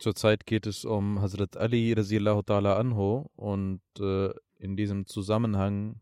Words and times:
Zurzeit 0.00 0.46
geht 0.46 0.66
es 0.66 0.86
um 0.86 1.20
Hazrat 1.20 1.58
Ali 1.58 1.92
radiallahu 1.92 2.40
ta'ala 2.40 2.78
anhu 2.78 3.26
und 3.36 3.82
äh, 3.98 4.30
in 4.58 4.74
diesem 4.74 5.06
Zusammenhang 5.06 6.00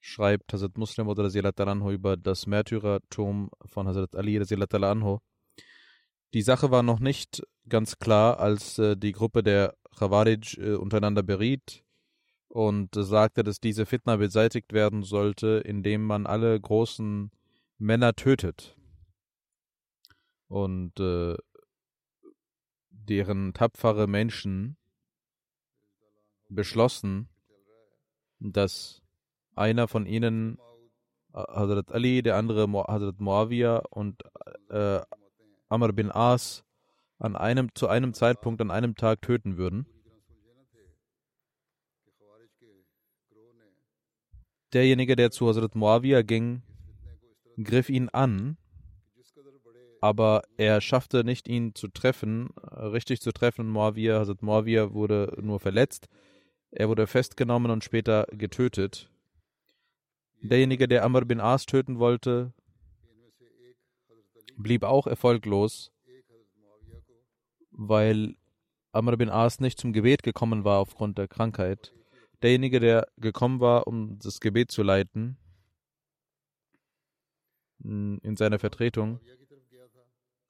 schreibt 0.00 0.52
Hazrat 0.52 0.76
Muslim 0.76 1.06
oder 1.06 1.22
radiallahu 1.22 1.62
anhu 1.62 1.92
über 1.92 2.16
das 2.16 2.48
Märtyrertum 2.48 3.50
von 3.66 3.86
Hazrat 3.86 4.16
Ali 4.16 4.36
radiallahu 4.36 4.84
anhu. 4.84 5.18
Die 6.34 6.42
Sache 6.42 6.72
war 6.72 6.82
noch 6.82 6.98
nicht 6.98 7.44
ganz 7.68 8.00
klar, 8.00 8.40
als 8.40 8.80
äh, 8.80 8.96
die 8.96 9.12
Gruppe 9.12 9.44
der 9.44 9.76
Khawarij 9.96 10.58
äh, 10.58 10.74
untereinander 10.74 11.22
beriet 11.22 11.84
und 12.48 12.96
sagte, 12.96 13.44
dass 13.44 13.60
diese 13.60 13.86
Fitna 13.86 14.16
beseitigt 14.16 14.72
werden 14.72 15.04
sollte, 15.04 15.62
indem 15.64 16.04
man 16.04 16.26
alle 16.26 16.60
großen 16.60 17.30
Männer 17.78 18.14
tötet. 18.14 18.76
Und 20.48 20.98
äh, 20.98 21.36
deren 23.08 23.52
tapfere 23.54 24.06
Menschen 24.06 24.76
beschlossen, 26.48 27.28
dass 28.38 29.02
einer 29.54 29.88
von 29.88 30.06
ihnen 30.06 30.58
äh, 31.32 31.38
Hazrat 31.38 31.92
Ali, 31.92 32.22
der 32.22 32.36
andere 32.36 32.70
Hazrat 32.72 33.20
Muawiyah 33.20 33.78
und 33.90 34.22
äh, 34.70 35.00
Amr 35.68 35.92
bin 35.92 36.10
As 36.10 36.64
an 37.18 37.36
einem, 37.36 37.74
zu 37.74 37.88
einem 37.88 38.12
Zeitpunkt 38.12 38.60
an 38.60 38.70
einem 38.70 38.94
Tag 38.96 39.22
töten 39.22 39.56
würden. 39.56 39.86
Derjenige, 44.72 45.14
der 45.14 45.30
zu 45.30 45.48
Hazrat 45.48 45.76
Muawiyah 45.76 46.22
ging, 46.22 46.62
griff 47.62 47.88
ihn 47.88 48.08
an, 48.08 48.58
aber 50.04 50.42
er 50.58 50.82
schaffte 50.82 51.24
nicht, 51.24 51.48
ihn 51.48 51.74
zu 51.74 51.88
treffen, 51.88 52.50
äh, 52.60 52.84
richtig 52.84 53.22
zu 53.22 53.32
treffen. 53.32 53.70
Muawiyah, 53.70 54.18
Hazrat 54.18 54.42
Muawiyah 54.42 54.92
wurde 54.92 55.34
nur 55.40 55.60
verletzt. 55.60 56.10
Er 56.70 56.90
wurde 56.90 57.06
festgenommen 57.06 57.70
und 57.70 57.84
später 57.84 58.26
getötet. 58.30 59.10
Derjenige, 60.42 60.88
der 60.88 61.04
Amr 61.06 61.24
bin 61.24 61.40
As 61.40 61.64
töten 61.64 61.98
wollte, 61.98 62.52
blieb 64.58 64.82
auch 64.82 65.06
erfolglos, 65.06 65.90
weil 67.70 68.36
Amr 68.92 69.16
bin 69.16 69.30
As 69.30 69.58
nicht 69.58 69.80
zum 69.80 69.94
Gebet 69.94 70.22
gekommen 70.22 70.64
war 70.64 70.80
aufgrund 70.80 71.16
der 71.16 71.28
Krankheit. 71.28 71.94
Derjenige, 72.42 72.78
der 72.78 73.08
gekommen 73.16 73.58
war, 73.60 73.86
um 73.86 74.18
das 74.18 74.40
Gebet 74.40 74.70
zu 74.70 74.82
leiten, 74.82 75.38
mh, 77.78 78.18
in 78.22 78.36
seiner 78.36 78.58
Vertretung, 78.58 79.18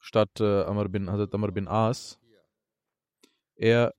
statt 0.04 0.38
äh, 0.38 0.64
Amr 0.64 0.88
bin, 0.90 1.10
Hazrat 1.10 1.34
Amr 1.34 1.50
bin 1.50 1.66
As, 1.66 2.18
er 3.56 3.94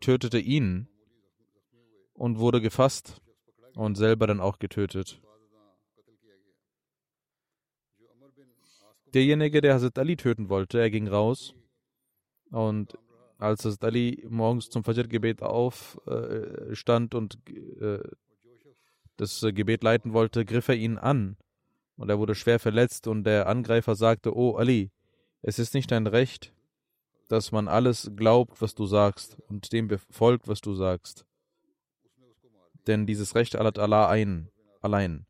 tötete 0.00 0.38
ihn 0.38 0.88
und 2.14 2.38
wurde 2.38 2.60
gefasst 2.60 3.20
und 3.74 3.96
selber 3.96 4.28
dann 4.28 4.40
auch 4.40 4.60
getötet. 4.60 5.20
Derjenige, 9.12 9.60
der 9.60 9.74
Hazrat 9.74 9.98
Ali 9.98 10.16
töten 10.16 10.48
wollte, 10.48 10.78
er 10.78 10.90
ging 10.90 11.08
raus 11.08 11.54
und 12.50 12.96
als 13.38 13.64
Hazrat 13.64 13.84
Ali 13.84 14.24
morgens 14.28 14.70
zum 14.70 14.84
Fajr-Gebet 14.84 15.42
aufstand 15.42 17.16
und 17.16 17.38
äh, 17.48 17.98
das 19.16 19.42
äh, 19.42 19.52
Gebet 19.52 19.82
leiten 19.82 20.12
wollte, 20.12 20.44
griff 20.44 20.68
er 20.68 20.76
ihn 20.76 20.98
an 20.98 21.36
und 21.96 22.08
er 22.08 22.18
wurde 22.18 22.34
schwer 22.34 22.58
verletzt 22.58 23.06
und 23.06 23.24
der 23.24 23.46
Angreifer 23.46 23.94
sagte, 23.94 24.36
Oh 24.36 24.56
Ali, 24.56 24.90
es 25.42 25.58
ist 25.58 25.74
nicht 25.74 25.90
dein 25.90 26.06
Recht, 26.06 26.52
dass 27.28 27.52
man 27.52 27.68
alles 27.68 28.10
glaubt, 28.16 28.60
was 28.60 28.74
du 28.74 28.86
sagst 28.86 29.38
und 29.48 29.72
dem 29.72 29.88
befolgt, 29.88 30.48
was 30.48 30.60
du 30.60 30.74
sagst. 30.74 31.26
Denn 32.86 33.06
dieses 33.06 33.34
Recht 33.34 33.56
allert 33.56 33.78
Allah 33.78 34.08
ein, 34.08 34.48
allein. 34.80 35.26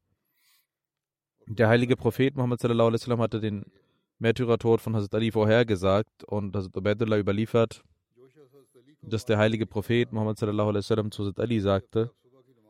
Der 1.47 1.69
heilige 1.69 1.97
Prophet 1.97 2.35
Muhammad 2.37 2.61
sallallahu 2.61 2.89
alaihi 2.89 3.01
wasallam 3.01 3.21
hatte 3.21 3.41
den 3.41 3.65
Märtyrertod 4.19 4.81
von 4.81 4.97
Hazrat 4.97 5.15
Ali 5.15 5.31
vorhergesagt 5.31 6.25
und 6.25 6.57
Hazrat 6.57 6.77
Ubaidullah 6.77 7.19
überliefert, 7.19 7.85
dass 9.03 9.25
der 9.25 9.39
heilige 9.39 9.67
Prophet 9.67 10.11
Muhammad 10.13 10.39
sallallahu 10.39 10.71
alaihi 10.71 10.85
wasallam 10.85 11.11
zu 11.11 11.25
Hazrat 11.25 11.41
Ali 11.41 11.61
sagte, 11.61 12.11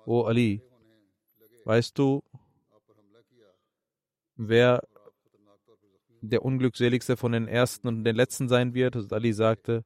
O 0.07 0.25
Ali, 0.25 0.61
weißt 1.65 1.97
du, 1.99 2.23
wer 4.37 4.83
der 6.21 6.45
Unglückseligste 6.45 7.17
von 7.17 7.33
den 7.33 7.49
Ersten 7.49 7.89
und 7.89 8.05
den 8.05 8.17
Letzten 8.17 8.49
sein 8.49 8.75
wird? 8.75 8.97
Hazrat 8.97 9.13
Ali 9.13 9.33
sagte, 9.33 9.85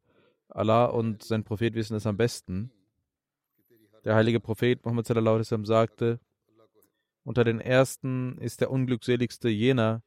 Allah 0.48 0.86
und 0.86 1.22
sein 1.22 1.44
Prophet 1.44 1.75
wissen 1.75 1.97
es 1.97 2.06
am 2.06 2.16
besten. 2.16 2.70
Der 4.04 4.14
heilige 4.14 4.41
Prophet 4.41 4.84
Muhammad 4.84 5.06
sallallahu 5.06 5.34
alaihi 5.34 5.47
wasallam 5.47 5.66
sagte, 5.66 6.20
unter 7.25 7.44
den 7.44 7.60
Ersten 7.60 8.38
ist 8.38 8.60
der 8.60 8.70
Unglückseligste 8.70 9.48
jener, 9.50 10.03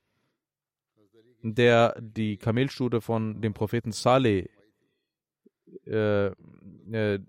der 1.44 1.96
die 2.00 2.38
Kamelstute 2.38 3.02
von 3.02 3.41
dem 3.41 3.53
Propheten 3.53 3.91
Saleh 3.91 4.50
äh, 5.85 6.28
äh, 6.28 7.19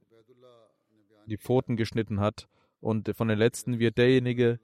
die 1.27 1.37
Pfoten 1.37 1.77
geschnitten 1.77 2.21
hat. 2.21 2.49
Und 2.81 3.15
von 3.17 3.29
den 3.29 3.39
Letzten 3.39 3.79
wird 3.79 3.99
derjenige 3.99 4.59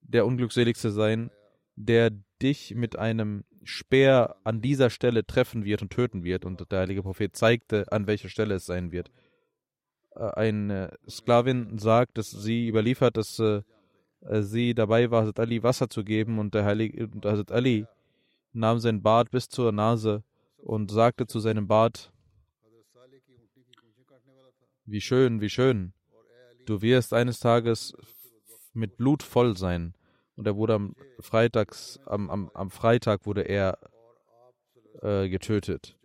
der 0.00 0.26
Unglückseligste 0.26 0.90
sein, 0.90 1.30
der 1.76 2.10
dich 2.42 2.74
mit 2.74 2.98
einem 2.98 3.44
Speer 3.62 4.36
an 4.44 4.60
dieser 4.60 4.90
Stelle 4.90 5.26
treffen 5.26 5.64
wird 5.64 5.82
und 5.82 5.90
töten 5.90 6.24
wird. 6.24 6.44
Und 6.44 6.70
der 6.70 6.80
heilige 6.80 7.02
Prophet 7.02 7.36
zeigte, 7.36 7.90
an 7.92 8.06
welcher 8.06 8.28
Stelle 8.28 8.54
es 8.54 8.66
sein 8.66 8.92
wird. 8.92 9.10
Äh, 10.14 10.20
Eine 10.20 10.96
Sklavin 11.08 11.78
sagt, 11.78 12.18
dass 12.18 12.30
sie 12.30 12.68
überliefert, 12.68 13.16
dass 13.16 13.38
äh, 13.38 13.62
sie 14.40 14.74
dabei 14.74 15.10
war, 15.10 15.22
Hazrat 15.22 15.40
Ali 15.40 15.62
Wasser 15.62 15.88
zu 15.88 16.04
geben 16.04 16.38
und 16.38 16.54
der 16.54 16.64
heilige 16.64 17.04
und 17.04 17.24
Hazrat 17.24 17.52
Ali 17.52 17.86
nahm 18.52 18.78
sein 18.78 19.02
Bart 19.02 19.30
bis 19.30 19.48
zur 19.48 19.70
Nase 19.72 20.24
und 20.56 20.90
sagte 20.90 21.26
zu 21.26 21.40
seinem 21.40 21.68
Bart, 21.68 22.12
wie 24.86 25.00
schön, 25.00 25.40
wie 25.40 25.50
schön, 25.50 25.92
du 26.64 26.80
wirst 26.80 27.12
eines 27.12 27.40
Tages 27.40 27.94
mit 28.72 28.96
Blut 28.96 29.22
voll 29.22 29.56
sein. 29.56 29.94
Und 30.36 30.46
er 30.46 30.56
wurde 30.56 30.74
am 30.74 30.94
Freitags, 31.18 31.98
am, 32.06 32.30
am, 32.30 32.50
am 32.54 32.70
Freitag 32.70 33.26
wurde 33.26 33.42
er 33.42 33.78
äh, 35.02 35.28
getötet. 35.28 35.96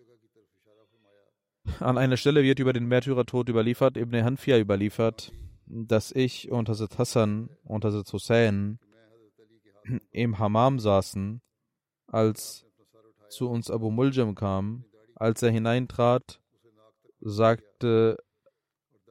An 1.80 1.98
einer 1.98 2.18
Stelle 2.18 2.44
wird 2.44 2.60
über 2.60 2.74
den 2.74 2.88
Märtyrertod 2.88 3.50
überliefert, 3.50 3.98
Ibn 3.98 4.24
Hanfia 4.24 4.58
überliefert, 4.58 5.32
dass 5.66 6.12
ich 6.12 6.52
und 6.52 6.70
Hazrat 6.70 6.98
Hassan 6.98 7.50
und 7.64 7.86
Hazrat 7.86 8.12
Hussein 8.12 8.80
im 10.12 10.40
Hammam 10.40 10.80
saßen, 10.80 11.42
als 12.08 12.66
zu 13.30 13.50
uns 13.50 13.70
Abu 13.70 13.92
Muljam 13.92 14.36
kam, 14.36 14.86
als 15.16 15.44
er 15.44 15.52
hineintrat, 15.52 16.42
sagte 17.20 18.18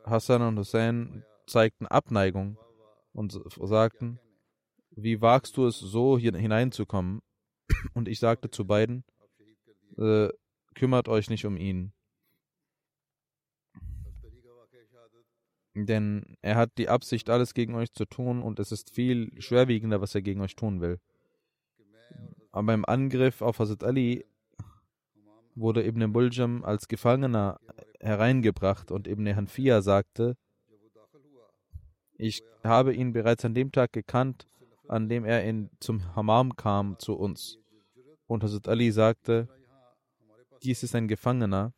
Hassan 0.05 0.43
und 0.43 0.59
Hussein, 0.59 1.25
zeigten 1.47 1.87
Abneigung 1.87 2.59
und 3.13 3.41
sagten, 3.63 4.19
wie 4.91 5.21
wagst 5.21 5.57
du 5.57 5.67
es, 5.67 5.79
so 5.79 6.19
hineinzukommen? 6.19 7.23
Und 7.95 8.09
ich 8.09 8.19
sagte 8.19 8.51
zu 8.51 8.67
beiden, 8.67 9.05
äh, 9.97 10.29
kümmert 10.75 11.09
euch 11.09 11.31
nicht 11.31 11.45
um 11.45 11.57
ihn. 11.57 11.93
Denn 15.75 16.37
er 16.43 16.57
hat 16.57 16.73
die 16.79 16.89
Absicht, 16.89 17.31
alles 17.31 17.55
gegen 17.55 17.75
euch 17.75 17.93
zu 17.93 18.05
tun 18.05 18.43
und 18.43 18.59
es 18.59 18.73
ist 18.73 18.91
viel 18.91 19.31
schwerwiegender, 19.41 20.01
was 20.01 20.15
er 20.15 20.23
gegen 20.23 20.41
euch 20.41 20.57
tun 20.57 20.81
will. 20.81 20.99
Aber 22.51 22.67
beim 22.67 22.85
Angriff 22.85 23.41
auf 23.41 23.61
Hazrat 23.61 23.85
Ali 23.85 24.27
wurde 25.55 25.87
Ibn 25.87 26.13
Buljam 26.13 26.65
als 26.65 26.89
Gefangener 26.89 27.61
hereingebracht 28.01 28.91
und 28.91 29.07
Ibn 29.07 29.37
Hanfia 29.37 29.83
sagte, 29.83 30.37
ich 32.17 32.43
habe 32.65 32.93
ihn 32.93 33.13
bereits 33.13 33.45
an 33.45 33.55
dem 33.55 33.73
Tag 33.73 33.93
gekannt, 33.93 34.47
an 34.91 35.09
dem 35.09 35.25
er 35.25 35.45
in, 35.45 35.71
zum 35.79 36.17
Hammam 36.17 36.57
kam 36.57 36.99
zu 36.99 37.15
uns. 37.15 37.59
Und 38.27 38.43
Hazrat 38.43 38.67
Ali 38.67 38.91
sagte, 38.91 39.49
dies 40.65 40.83
ist 40.83 40.97
ein 40.97 41.07
Gefangener, 41.07 41.73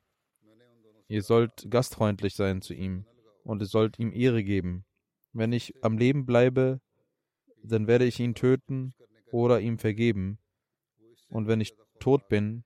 ihr 1.09 1.23
sollt 1.23 1.71
gastfreundlich 1.71 2.35
sein 2.35 2.63
zu 2.63 2.73
ihm 2.73 3.05
und 3.45 3.61
ihr 3.61 3.67
sollt 3.67 3.99
ihm 3.99 4.13
Ehre 4.13 4.43
geben. 4.43 4.87
Wenn 5.35 5.53
ich 5.53 5.75
am 5.85 5.99
Leben 5.99 6.25
bleibe, 6.25 6.81
dann 7.63 7.87
werde 7.87 8.07
ich 8.07 8.19
ihn 8.19 8.35
töten 8.35 8.95
oder 9.31 9.61
ihm 9.61 9.79
vergeben. 9.79 10.39
Und 11.29 11.47
wenn 11.49 11.61
ich 11.61 11.75
tot 12.01 12.29
bin, 12.29 12.65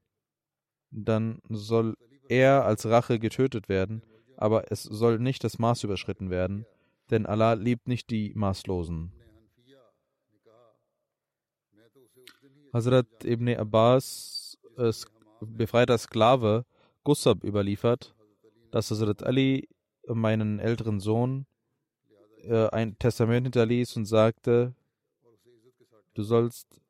dann 0.91 1.41
soll 1.49 1.97
er 2.29 2.65
als 2.65 2.87
Rache 2.87 3.19
getötet 3.19 3.69
werden, 3.69 4.03
aber 4.37 4.71
es 4.71 4.85
soll 4.85 5.19
nicht 5.19 5.43
das 5.43 5.59
Maß 5.59 5.83
überschritten 5.83 6.31
werden, 6.31 6.67
denn 7.11 7.27
Allah 7.27 7.55
liebt 7.55 7.89
nicht 7.89 8.11
die 8.11 8.33
Maßlosen. 8.35 9.13
Hazrat 12.73 13.07
ibn 13.25 13.49
Abbas, 13.49 14.59
äh, 14.77 14.93
befreiter 15.41 15.99
Sklave, 15.99 16.65
Gussab 17.05 17.45
überliefert, 17.45 18.15
dass 18.71 18.91
Hazrat 18.91 19.23
Ali 19.23 19.69
meinen 20.07 20.59
älteren 20.59 21.01
Sohn 21.01 21.47
äh, 22.43 22.69
ein 22.69 22.99
Testament 22.99 23.47
hinterließ 23.47 23.97
und 23.97 24.07
sagte, 24.07 24.75
du 26.15 26.23
sollst 26.23 26.81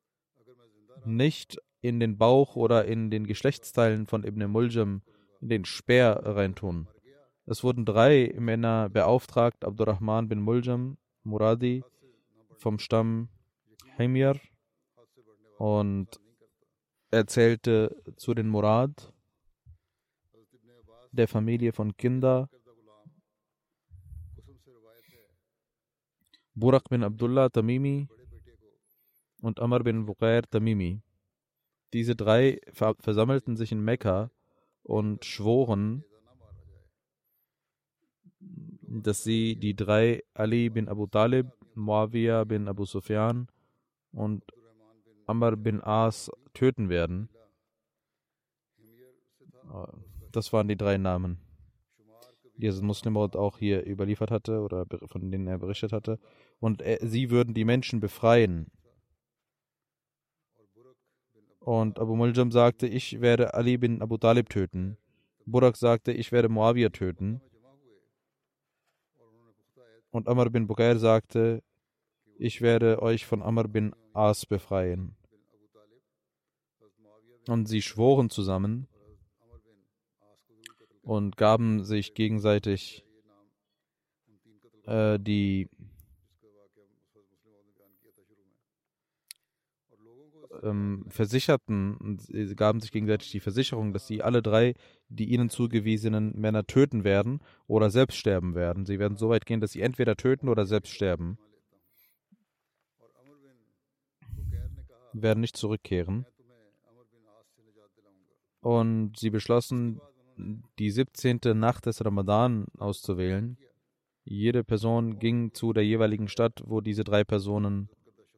nicht 1.04 1.58
in 1.80 2.00
den 2.00 2.18
Bauch 2.18 2.56
oder 2.56 2.84
in 2.84 3.10
den 3.10 3.26
Geschlechtsteilen 3.26 4.06
von 4.06 4.24
Ibn 4.24 4.50
Muljam 4.50 5.02
in 5.40 5.48
den 5.48 5.64
Speer 5.64 6.20
reintun. 6.24 6.88
Es 7.44 7.62
wurden 7.62 7.84
drei 7.84 8.34
Männer 8.38 8.88
beauftragt, 8.88 9.64
Abdurrahman 9.64 10.28
bin 10.28 10.40
Muljam, 10.40 10.98
Muradi 11.22 11.84
vom 12.56 12.78
Stamm 12.78 13.28
Himyar 13.96 14.36
und 15.58 16.20
erzählte 17.10 18.02
zu 18.16 18.34
den 18.34 18.48
Murad, 18.48 19.12
der 21.12 21.28
Familie 21.28 21.72
von 21.72 21.96
Kinder, 21.96 22.48
Burak 26.58 26.88
bin 26.88 27.04
Abdullah 27.04 27.50
Tamimi 27.50 28.08
und 29.42 29.60
Amr 29.60 29.80
bin 29.80 30.06
Buqair 30.06 30.42
Tamimi. 30.42 31.02
Diese 31.92 32.16
drei 32.16 32.60
versammelten 32.72 33.56
sich 33.56 33.72
in 33.72 33.84
Mekka 33.84 34.30
und 34.82 35.26
schworen, 35.26 36.02
dass 38.40 39.22
sie 39.22 39.56
die 39.56 39.76
drei 39.76 40.22
Ali 40.32 40.70
bin 40.70 40.88
Abu 40.88 41.06
Talib, 41.06 41.48
Muawiyah 41.74 42.44
bin 42.44 42.68
Abu 42.68 42.86
Sufyan 42.86 43.48
und 44.12 44.42
Amr 45.26 45.56
bin 45.56 45.82
As 45.82 46.30
töten 46.54 46.88
werden. 46.88 47.28
Das 50.32 50.52
waren 50.52 50.68
die 50.68 50.76
drei 50.76 50.96
Namen, 50.96 51.38
die 52.56 52.66
das 52.66 52.80
Muslimwort 52.80 53.36
auch 53.36 53.58
hier 53.58 53.86
überliefert 53.86 54.30
hatte 54.30 54.60
oder 54.60 54.86
von 55.06 55.30
denen 55.30 55.46
er 55.46 55.58
berichtet 55.58 55.92
hatte. 55.92 56.18
Und 56.60 56.82
er, 56.82 57.06
sie 57.06 57.30
würden 57.30 57.54
die 57.54 57.64
Menschen 57.64 58.00
befreien. 58.00 58.70
Und 61.60 61.98
Abu 61.98 62.14
Muljam 62.14 62.52
sagte, 62.52 62.86
ich 62.86 63.20
werde 63.20 63.54
Ali 63.54 63.76
bin 63.76 64.00
Abu 64.00 64.18
Talib 64.18 64.48
töten. 64.48 64.96
Burak 65.46 65.76
sagte, 65.76 66.12
ich 66.12 66.30
werde 66.30 66.48
Muawiyah 66.48 66.90
töten. 66.90 67.40
Und 70.10 70.28
Amr 70.28 70.48
bin 70.50 70.66
Bukair 70.66 70.98
sagte, 70.98 71.62
ich 72.38 72.60
werde 72.60 73.02
euch 73.02 73.26
von 73.26 73.42
Amr 73.42 73.68
bin 73.68 73.94
As 74.12 74.46
befreien. 74.46 75.16
Und 77.48 77.66
sie 77.66 77.82
schworen 77.82 78.28
zusammen 78.30 78.88
und 81.02 81.36
gaben 81.36 81.84
sich 81.84 82.14
gegenseitig 82.14 83.04
äh, 84.84 85.18
die 85.20 85.68
ähm, 90.62 91.04
versicherten, 91.08 92.18
gaben 92.56 92.80
sich 92.80 92.90
gegenseitig 92.90 93.30
die 93.30 93.40
Versicherung, 93.40 93.92
dass 93.92 94.08
sie 94.08 94.22
alle 94.22 94.42
drei 94.42 94.74
die 95.08 95.32
ihnen 95.32 95.50
zugewiesenen 95.50 96.38
Männer 96.38 96.66
töten 96.66 97.04
werden 97.04 97.40
oder 97.66 97.90
selbst 97.90 98.16
sterben 98.16 98.54
werden. 98.54 98.86
Sie 98.86 98.98
werden 98.98 99.16
so 99.16 99.28
weit 99.28 99.46
gehen, 99.46 99.60
dass 99.60 99.72
sie 99.72 99.82
entweder 99.82 100.16
töten 100.16 100.48
oder 100.48 100.66
selbst 100.66 100.92
sterben. 100.92 101.38
Werden 105.22 105.40
nicht 105.40 105.56
zurückkehren. 105.56 106.26
Und 108.60 109.18
sie 109.18 109.30
beschlossen, 109.30 110.00
die 110.78 110.90
17. 110.90 111.40
Nacht 111.54 111.86
des 111.86 112.04
Ramadan 112.04 112.66
auszuwählen. 112.78 113.56
Jede 114.24 114.62
Person 114.62 115.18
ging 115.18 115.54
zu 115.54 115.72
der 115.72 115.86
jeweiligen 115.86 116.28
Stadt, 116.28 116.62
wo 116.66 116.80
diese 116.80 117.04
drei 117.04 117.24
Personen 117.24 117.88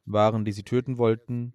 waren, 0.04 0.44
die 0.44 0.52
sie 0.52 0.62
töten 0.62 0.98
wollten. 0.98 1.52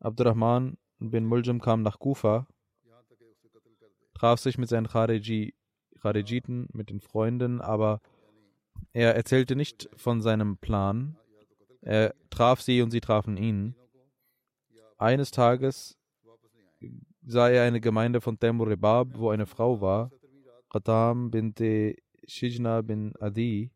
Abdurrahman 0.00 0.76
bin 0.98 1.24
Muljam 1.24 1.60
kam 1.60 1.82
nach 1.82 1.98
Kufa, 1.98 2.46
traf 4.14 4.40
sich 4.40 4.58
mit 4.58 4.68
seinen 4.68 4.88
Khariji, 4.88 5.54
Kharijiten, 6.00 6.68
mit 6.72 6.90
den 6.90 7.00
Freunden, 7.00 7.60
aber 7.60 8.00
er 8.92 9.14
erzählte 9.14 9.54
nicht 9.54 9.88
von 9.96 10.20
seinem 10.20 10.56
Plan. 10.56 11.16
Er 11.80 12.14
traf 12.30 12.60
sie 12.60 12.82
und 12.82 12.90
sie 12.90 13.00
trafen 13.00 13.36
ihn. 13.36 13.74
Eines 14.96 15.30
Tages 15.30 15.96
sah 17.24 17.48
er 17.48 17.64
eine 17.64 17.80
Gemeinde 17.80 18.20
von 18.20 18.38
Temur 18.38 18.68
Rebab, 18.68 19.08
wo 19.14 19.30
eine 19.30 19.46
Frau 19.46 19.80
war, 19.80 20.10
Qatam 20.70 21.30
binte 21.30 21.94
Shijna 22.26 22.82
bin 22.82 23.14
Adi. 23.20 23.70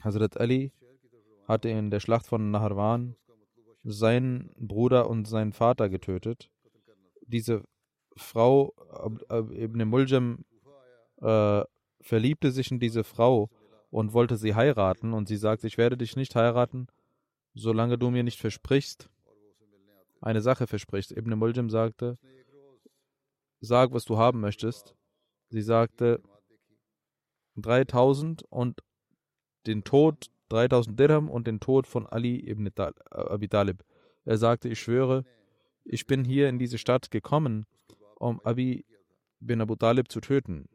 Hazrat 0.00 0.38
Ali 0.38 0.72
hatte 1.48 1.68
in 1.68 1.90
der 1.90 2.00
Schlacht 2.00 2.26
von 2.26 2.50
Naharwan 2.50 3.16
seinen 3.82 4.52
Bruder 4.58 5.08
und 5.08 5.26
seinen 5.26 5.52
Vater 5.52 5.88
getötet. 5.88 6.50
Diese 7.22 7.64
Frau, 8.16 8.74
Ibn 9.30 9.88
Muljam, 9.88 10.44
äh, 11.22 11.62
verliebte 12.00 12.50
sich 12.50 12.70
in 12.70 12.78
diese 12.78 13.04
Frau 13.04 13.50
und 13.96 14.12
wollte 14.12 14.36
sie 14.36 14.54
heiraten. 14.54 15.14
Und 15.14 15.26
sie 15.26 15.38
sagt, 15.38 15.64
ich 15.64 15.78
werde 15.78 15.96
dich 15.96 16.16
nicht 16.16 16.36
heiraten, 16.36 16.86
solange 17.54 17.96
du 17.96 18.10
mir 18.10 18.22
nicht 18.24 18.38
versprichst, 18.38 19.08
eine 20.20 20.42
Sache 20.42 20.66
versprichst. 20.66 21.12
Ibn 21.12 21.38
Muljam 21.38 21.70
sagte, 21.70 22.18
sag, 23.60 23.94
was 23.94 24.04
du 24.04 24.18
haben 24.18 24.40
möchtest. 24.40 24.94
Sie 25.48 25.62
sagte, 25.62 26.20
3000 27.56 28.42
und 28.42 28.82
den 29.66 29.82
Tod 29.82 30.30
3000 30.50 31.00
Dirham 31.00 31.30
und 31.30 31.46
den 31.46 31.58
Tod 31.58 31.86
von 31.86 32.06
Ali 32.06 32.46
ibn 32.46 32.66
äh, 32.66 32.92
Abi 33.08 33.48
Talib. 33.48 33.82
Er 34.26 34.36
sagte, 34.36 34.68
ich 34.68 34.78
schwöre, 34.78 35.24
ich 35.84 36.06
bin 36.06 36.22
hier 36.22 36.50
in 36.50 36.58
diese 36.58 36.76
Stadt 36.76 37.10
gekommen, 37.10 37.64
um 38.16 38.40
Abi 38.40 38.84
bin 39.40 39.62
Abu 39.62 39.74
Talib 39.74 40.12
zu 40.12 40.20
töten. 40.20 40.68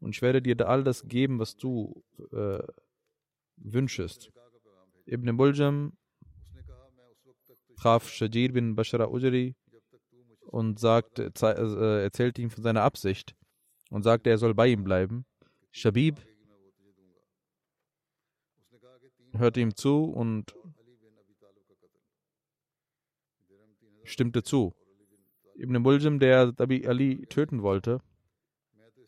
Und 0.00 0.14
ich 0.14 0.22
werde 0.22 0.40
dir 0.40 0.68
all 0.68 0.84
das 0.84 1.06
geben, 1.06 1.38
was 1.38 1.56
du 1.56 2.02
äh, 2.32 2.62
wünschest. 3.56 4.30
Ibn 5.06 5.34
Muljam 5.34 5.92
traf 7.76 8.08
Shajir 8.08 8.52
bin 8.52 8.74
Bashara 8.76 9.06
Ujri 9.08 9.54
und 10.40 10.78
sagte, 10.78 11.32
äh, 11.42 12.02
erzählte 12.02 12.42
ihm 12.42 12.50
von 12.50 12.62
seiner 12.62 12.82
Absicht 12.82 13.34
und 13.90 14.02
sagte, 14.02 14.30
er 14.30 14.38
soll 14.38 14.54
bei 14.54 14.68
ihm 14.68 14.84
bleiben. 14.84 15.24
Shabib 15.70 16.20
hörte 19.32 19.60
ihm 19.60 19.74
zu 19.74 20.04
und 20.04 20.54
stimmte 24.04 24.42
zu. 24.42 24.74
Ibn 25.56 25.82
Muljam, 25.82 26.18
der 26.18 26.54
Ali 26.58 27.26
töten 27.28 27.62
wollte, 27.62 28.00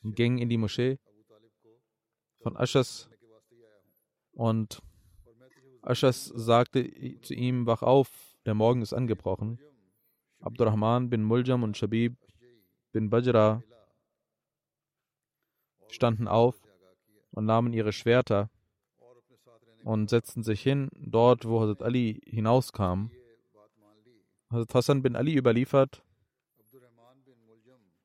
ging 0.03 0.39
in 0.39 0.49
die 0.49 0.59
Moschee 0.59 0.99
von 2.43 2.57
Aschas 2.57 3.11
und 4.33 4.83
Aschas 5.83 6.27
sagte 6.27 6.83
zu 7.21 7.35
ihm, 7.35 7.67
wach 7.67 7.83
auf, 7.83 8.37
der 8.47 8.55
Morgen 8.55 8.83
ist 8.83 8.93
angebrochen. 8.93 9.59
Abdurrahman 10.41 11.11
bin 11.11 11.23
Muljam 11.23 11.63
und 11.63 11.77
Shabib 11.77 12.17
bin 12.93 13.11
Bajra 13.11 13.63
standen 15.89 16.29
auf 16.29 16.57
und 17.33 17.47
nahmen 17.47 17.73
ihre 17.73 17.93
Schwerter 17.93 18.51
und 19.85 20.11
setzten 20.11 20.43
sich 20.43 20.63
hin, 20.63 20.89
dort, 20.95 21.47
wo 21.47 21.61
Hazrat 21.61 21.83
Ali 21.83 22.21
hinauskam. 22.27 23.11
Hazrat 24.51 24.75
Hassan 24.75 25.03
bin 25.03 25.17
Ali 25.17 25.35
überliefert, 25.35 26.05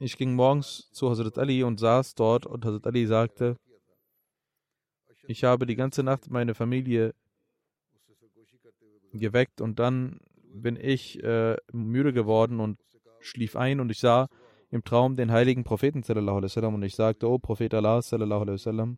ich 0.06 0.18
ging 0.18 0.36
morgens 0.36 0.90
zu 0.92 1.10
Hazrat 1.10 1.40
Ali 1.40 1.64
und 1.64 1.80
saß 1.80 2.14
dort 2.14 2.46
und 2.46 2.64
Hazrat 2.64 2.86
Ali 2.86 3.08
sagte, 3.08 3.58
ich 5.28 5.44
habe 5.44 5.66
die 5.66 5.76
ganze 5.76 6.04
Nacht 6.04 6.30
meine 6.30 6.54
Familie 6.54 7.16
geweckt 9.14 9.62
und 9.62 9.80
dann 9.80 10.20
bin 10.54 10.76
ich 10.76 11.24
äh, 11.24 11.58
müde 11.72 12.14
geworden 12.14 12.60
und 12.60 12.80
schlief 13.20 13.56
ein 13.56 13.80
und 13.80 13.90
ich 13.90 14.00
sah 14.00 14.28
im 14.70 14.84
Traum 14.84 15.16
den 15.16 15.32
heiligen 15.32 15.64
Propheten 15.64 16.04
sallallahu 16.04 16.38
alaihi 16.38 16.52
wasallam 16.52 16.76
und 16.76 16.84
ich 16.84 16.96
sagte, 16.96 17.28
O 17.28 17.40
Prophet 17.40 17.74
Allah 17.74 18.02
sallallahu 18.02 18.42
alaihi 18.42 18.54
wasallam, 18.54 18.98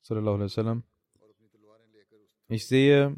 sallallahu 0.00 0.34
alaihi 0.36 0.50
wasallam, 0.50 0.84
ich 2.48 2.66
sehe 2.66 3.14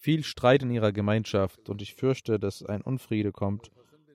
viel 0.00 0.24
Streit 0.24 0.62
in 0.62 0.70
ihrer 0.70 0.92
Gemeinschaft 0.92 1.68
und 1.68 1.82
ich 1.82 1.94
fürchte, 1.94 2.40
dass 2.40 2.64
ein 2.64 2.80
Unfriede 2.80 3.32
kommt. 3.32 3.70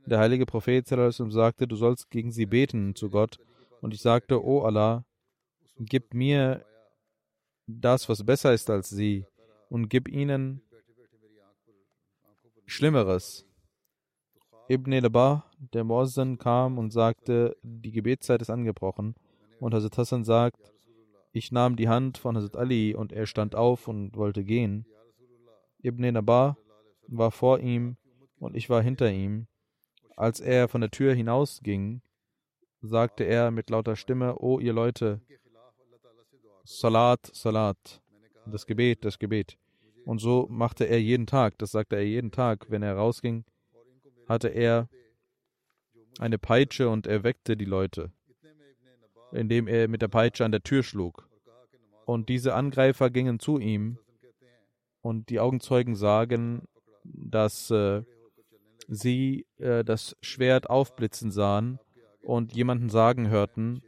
Der 0.07 0.19
heilige 0.19 0.47
Prophet 0.47 0.87
sagte, 0.87 1.67
du 1.67 1.75
sollst 1.75 2.09
gegen 2.09 2.31
sie 2.31 2.47
beten 2.47 2.95
zu 2.95 3.09
Gott 3.09 3.37
und 3.81 3.93
ich 3.93 4.01
sagte, 4.01 4.43
O 4.43 4.61
Allah, 4.61 5.05
gib 5.77 6.13
mir 6.13 6.65
das, 7.67 8.09
was 8.09 8.25
besser 8.25 8.53
ist 8.53 8.69
als 8.69 8.89
sie 8.89 9.25
und 9.69 9.89
gib 9.89 10.07
ihnen 10.07 10.61
Schlimmeres. 12.65 13.45
Ibn 14.67 14.91
Labah, 14.91 15.45
der 15.73 15.83
Mosin, 15.83 16.39
kam 16.39 16.79
und 16.79 16.91
sagte, 16.91 17.55
die 17.61 17.91
Gebetszeit 17.91 18.41
ist 18.41 18.49
angebrochen. 18.49 19.13
Und 19.59 19.75
Hazrat 19.75 19.99
Hassan 19.99 20.23
sagt, 20.23 20.73
ich 21.31 21.51
nahm 21.51 21.75
die 21.75 21.89
Hand 21.89 22.17
von 22.17 22.35
Hazrat 22.35 22.57
Ali 22.57 22.95
und 22.95 23.11
er 23.11 23.27
stand 23.27 23.53
auf 23.53 23.87
und 23.87 24.15
wollte 24.15 24.43
gehen. 24.43 24.87
Ibn 25.85 26.03
Labah 26.15 26.57
war 27.07 27.29
vor 27.29 27.59
ihm 27.59 27.97
und 28.39 28.55
ich 28.55 28.71
war 28.71 28.81
hinter 28.81 29.11
ihm. 29.11 29.45
Als 30.17 30.39
er 30.39 30.67
von 30.67 30.81
der 30.81 30.89
Tür 30.89 31.13
hinausging, 31.13 32.01
sagte 32.81 33.23
er 33.23 33.51
mit 33.51 33.69
lauter 33.69 33.95
Stimme, 33.95 34.39
O 34.39 34.59
ihr 34.59 34.73
Leute, 34.73 35.21
Salat, 36.63 37.29
Salat, 37.33 38.01
das 38.47 38.65
Gebet, 38.65 39.05
das 39.05 39.19
Gebet. 39.19 39.57
Und 40.05 40.19
so 40.19 40.47
machte 40.49 40.85
er 40.85 40.99
jeden 40.99 41.27
Tag, 41.27 41.57
das 41.59 41.71
sagte 41.71 41.97
er 41.97 42.05
jeden 42.05 42.31
Tag, 42.31 42.65
wenn 42.71 42.81
er 42.81 42.95
rausging, 42.95 43.43
hatte 44.27 44.47
er 44.47 44.89
eine 46.17 46.39
Peitsche 46.39 46.89
und 46.89 47.05
er 47.05 47.23
weckte 47.23 47.55
die 47.55 47.65
Leute, 47.65 48.11
indem 49.31 49.67
er 49.67 49.87
mit 49.87 50.01
der 50.01 50.07
Peitsche 50.07 50.45
an 50.45 50.51
der 50.51 50.63
Tür 50.63 50.81
schlug. 50.81 51.29
Und 52.05 52.29
diese 52.29 52.55
Angreifer 52.55 53.11
gingen 53.11 53.39
zu 53.39 53.59
ihm 53.59 53.99
und 55.05 55.29
die 55.29 55.39
Augenzeugen 55.39 55.95
sagen, 55.95 56.67
dass 57.03 57.69
äh, 57.69 58.01
sie 58.87 59.45
äh, 59.59 59.83
das 59.83 60.17
Schwert 60.21 60.67
aufblitzen 60.67 61.29
sahen 61.29 61.77
und 62.23 62.55
jemanden 62.55 62.89
sagen 62.89 63.29
hörten, 63.29 63.83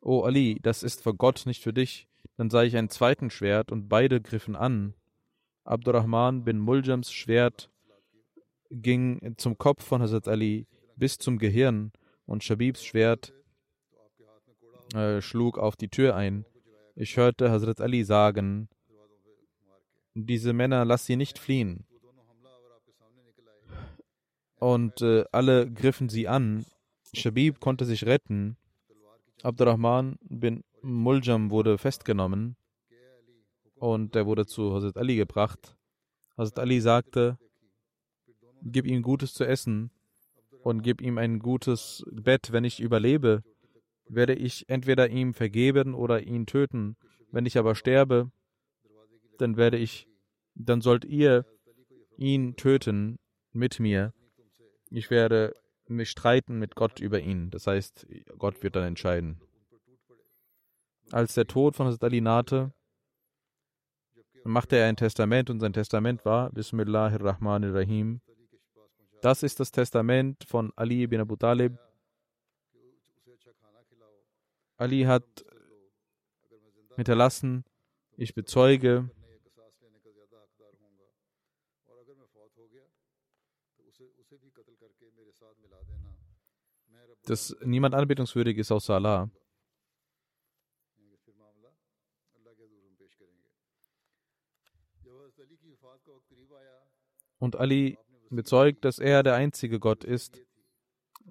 O 0.00 0.22
Ali, 0.22 0.58
das 0.60 0.82
ist 0.82 1.04
für 1.04 1.14
Gott, 1.14 1.44
nicht 1.46 1.62
für 1.62 1.72
dich. 1.72 2.08
Dann 2.36 2.50
sah 2.50 2.64
ich 2.64 2.76
ein 2.76 2.88
zweites 2.88 3.32
Schwert 3.32 3.70
und 3.70 3.88
beide 3.88 4.20
griffen 4.20 4.56
an. 4.56 4.94
Abdurrahman 5.62 6.42
bin 6.42 6.58
Muljams 6.58 7.12
Schwert 7.12 7.70
ging 8.68 9.36
zum 9.36 9.58
Kopf 9.58 9.84
von 9.84 10.02
Hazrat 10.02 10.26
Ali 10.26 10.66
bis 10.96 11.18
zum 11.18 11.38
Gehirn 11.38 11.92
und 12.26 12.42
Shabibs 12.42 12.84
Schwert 12.84 13.32
äh, 14.92 15.20
schlug 15.20 15.56
auf 15.56 15.76
die 15.76 15.88
Tür 15.88 16.16
ein. 16.16 16.44
Ich 16.96 17.16
hörte 17.16 17.48
Hazrat 17.48 17.80
Ali 17.80 18.02
sagen, 18.02 18.68
diese 20.26 20.52
Männer, 20.52 20.84
lass 20.84 21.06
sie 21.06 21.16
nicht 21.16 21.38
fliehen. 21.38 21.84
Und 24.58 25.02
äh, 25.02 25.24
alle 25.30 25.70
griffen 25.70 26.08
sie 26.08 26.26
an. 26.26 26.64
Shabib 27.12 27.60
konnte 27.60 27.84
sich 27.84 28.06
retten. 28.06 28.56
Abdurrahman 29.42 30.18
bin 30.22 30.64
Muljam 30.82 31.50
wurde 31.50 31.78
festgenommen 31.78 32.56
und 33.76 34.16
er 34.16 34.26
wurde 34.26 34.46
zu 34.46 34.74
Hazrat 34.74 34.96
Ali 34.96 35.16
gebracht. 35.16 35.76
Hazrat 36.36 36.58
Ali 36.58 36.80
sagte, 36.80 37.38
gib 38.62 38.86
ihm 38.86 39.02
Gutes 39.02 39.34
zu 39.34 39.44
essen 39.44 39.90
und 40.62 40.82
gib 40.82 41.00
ihm 41.00 41.18
ein 41.18 41.38
gutes 41.38 42.04
Bett. 42.10 42.52
Wenn 42.52 42.64
ich 42.64 42.80
überlebe, 42.80 43.42
werde 44.08 44.34
ich 44.34 44.68
entweder 44.68 45.08
ihm 45.08 45.34
vergeben 45.34 45.94
oder 45.94 46.22
ihn 46.22 46.46
töten. 46.46 46.96
Wenn 47.30 47.46
ich 47.46 47.58
aber 47.58 47.74
sterbe, 47.74 48.30
dann 49.38 49.56
werde 49.56 49.78
ich, 49.78 50.07
dann 50.58 50.80
sollt 50.80 51.04
ihr 51.04 51.44
ihn 52.16 52.56
töten 52.56 53.18
mit 53.52 53.80
mir. 53.80 54.12
Ich 54.90 55.10
werde 55.10 55.54
mich 55.86 56.10
streiten 56.10 56.58
mit 56.58 56.74
Gott 56.74 57.00
über 57.00 57.20
ihn. 57.20 57.50
Das 57.50 57.66
heißt, 57.66 58.06
Gott 58.36 58.62
wird 58.62 58.76
dann 58.76 58.84
entscheiden. 58.84 59.40
Als 61.10 61.34
der 61.34 61.46
Tod 61.46 61.76
von 61.76 61.86
Hazrat 61.86 62.04
Ali 62.04 62.20
nahte, 62.20 62.72
machte 64.44 64.76
er 64.76 64.88
ein 64.88 64.96
Testament 64.96 65.48
und 65.48 65.60
sein 65.60 65.72
Testament 65.72 66.24
war 66.24 66.50
Bismillahirrahmanirrahim. 66.50 68.20
Das 69.22 69.42
ist 69.42 69.60
das 69.60 69.72
Testament 69.72 70.44
von 70.44 70.72
Ali 70.76 71.02
ibn 71.02 71.20
Abu 71.20 71.36
Talib. 71.36 71.78
Ali 74.76 75.02
hat 75.02 75.24
hinterlassen, 76.96 77.64
ich 78.16 78.34
bezeuge, 78.34 79.10
dass 87.30 87.56
niemand 87.62 87.94
anbetungswürdig 87.94 88.58
ist 88.58 88.72
außer 88.72 88.94
Allah. 88.94 89.30
Und 97.38 97.56
Ali 97.56 97.98
bezeugt, 98.30 98.84
dass 98.84 98.98
er 98.98 99.22
der 99.22 99.34
einzige 99.34 99.78
Gott 99.78 100.04
ist, 100.04 100.42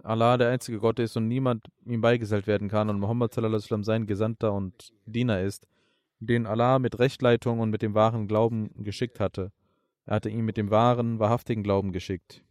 Allah 0.03 0.37
der 0.37 0.49
einzige 0.49 0.79
Gott 0.79 0.99
ist 0.99 1.17
und 1.17 1.27
niemand 1.27 1.67
ihm 1.85 2.01
beigesellt 2.01 2.47
werden 2.47 2.69
kann 2.69 2.89
und 2.89 2.99
Muhammad 2.99 3.33
sallam, 3.33 3.83
sein 3.83 4.05
Gesandter 4.05 4.53
und 4.53 4.93
Diener 5.05 5.41
ist, 5.41 5.67
den 6.19 6.45
Allah 6.45 6.79
mit 6.79 6.99
Rechtleitung 6.99 7.59
und 7.59 7.69
mit 7.69 7.81
dem 7.81 7.93
wahren 7.93 8.27
Glauben 8.27 8.71
geschickt 8.83 9.19
hatte. 9.19 9.51
Er 10.05 10.15
hatte 10.15 10.29
ihn 10.29 10.45
mit 10.45 10.55
dem 10.57 10.69
wahren, 10.69 11.19
wahrhaftigen 11.19 11.63
Glauben 11.63 11.91
geschickt, 11.91 12.43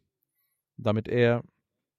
damit 0.77 1.09
er 1.09 1.43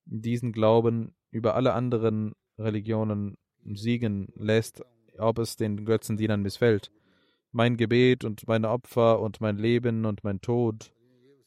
diesen 0.06 0.51
Glauben 0.51 1.17
über 1.38 1.56
alle 1.56 1.74
anderen 1.74 2.34
Religionen 2.58 3.38
siegen 3.63 4.27
lässt, 4.36 4.84
ob 5.17 5.39
es 5.39 5.56
den 5.56 5.86
Götzendienern 5.86 6.41
missfällt. 6.41 6.91
Mein 7.51 7.77
Gebet 7.77 8.24
und 8.25 8.48
meine 8.48 8.70
Opfer 8.70 9.22
und 9.22 9.39
mein 9.39 9.58
Leben 9.58 10.06
und 10.06 10.24
mein 10.24 10.41
Tod 10.41 10.91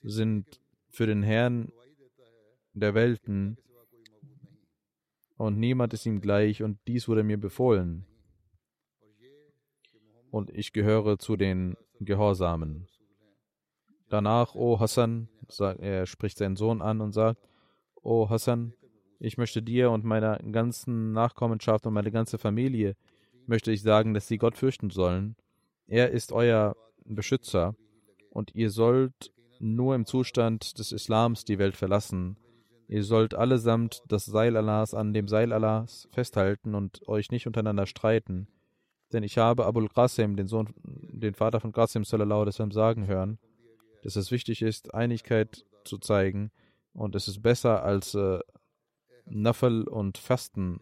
sind 0.02 0.60
für 0.88 1.06
den 1.06 1.22
Herrn 1.22 1.72
der 2.72 2.94
Welten 2.94 3.58
und 5.36 5.58
niemand 5.58 5.92
ist 5.92 6.06
ihm 6.06 6.20
gleich 6.20 6.62
und 6.62 6.78
dies 6.86 7.08
wurde 7.08 7.22
mir 7.22 7.38
befohlen. 7.38 8.06
Und 10.30 10.50
ich 10.50 10.72
gehöre 10.72 11.18
zu 11.18 11.36
den 11.36 11.76
Gehorsamen. 11.98 12.86
Danach, 14.08 14.54
O 14.54 14.78
Hassan, 14.78 15.28
er 15.58 16.06
spricht 16.06 16.38
seinen 16.38 16.56
Sohn 16.56 16.82
an 16.82 17.00
und 17.00 17.12
sagt, 17.12 17.48
O 18.02 18.28
Hassan, 18.28 18.74
ich 19.20 19.36
möchte 19.36 19.62
dir 19.62 19.90
und 19.90 20.04
meiner 20.04 20.38
ganzen 20.38 21.12
Nachkommenschaft 21.12 21.86
und 21.86 21.92
meine 21.92 22.10
ganze 22.10 22.38
Familie 22.38 22.96
möchte 23.46 23.70
ich 23.70 23.82
sagen, 23.82 24.14
dass 24.14 24.26
sie 24.26 24.38
Gott 24.38 24.56
fürchten 24.56 24.90
sollen. 24.90 25.36
Er 25.86 26.10
ist 26.10 26.32
euer 26.32 26.74
Beschützer 27.04 27.74
und 28.30 28.54
ihr 28.54 28.70
sollt 28.70 29.32
nur 29.58 29.94
im 29.94 30.06
Zustand 30.06 30.78
des 30.78 30.90
Islams 30.92 31.44
die 31.44 31.58
Welt 31.58 31.76
verlassen. 31.76 32.38
Ihr 32.88 33.04
sollt 33.04 33.34
allesamt 33.34 34.02
das 34.08 34.24
Seil 34.24 34.56
Allahs 34.56 34.94
an 34.94 35.12
dem 35.12 35.28
Seil 35.28 35.52
Allahs 35.52 36.08
festhalten 36.12 36.74
und 36.74 37.06
euch 37.06 37.30
nicht 37.30 37.46
untereinander 37.46 37.86
streiten. 37.86 38.48
Denn 39.12 39.22
ich 39.22 39.36
habe 39.36 39.66
Abul 39.66 39.88
Qasim, 39.88 40.36
den 40.36 40.46
Sohn, 40.46 40.72
den 40.84 41.34
Vater 41.34 41.60
von 41.60 41.72
Qasim 41.72 42.04
sallallahu 42.04 42.42
alaihi 42.42 42.72
sagen 42.72 43.06
hören, 43.06 43.38
dass 44.02 44.16
es 44.16 44.30
wichtig 44.30 44.62
ist, 44.62 44.94
Einigkeit 44.94 45.66
zu 45.84 45.98
zeigen 45.98 46.52
und 46.94 47.14
es 47.14 47.28
ist 47.28 47.42
besser 47.42 47.82
als 47.82 48.14
äh, 48.14 48.40
Nafel 49.26 49.86
und 49.86 50.18
Fasten. 50.18 50.80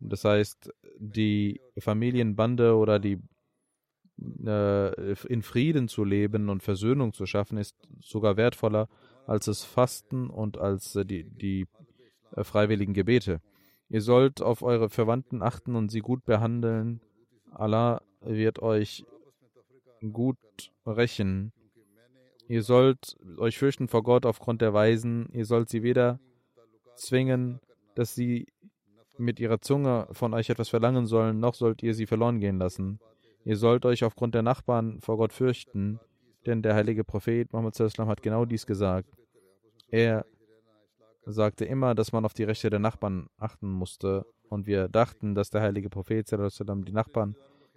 Das 0.00 0.24
heißt, 0.24 0.72
die 0.98 1.60
Familienbande 1.78 2.76
oder 2.76 2.98
die 2.98 3.18
äh, 4.44 5.12
in 5.26 5.42
Frieden 5.42 5.88
zu 5.88 6.04
leben 6.04 6.48
und 6.48 6.62
Versöhnung 6.62 7.12
zu 7.12 7.26
schaffen, 7.26 7.58
ist 7.58 7.76
sogar 8.00 8.36
wertvoller 8.36 8.88
als 9.26 9.46
das 9.46 9.64
Fasten 9.64 10.30
und 10.30 10.58
als 10.58 10.96
äh, 10.96 11.04
die, 11.04 11.24
die 11.24 11.66
äh, 12.34 12.44
freiwilligen 12.44 12.94
Gebete. 12.94 13.40
Ihr 13.88 14.00
sollt 14.00 14.42
auf 14.42 14.62
eure 14.62 14.90
Verwandten 14.90 15.42
achten 15.42 15.76
und 15.76 15.90
sie 15.90 16.00
gut 16.00 16.24
behandeln. 16.24 17.00
Allah 17.52 18.02
wird 18.20 18.60
euch 18.60 19.04
gut 20.12 20.38
rächen. 20.84 21.52
Ihr 22.48 22.62
sollt 22.62 23.16
euch 23.38 23.58
fürchten 23.58 23.88
vor 23.88 24.02
Gott 24.02 24.26
aufgrund 24.26 24.60
der 24.60 24.72
Weisen. 24.72 25.28
Ihr 25.32 25.44
sollt 25.44 25.68
sie 25.68 25.82
weder 25.82 26.20
zwingen, 26.96 27.60
dass 27.96 28.14
sie 28.14 28.46
mit 29.18 29.40
ihrer 29.40 29.60
Zunge 29.60 30.06
von 30.12 30.34
euch 30.34 30.50
etwas 30.50 30.68
verlangen 30.68 31.06
sollen, 31.06 31.40
noch 31.40 31.54
sollt 31.54 31.82
ihr 31.82 31.94
sie 31.94 32.06
verloren 32.06 32.38
gehen 32.38 32.58
lassen. 32.58 33.00
Ihr 33.44 33.56
sollt 33.56 33.84
euch 33.86 34.04
aufgrund 34.04 34.34
der 34.34 34.42
Nachbarn 34.42 35.00
vor 35.00 35.16
Gott 35.16 35.32
fürchten, 35.32 35.98
denn 36.44 36.62
der 36.62 36.74
heilige 36.74 37.04
Prophet 37.04 37.52
Muhammad 37.52 37.78
hat 37.78 38.22
genau 38.22 38.44
dies 38.44 38.66
gesagt. 38.66 39.08
Er 39.88 40.26
sagte 41.24 41.64
immer, 41.64 41.94
dass 41.94 42.12
man 42.12 42.24
auf 42.24 42.34
die 42.34 42.44
Rechte 42.44 42.70
der 42.70 42.78
Nachbarn 42.78 43.28
achten 43.38 43.68
musste. 43.68 44.26
Und 44.48 44.66
wir 44.66 44.88
dachten, 44.88 45.34
dass 45.34 45.50
der 45.50 45.62
heilige 45.62 45.90
Prophet 45.90 46.30
die 46.30 46.92
Nachbarn 46.92 47.34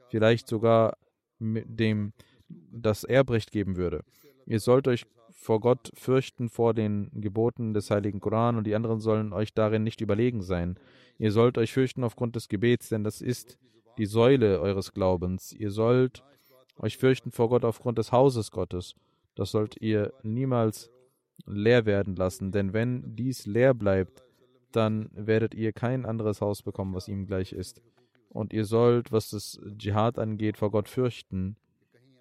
vielleicht 0.10 0.48
sogar 0.48 0.98
dem 1.40 2.14
das 2.50 3.04
Erbrecht 3.04 3.52
geben 3.52 3.76
würde. 3.76 4.04
Ihr 4.46 4.60
sollt 4.60 4.88
euch 4.88 5.06
vor 5.40 5.62
Gott 5.62 5.90
fürchten 5.94 6.50
vor 6.50 6.74
den 6.74 7.10
Geboten 7.14 7.74
des 7.74 7.90
heiligen 7.90 8.20
Koran 8.20 8.58
und 8.58 8.68
die 8.68 8.76
anderen 8.76 9.00
sollen 9.00 9.32
euch 9.32 9.54
darin 9.54 9.84
nicht 9.84 10.02
überlegen 10.02 10.42
sein. 10.42 10.78
Ihr 11.18 11.32
sollt 11.32 11.58
euch 11.58 11.72
fürchten 11.72 12.04
aufgrund 12.04 12.36
des 12.36 12.50
Gebets, 12.50 12.90
denn 12.90 13.06
das 13.06 13.22
ist 13.22 13.58
die 13.98 14.06
Säule 14.06 14.60
eures 14.60 14.94
Glaubens. 14.94 15.54
Ihr 15.54 15.72
sollt 15.72 16.24
euch 16.78 16.98
fürchten 16.98 17.32
vor 17.32 17.48
Gott 17.48 17.64
aufgrund 17.64 17.98
des 17.98 18.12
Hauses 18.12 18.52
Gottes. 18.52 18.96
Das 19.36 19.52
sollt 19.52 19.78
ihr 19.82 20.14
niemals 20.24 20.92
leer 21.46 21.86
werden 21.86 22.18
lassen, 22.18 22.52
denn 22.52 22.74
wenn 22.74 23.16
dies 23.16 23.46
leer 23.46 23.74
bleibt, 23.74 24.22
dann 24.74 25.10
werdet 25.14 25.56
ihr 25.56 25.72
kein 25.72 26.06
anderes 26.06 26.42
Haus 26.42 26.64
bekommen, 26.64 26.94
was 26.94 27.08
ihm 27.08 27.26
gleich 27.26 27.54
ist. 27.54 27.82
Und 28.28 28.52
ihr 28.52 28.66
sollt, 28.66 29.14
was 29.14 29.30
das 29.30 29.60
Dschihad 29.78 30.20
angeht, 30.20 30.58
vor 30.58 30.70
Gott 30.70 30.90
fürchten. 30.90 31.56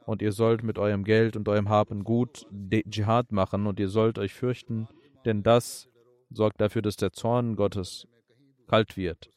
Und 0.08 0.22
ihr 0.22 0.32
sollt 0.32 0.62
mit 0.62 0.78
eurem 0.78 1.04
Geld 1.04 1.36
und 1.36 1.46
eurem 1.50 1.68
Haben 1.68 2.02
gut 2.02 2.46
Dschihad 2.88 3.30
machen 3.30 3.66
und 3.66 3.78
ihr 3.78 3.90
sollt 3.90 4.18
euch 4.18 4.32
fürchten, 4.32 4.88
denn 5.26 5.42
das 5.42 5.90
sorgt 6.30 6.62
dafür, 6.62 6.80
dass 6.80 6.96
der 6.96 7.12
Zorn 7.12 7.56
Gottes 7.56 8.08
kalt 8.68 8.96
wird. 8.96 9.28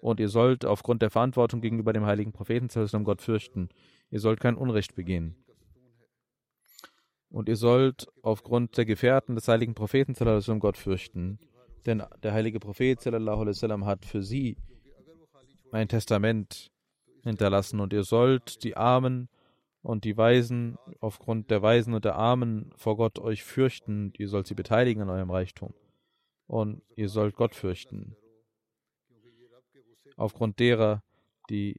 Und 0.00 0.20
ihr 0.20 0.28
sollt 0.28 0.64
aufgrund 0.64 1.02
der 1.02 1.10
Verantwortung 1.10 1.60
gegenüber 1.60 1.92
dem 1.92 2.06
heiligen 2.06 2.30
Propheten 2.30 2.68
Gott 3.02 3.22
fürchten. 3.22 3.70
Ihr 4.08 4.20
sollt 4.20 4.38
kein 4.38 4.54
Unrecht 4.54 4.94
begehen. 4.94 5.34
Und 7.28 7.48
ihr 7.48 7.56
sollt 7.56 8.06
aufgrund 8.22 8.76
der 8.78 8.84
Gefährten 8.84 9.34
des 9.34 9.48
heiligen 9.48 9.74
Propheten 9.74 10.14
Gott 10.60 10.76
fürchten. 10.76 11.40
Denn 11.86 12.04
der 12.22 12.32
heilige 12.32 12.60
Prophet 12.60 13.04
hat 13.04 14.04
für 14.04 14.22
sie 14.22 14.58
ein 15.72 15.88
Testament 15.88 16.70
hinterlassen. 17.24 17.80
Und 17.80 17.92
ihr 17.92 18.04
sollt 18.04 18.62
die 18.62 18.76
Armen 18.76 19.28
und 19.84 20.04
die 20.04 20.16
Weisen 20.16 20.76
aufgrund 20.98 21.50
der 21.52 21.62
Weisen 21.62 21.94
und 21.94 22.04
der 22.04 22.16
Armen 22.16 22.72
vor 22.74 22.96
Gott 22.96 23.20
euch 23.20 23.44
fürchten. 23.44 24.12
Ihr 24.18 24.28
sollt 24.28 24.48
sie 24.48 24.54
beteiligen 24.54 25.02
an 25.02 25.10
eurem 25.10 25.30
Reichtum. 25.30 25.72
Und 26.48 26.82
ihr 26.96 27.08
sollt 27.08 27.36
Gott 27.36 27.54
fürchten. 27.54 28.16
Aufgrund 30.16 30.58
derer, 30.58 31.02
die 31.48 31.76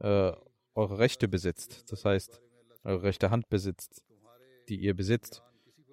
äh, 0.00 0.32
eure 0.74 0.98
Rechte 0.98 1.28
besitzt. 1.28 1.90
Das 1.90 2.04
heißt, 2.04 2.42
eure 2.84 3.02
rechte 3.02 3.30
Hand 3.30 3.48
besitzt 3.48 4.04
die 4.68 4.76
ihr 4.76 4.94
besitzt. 4.94 5.42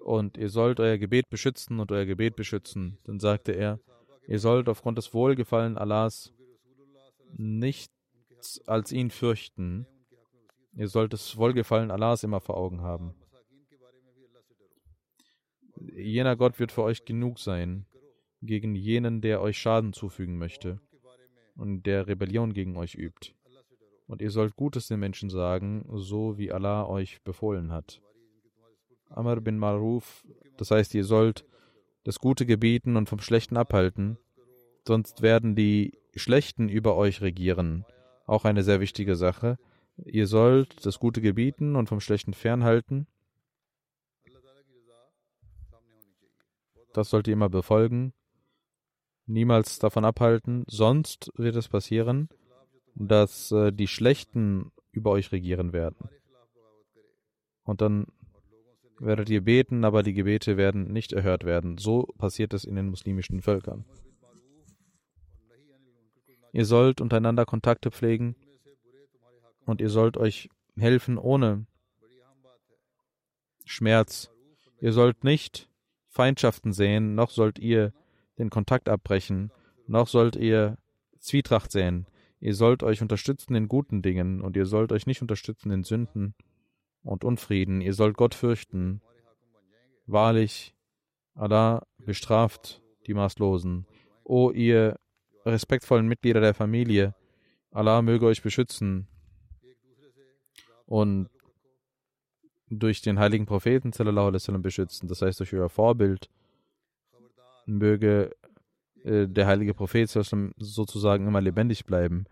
Und 0.00 0.36
ihr 0.36 0.50
sollt 0.50 0.78
euer 0.78 0.98
Gebet 0.98 1.28
beschützen 1.30 1.80
und 1.80 1.90
euer 1.90 2.04
Gebet 2.04 2.36
beschützen. 2.36 2.98
Dann 3.04 3.18
sagte 3.18 3.52
er, 3.52 3.80
ihr 4.28 4.38
sollt 4.38 4.68
aufgrund 4.68 4.98
des 4.98 5.12
Wohlgefallen 5.12 5.76
Allahs 5.76 6.32
nichts 7.36 8.62
als 8.66 8.92
ihn 8.92 9.10
fürchten. 9.10 9.86
Ihr 10.76 10.88
sollt 10.88 11.12
das 11.14 11.36
Wohlgefallen 11.36 11.90
Allahs 11.90 12.22
immer 12.22 12.40
vor 12.40 12.56
Augen 12.56 12.82
haben. 12.82 13.14
Jener 15.94 16.36
Gott 16.36 16.60
wird 16.60 16.70
für 16.70 16.82
euch 16.82 17.04
genug 17.04 17.38
sein 17.38 17.86
gegen 18.42 18.74
jenen, 18.74 19.22
der 19.22 19.40
euch 19.40 19.58
Schaden 19.58 19.94
zufügen 19.94 20.36
möchte 20.36 20.80
und 21.56 21.84
der 21.84 22.06
Rebellion 22.06 22.52
gegen 22.52 22.76
euch 22.76 22.94
übt. 22.94 23.32
Und 24.06 24.20
ihr 24.20 24.30
sollt 24.30 24.56
Gutes 24.56 24.86
den 24.88 25.00
Menschen 25.00 25.30
sagen, 25.30 25.86
so 25.92 26.38
wie 26.38 26.52
Allah 26.52 26.86
euch 26.86 27.22
befohlen 27.22 27.72
hat. 27.72 28.02
Amr 29.08 29.40
bin 29.40 29.58
Maruf, 29.58 30.26
das 30.58 30.70
heißt, 30.70 30.94
ihr 30.94 31.04
sollt 31.04 31.44
das 32.04 32.18
Gute 32.18 32.44
gebieten 32.46 32.96
und 32.96 33.08
vom 33.08 33.20
Schlechten 33.20 33.56
abhalten, 33.56 34.18
sonst 34.86 35.22
werden 35.22 35.56
die 35.56 35.98
Schlechten 36.14 36.68
über 36.68 36.96
euch 36.96 37.20
regieren. 37.22 37.84
Auch 38.26 38.44
eine 38.44 38.62
sehr 38.62 38.80
wichtige 38.80 39.16
Sache. 39.16 39.58
Ihr 40.04 40.26
sollt 40.26 40.84
das 40.84 40.98
Gute 40.98 41.20
gebieten 41.20 41.74
und 41.74 41.88
vom 41.88 42.00
Schlechten 42.00 42.34
fernhalten. 42.34 43.06
Das 46.92 47.10
sollt 47.10 47.28
ihr 47.28 47.34
immer 47.34 47.48
befolgen. 47.48 48.12
Niemals 49.26 49.78
davon 49.78 50.04
abhalten, 50.04 50.64
sonst 50.68 51.32
wird 51.36 51.56
es 51.56 51.68
passieren, 51.68 52.28
dass 52.94 53.50
äh, 53.50 53.72
die 53.72 53.88
Schlechten 53.88 54.70
über 54.92 55.10
euch 55.10 55.32
regieren 55.32 55.72
werden. 55.72 56.08
Und 57.64 57.80
dann 57.80 58.06
werdet 58.98 59.28
ihr 59.28 59.42
beten, 59.42 59.84
aber 59.84 60.02
die 60.02 60.14
Gebete 60.14 60.56
werden 60.56 60.92
nicht 60.92 61.12
erhört 61.12 61.44
werden. 61.44 61.76
So 61.76 62.04
passiert 62.18 62.54
es 62.54 62.64
in 62.64 62.76
den 62.76 62.88
muslimischen 62.88 63.42
Völkern. 63.42 63.84
Ihr 66.52 66.64
sollt 66.64 67.00
untereinander 67.00 67.44
Kontakte 67.44 67.90
pflegen 67.90 68.36
und 69.66 69.80
ihr 69.80 69.90
sollt 69.90 70.16
euch 70.16 70.48
helfen 70.78 71.18
ohne 71.18 71.66
Schmerz. 73.64 74.30
Ihr 74.80 74.92
sollt 74.92 75.24
nicht 75.24 75.68
Feindschaften 76.08 76.72
sehen, 76.72 77.14
noch 77.14 77.30
sollt 77.30 77.58
ihr 77.58 77.92
den 78.38 78.48
Kontakt 78.48 78.88
abbrechen, 78.88 79.50
noch 79.86 80.08
sollt 80.08 80.36
ihr 80.36 80.78
Zwietracht 81.18 81.72
sehen. 81.72 82.06
Ihr 82.40 82.54
sollt 82.54 82.82
euch 82.82 83.02
unterstützen 83.02 83.54
in 83.54 83.68
guten 83.68 84.02
Dingen 84.02 84.40
und 84.40 84.56
ihr 84.56 84.66
sollt 84.66 84.92
euch 84.92 85.06
nicht 85.06 85.22
unterstützen 85.22 85.70
in 85.70 85.82
Sünden 85.82 86.34
und 87.02 87.24
Unfrieden. 87.24 87.80
Ihr 87.80 87.94
sollt 87.94 88.16
Gott 88.16 88.34
fürchten. 88.34 89.00
Wahrlich, 90.06 90.74
Allah 91.34 91.86
bestraft 91.98 92.82
die 93.06 93.14
Maßlosen. 93.14 93.86
O 94.22 94.50
ihr 94.50 94.96
respektvollen 95.44 96.06
Mitglieder 96.06 96.40
der 96.40 96.54
Familie, 96.54 97.14
Allah 97.70 98.02
möge 98.02 98.26
euch 98.26 98.42
beschützen 98.42 99.08
und 100.86 101.28
durch 102.68 103.02
den 103.02 103.18
heiligen 103.18 103.46
Propheten 103.46 103.92
sallam, 103.92 104.62
beschützen, 104.62 105.08
das 105.08 105.22
heißt 105.22 105.38
durch 105.40 105.54
euer 105.54 105.68
Vorbild, 105.68 106.28
möge 107.66 108.34
äh, 109.04 109.28
der 109.28 109.46
heilige 109.46 109.74
Prophet 109.74 110.08
sallam, 110.08 110.52
sozusagen 110.56 111.26
immer 111.26 111.40
lebendig 111.40 111.84
bleiben. 111.84 112.24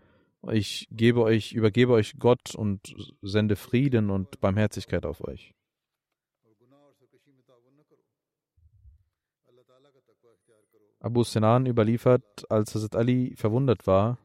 Ich 0.51 0.87
gebe 0.91 1.21
euch, 1.21 1.53
übergebe 1.53 1.93
euch 1.93 2.17
Gott 2.19 2.53
und 2.53 2.95
sende 3.21 3.55
Frieden 3.55 4.09
und 4.09 4.39
Barmherzigkeit 4.41 5.05
auf 5.05 5.23
euch. 5.23 5.53
Abu 10.99 11.23
Sinan 11.23 11.67
überliefert, 11.67 12.49
als 12.49 12.73
Hazrat 12.73 12.95
Ali 12.95 13.35
verwundert 13.35 13.85
war, 13.85 14.17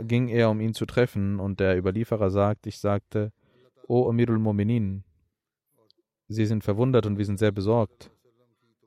ging 0.00 0.28
er, 0.28 0.50
um 0.50 0.60
ihn 0.60 0.74
zu 0.74 0.86
treffen, 0.86 1.38
und 1.38 1.60
der 1.60 1.76
Überlieferer 1.78 2.30
sagt, 2.30 2.66
ich 2.66 2.78
sagte, 2.78 3.32
O 3.88 4.08
Amirul 4.08 4.38
Mominin, 4.38 5.04
Sie 6.28 6.46
sind 6.46 6.64
verwundert 6.64 7.06
und 7.06 7.18
wir 7.18 7.24
sind 7.24 7.38
sehr 7.38 7.52
besorgt. 7.52 8.10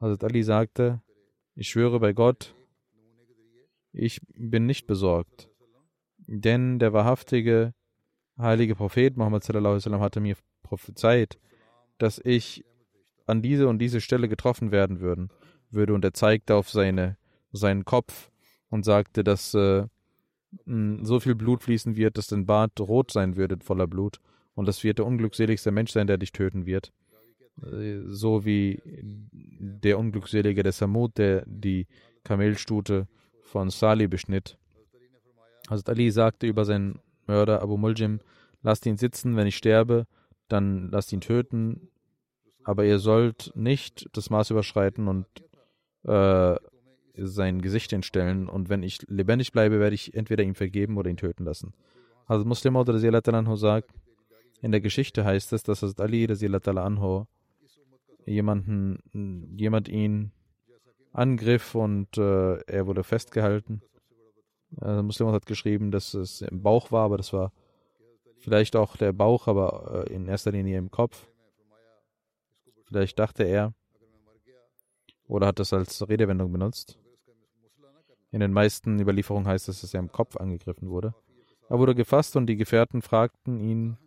Hazrat 0.02 0.26
Ali 0.26 0.44
sagte, 0.44 1.02
ich 1.56 1.70
schwöre 1.70 2.00
bei 2.00 2.14
Gott, 2.14 2.54
ich 3.92 4.22
bin 4.28 4.66
nicht 4.66 4.88
besorgt. 4.88 5.50
Denn 6.28 6.80
der 6.80 6.94
wahrhaftige 6.94 7.74
heilige 8.38 8.76
Prophet 8.76 9.18
Muhammad 9.18 9.44
sallam, 9.44 10.00
hatte 10.02 10.20
mir 10.20 10.36
prophezeit, 10.64 11.40
dass 11.98 12.22
ich 12.24 12.64
an 13.26 13.42
diese 13.42 13.68
und 13.68 13.80
diese 13.80 14.02
Stelle 14.02 14.28
getroffen 14.28 14.72
werden 14.72 15.00
würden. 15.00 15.30
würde. 15.70 15.94
Und 15.94 16.04
er 16.04 16.14
zeigte 16.14 16.56
auf 16.56 16.70
seine, 16.70 17.18
seinen 17.52 17.86
Kopf 17.86 18.32
und 18.70 18.86
sagte, 18.86 19.24
dass 19.24 19.54
äh, 19.54 19.88
so 20.66 21.20
viel 21.20 21.36
Blut 21.36 21.64
fließen 21.64 21.96
wird, 21.96 22.18
dass 22.18 22.28
dein 22.28 22.46
Bart 22.46 22.80
rot 22.80 23.12
sein 23.12 23.36
würde 23.36 23.58
voller 23.62 23.88
Blut. 23.88 24.20
Und 24.56 24.68
das 24.68 24.84
wird 24.84 24.98
der 24.98 25.06
unglückseligste 25.06 25.72
Mensch 25.72 25.92
sein, 25.92 26.08
der 26.08 26.18
dich 26.18 26.32
töten 26.32 26.66
wird. 26.66 26.92
Äh, 27.64 28.02
so 28.08 28.46
wie 28.46 28.82
der 28.84 30.00
unglückselige 30.00 30.64
der 30.64 30.72
Samud, 30.72 31.18
der 31.18 31.44
die 31.46 31.88
Kamelstute 32.24 33.08
von 33.42 33.70
Salih 33.70 34.08
beschnitt. 34.08 34.58
Hazrat 35.70 35.90
Ali 35.90 36.12
sagte 36.12 36.48
über 36.48 36.66
seinen 36.66 37.00
Mörder 37.28 37.62
Abu 37.62 37.78
Muljim, 37.78 38.20
lasst 38.62 38.86
ihn 38.86 38.98
sitzen, 38.98 39.36
wenn 39.36 39.48
ich 39.48 39.58
sterbe, 39.58 40.08
dann 40.48 40.90
lasst 40.90 41.14
ihn 41.14 41.22
töten, 41.22 41.90
aber 42.64 42.86
ihr 42.86 43.00
sollt 43.00 43.52
nicht 43.56 44.10
das 44.14 44.30
Maß 44.30 44.50
überschreiten 44.50 45.08
und 45.08 45.26
äh, 46.04 46.56
sein 47.22 47.62
Gesicht 47.62 47.94
entstellen 47.94 48.48
und 48.50 48.70
wenn 48.70 48.84
ich 48.84 49.00
lebendig 49.08 49.52
bleibe, 49.52 49.80
werde 49.80 49.96
ich 49.96 50.14
entweder 50.14 50.44
ihm 50.44 50.56
vergeben 50.56 50.98
oder 50.98 51.10
ihn 51.10 51.18
töten 51.18 51.46
lassen. 51.46 51.74
Also 52.26 52.46
Muslim 52.46 52.76
anhu 52.76 53.56
sagt, 53.56 53.92
in 54.62 54.72
der 54.72 54.82
Geschichte 54.82 55.26
heißt 55.26 55.54
es, 55.54 55.64
dass 55.64 55.82
Hazrat 55.82 56.02
Ali 56.02 56.28
anhu 56.28 57.26
jemanden, 58.26 59.00
jemand 59.58 59.88
ihn 59.90 60.32
angriff 61.12 61.76
und 61.76 62.18
äh, 62.18 62.58
er 62.68 62.86
wurde 62.86 63.04
festgehalten. 63.04 63.82
Also 64.78 65.02
Muslim 65.02 65.32
hat 65.32 65.46
geschrieben, 65.46 65.92
dass 65.92 66.14
es 66.14 66.42
im 66.42 66.62
Bauch 66.62 66.92
war, 66.92 67.06
aber 67.06 67.18
das 67.18 67.34
war 67.34 67.52
vielleicht 68.38 68.76
auch 68.76 68.96
der 68.98 69.14
Bauch, 69.14 69.48
aber 69.48 70.06
äh, 70.08 70.14
in 70.14 70.28
erster 70.28 70.52
Linie 70.52 70.78
im 70.78 70.92
Kopf. 70.92 71.28
Vielleicht 72.86 73.18
dachte 73.20 73.44
er 73.44 73.74
oder 75.28 75.48
hat 75.48 75.60
das 75.60 75.74
als 75.74 76.08
Redewendung 76.08 76.52
benutzt. 76.52 76.98
In 78.32 78.40
den 78.40 78.54
meisten 78.54 79.00
Überlieferungen 79.00 79.48
heißt 79.48 79.70
es, 79.70 79.82
dass 79.82 79.94
er 79.94 80.00
im 80.00 80.12
Kopf 80.12 80.38
angegriffen 80.38 80.90
wurde. 80.90 81.16
Er 81.70 81.80
wurde 81.80 81.96
gefasst 81.96 82.36
und 82.36 82.48
die 82.48 82.58
Gefährten 82.58 83.02
fragten 83.02 83.60
ihn, 83.60 83.98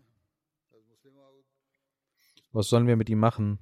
was 2.52 2.68
sollen 2.68 2.86
wir 2.86 2.96
mit 2.96 3.08
ihm 3.08 3.18
machen? 3.18 3.58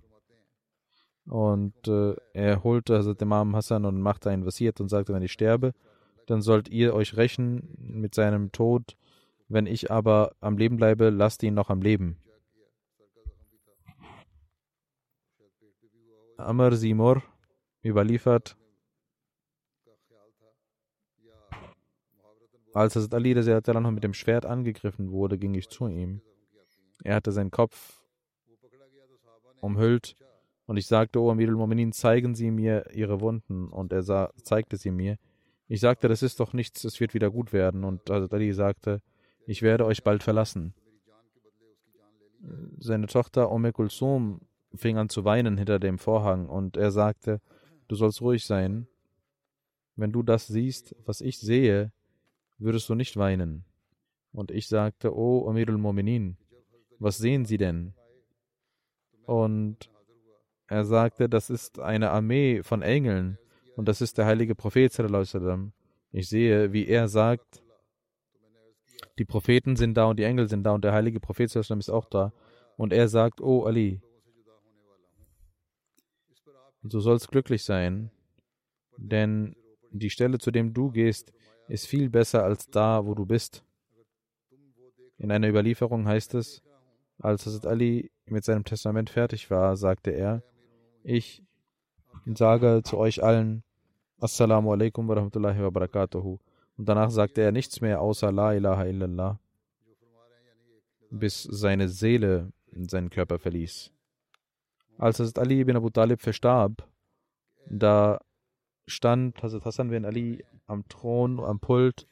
Und 1.27 1.87
äh, 1.87 2.17
er 2.33 2.65
holte 2.65 2.99
Hazrat 2.99 3.23
Imam 3.23 3.55
Hassan 3.55 3.85
und 3.85 4.01
machte 4.01 4.31
ein 4.31 4.45
Wasiert 4.45 4.81
und 4.81 4.89
sagte, 4.89 5.13
wenn 5.13 5.23
ich 5.23 5.33
sterbe, 5.33 5.73
dann 6.27 6.43
sollt 6.43 6.69
ihr 6.69 6.95
euch 6.95 7.17
rächen 7.17 7.77
mit 7.79 8.15
seinem 8.15 8.53
Tod. 8.53 8.97
Wenn 9.49 9.67
ich 9.67 9.91
aber 9.91 10.35
am 10.41 10.59
Leben 10.59 10.77
bleibe, 10.77 11.11
lasst 11.11 11.43
ihn 11.43 11.55
noch 11.55 11.71
am 11.71 11.83
Leben. 11.83 12.17
Amr 16.37 16.75
Simor 16.75 17.23
überliefert, 17.85 18.57
als 22.73 22.97
Hazrat 22.97 23.15
Ali 23.15 23.35
mit 23.35 24.05
dem 24.05 24.15
Schwert 24.15 24.47
angegriffen 24.47 25.11
wurde, 25.11 25.39
ging 25.39 25.55
ich 25.55 25.69
zu 25.69 25.87
ihm. 25.89 26.21
Er 27.03 27.17
hatte 27.17 27.33
seinen 27.33 27.51
Kopf 27.51 28.03
umhüllt 29.61 30.17
und 30.67 30.77
ich 30.77 30.87
sagte, 30.87 31.21
O 31.21 31.31
Amir 31.31 31.49
al-Mu'minin, 31.49 31.93
zeigen 31.93 32.35
Sie 32.35 32.51
mir 32.51 32.91
Ihre 32.93 33.21
Wunden. 33.21 33.69
Und 33.69 33.93
er 33.93 34.03
sah, 34.03 34.31
zeigte 34.43 34.77
sie 34.77 34.93
mir. 34.93 35.17
Ich 35.67 35.81
sagte, 35.81 36.09
das 36.09 36.23
ist 36.23 36.39
doch 36.39 36.53
nichts, 36.53 36.85
es 36.85 37.01
wird 37.01 37.13
wieder 37.15 37.31
gut 37.31 37.53
werden. 37.53 37.83
Und 37.83 38.09
Hazrat 38.09 38.33
Ali 38.35 38.53
sagte, 38.53 39.03
ich 39.47 39.63
werde 39.63 39.85
euch 39.85 40.05
bald 40.05 40.23
verlassen. 40.23 40.75
Seine 42.79 43.07
Tochter 43.07 43.51
Umm 43.51 43.73
Kulsum 43.73 44.43
fing 44.75 44.97
an 44.97 45.09
zu 45.09 45.25
weinen 45.25 45.59
hinter 45.59 45.81
dem 45.81 45.99
Vorhang 45.99 46.49
und 46.49 46.77
er 46.77 46.93
sagte, 46.93 47.41
du 47.89 47.97
sollst 47.97 48.23
ruhig 48.23 48.47
sein. 48.47 48.87
Wenn 49.97 50.13
du 50.13 50.23
das 50.23 50.47
siehst, 50.47 50.95
was 51.05 51.21
ich 51.21 51.39
sehe, 51.39 51.93
würdest 52.61 52.89
du 52.89 52.95
nicht 52.95 53.17
weinen. 53.17 53.65
Und 54.33 54.51
ich 54.51 54.69
sagte, 54.69 55.15
O 55.17 55.49
Amirul 55.49 55.77
Mu'minin, 55.77 56.37
was 56.99 57.19
sehen 57.19 57.45
Sie 57.45 57.57
denn? 57.57 57.95
Und 59.25 59.91
er 60.69 60.85
sagte, 60.85 61.29
das 61.29 61.51
ist 61.51 61.81
eine 61.81 62.11
Armee 62.11 62.63
von 62.63 62.83
Engeln 62.83 63.39
und 63.77 63.89
das 63.89 64.01
ist 64.01 64.19
der 64.19 64.27
heilige 64.27 64.55
Prophet. 64.55 64.97
Ich 66.13 66.29
sehe, 66.29 66.73
wie 66.73 66.87
er 66.87 67.09
sagt, 67.09 67.63
die 69.19 69.25
Propheten 69.25 69.77
sind 69.77 69.95
da 69.95 70.05
und 70.05 70.19
die 70.19 70.25
Engel 70.25 70.49
sind 70.49 70.63
da 70.65 70.73
und 70.73 70.85
der 70.85 70.93
heilige 70.93 71.21
Prophet 71.21 71.55
ist 71.55 71.91
auch 71.91 72.05
da. 72.05 72.33
Und 72.77 72.93
er 72.93 73.09
sagt, 73.09 73.41
oh 73.41 73.65
Ali, 73.65 74.01
du 76.83 77.01
sollst 77.01 77.29
glücklich 77.29 77.65
sein, 77.65 78.11
denn 78.97 79.57
die 79.91 80.11
Stelle, 80.11 80.39
zu 80.39 80.51
dem 80.51 80.73
du 80.73 80.91
gehst, 80.91 81.33
ist 81.71 81.87
viel 81.87 82.11
besser 82.11 82.45
als 82.45 82.69
da, 82.69 83.07
wo 83.07 83.15
du 83.15 83.25
bist. 83.25 83.65
In 85.19 85.31
einer 85.31 85.49
Überlieferung 85.49 86.07
heißt 86.07 86.35
es, 86.35 86.63
als 87.19 87.47
Hazrat 87.47 87.67
Ali 87.67 88.11
mit 88.27 88.45
seinem 88.45 88.65
Testament 88.65 89.11
fertig 89.11 89.51
war, 89.51 89.77
sagte 89.77 90.11
er, 90.11 90.43
ich 91.05 91.43
sage 92.27 92.83
zu 92.85 92.99
euch 92.99 93.23
allen 93.23 93.63
Assalamu 94.19 94.73
alaikum 94.73 95.07
wa 95.09 95.15
rahmatullahi 95.15 95.63
wa 95.63 95.71
barakatuhu. 95.71 96.39
Und 96.77 96.89
danach 96.89 97.11
sagte 97.11 97.43
er 97.43 97.53
nichts 97.53 97.81
mehr 97.81 98.01
außer 98.01 98.33
La 98.33 98.55
ilaha 98.55 98.87
illallah, 98.87 99.39
bis 101.11 101.43
seine 101.43 101.89
Seele 101.89 102.53
seinen 102.73 103.11
Körper 103.11 103.39
verließ. 103.39 103.93
Als 104.99 105.21
Hazrat 105.21 105.39
Ali 105.39 105.61
ibn 105.61 105.77
Abu 105.77 105.91
Talib 105.91 106.21
verstarb, 106.21 106.87
da 107.69 108.21
stand 108.87 109.41
Hazrat 109.43 109.65
Hassan 109.65 109.91
bin 109.91 110.05
Ali 110.05 110.45
am 110.71 110.89
Thron, 110.89 111.41
am 111.41 111.61
Pult 111.61 112.07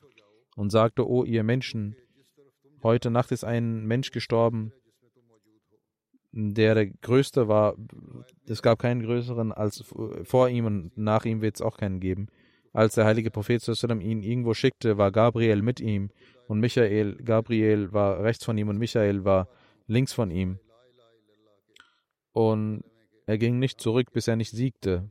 und 0.57 0.71
sagte, 0.71 1.09
O 1.09 1.25
ihr 1.25 1.45
Menschen, 1.45 1.97
heute 2.83 3.11
Nacht 3.11 3.33
ist 3.33 3.45
ein 3.45 3.87
Mensch 3.87 4.11
gestorben, 4.11 4.73
der 6.33 6.75
der 6.75 6.87
größte 6.87 7.49
war. 7.49 7.77
Es 8.47 8.63
gab 8.63 8.81
keinen 8.81 9.03
größeren 9.03 9.53
als 9.53 9.85
vor 10.25 10.49
ihm 10.49 10.67
und 10.67 10.99
nach 10.99 11.25
ihm 11.25 11.41
wird 11.41 11.57
es 11.57 11.63
auch 11.63 11.77
keinen 11.77 12.01
geben. 12.01 12.29
Als 12.73 12.95
der 12.95 13.07
heilige 13.07 13.31
Prophet 13.31 13.67
ihn 13.67 14.23
irgendwo 14.23 14.55
schickte, 14.55 14.99
war 14.99 15.11
Gabriel 15.11 15.63
mit 15.63 15.81
ihm 15.81 16.11
und 16.49 16.61
Michael, 16.61 17.17
Gabriel 17.17 17.93
war 17.93 18.23
rechts 18.23 18.45
von 18.45 18.59
ihm 18.59 18.69
und 18.69 18.79
Michael 18.79 19.25
war 19.25 19.49
links 19.87 20.13
von 20.13 20.31
ihm. 20.31 20.59
Und 22.33 22.85
er 23.27 23.39
ging 23.39 23.59
nicht 23.59 23.81
zurück, 23.81 24.13
bis 24.13 24.29
er 24.29 24.37
nicht 24.37 24.51
siegte. 24.51 25.11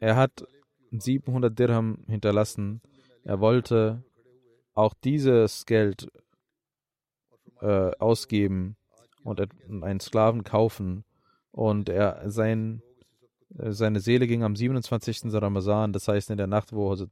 Er 0.00 0.16
hat 0.16 0.46
700 1.00 1.56
Dirham 1.58 1.98
hinterlassen. 2.06 2.80
Er 3.24 3.40
wollte 3.40 4.02
auch 4.74 4.94
dieses 4.94 5.66
Geld 5.66 6.08
äh, 7.60 7.90
ausgeben 7.98 8.76
und 9.24 9.40
einen 9.68 10.00
Sklaven 10.00 10.44
kaufen. 10.44 11.04
Und 11.50 11.88
er 11.88 12.30
sein, 12.30 12.82
äh, 13.58 13.72
seine 13.72 14.00
Seele 14.00 14.26
ging 14.26 14.42
am 14.42 14.54
27. 14.56 15.32
Ramazan, 15.32 15.92
das 15.92 16.06
heißt 16.08 16.30
in 16.30 16.36
der 16.36 16.46
Nacht, 16.46 16.72
wo 16.72 16.94
äh, 16.94 17.06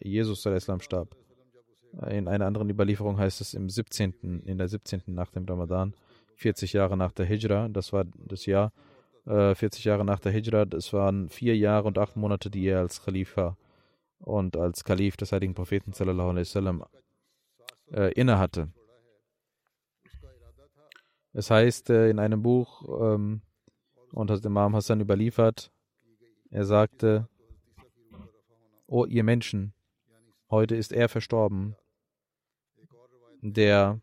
Jesus 0.00 0.46
Islam 0.46 0.80
starb. 0.80 1.14
Äh, 2.02 2.18
in 2.18 2.28
einer 2.28 2.46
anderen 2.46 2.70
Überlieferung 2.70 3.18
heißt 3.18 3.40
es 3.40 3.54
im 3.54 3.68
17., 3.68 4.42
in 4.46 4.58
der 4.58 4.68
17. 4.68 5.02
Nacht 5.06 5.36
im 5.36 5.44
Ramadan, 5.44 5.94
40 6.36 6.72
Jahre 6.72 6.96
nach 6.96 7.12
der 7.12 7.26
Hijra, 7.26 7.68
das 7.68 7.92
war 7.92 8.04
das 8.26 8.46
Jahr, 8.46 8.72
40 9.24 9.84
Jahre 9.84 10.04
nach 10.04 10.20
der 10.20 10.32
Hijra, 10.32 10.64
das 10.64 10.92
waren 10.92 11.28
vier 11.28 11.56
Jahre 11.56 11.86
und 11.86 11.98
acht 11.98 12.16
Monate, 12.16 12.50
die 12.50 12.66
er 12.66 12.80
als 12.80 13.02
Khalifa 13.02 13.56
und 14.18 14.56
als 14.56 14.84
Kalif 14.84 15.16
des 15.16 15.32
heiligen 15.32 15.54
Propheten 15.54 15.92
sallallahu 15.92 16.30
alaihi 16.30 16.46
wasallam 16.46 16.84
äh, 17.92 18.12
innehatte. 18.12 18.72
Es 21.32 21.50
heißt 21.50 21.90
äh, 21.90 22.10
in 22.10 22.18
einem 22.18 22.42
Buch, 22.42 22.82
ähm, 23.00 23.42
und 24.12 24.30
hat 24.30 24.44
Imam 24.44 24.74
Hassan 24.74 25.00
überliefert, 25.00 25.70
er 26.50 26.64
sagte, 26.64 27.28
O 28.86 29.04
ihr 29.06 29.22
Menschen, 29.22 29.72
heute 30.50 30.74
ist 30.74 30.92
er 30.92 31.08
verstorben, 31.08 31.76
der 33.40 34.00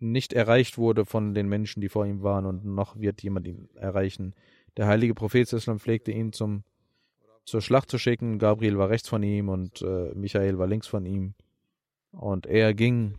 nicht 0.00 0.32
erreicht 0.32 0.78
wurde 0.78 1.04
von 1.04 1.34
den 1.34 1.48
Menschen, 1.48 1.80
die 1.80 1.88
vor 1.88 2.06
ihm 2.06 2.22
waren, 2.22 2.46
und 2.46 2.64
noch 2.64 2.98
wird 2.98 3.22
jemand 3.22 3.46
ihn 3.46 3.68
erreichen. 3.74 4.34
Der 4.76 4.86
heilige 4.86 5.14
Prophet 5.14 5.52
Islam 5.52 5.78
pflegte 5.78 6.10
ihn 6.10 6.32
zum, 6.32 6.64
zur 7.44 7.60
Schlacht 7.60 7.90
zu 7.90 7.98
schicken. 7.98 8.38
Gabriel 8.38 8.78
war 8.78 8.88
rechts 8.88 9.08
von 9.08 9.22
ihm 9.22 9.48
und 9.48 9.82
äh, 9.82 10.12
Michael 10.14 10.58
war 10.58 10.66
links 10.66 10.86
von 10.86 11.04
ihm. 11.06 11.34
Und 12.12 12.46
er 12.46 12.74
ging 12.74 13.18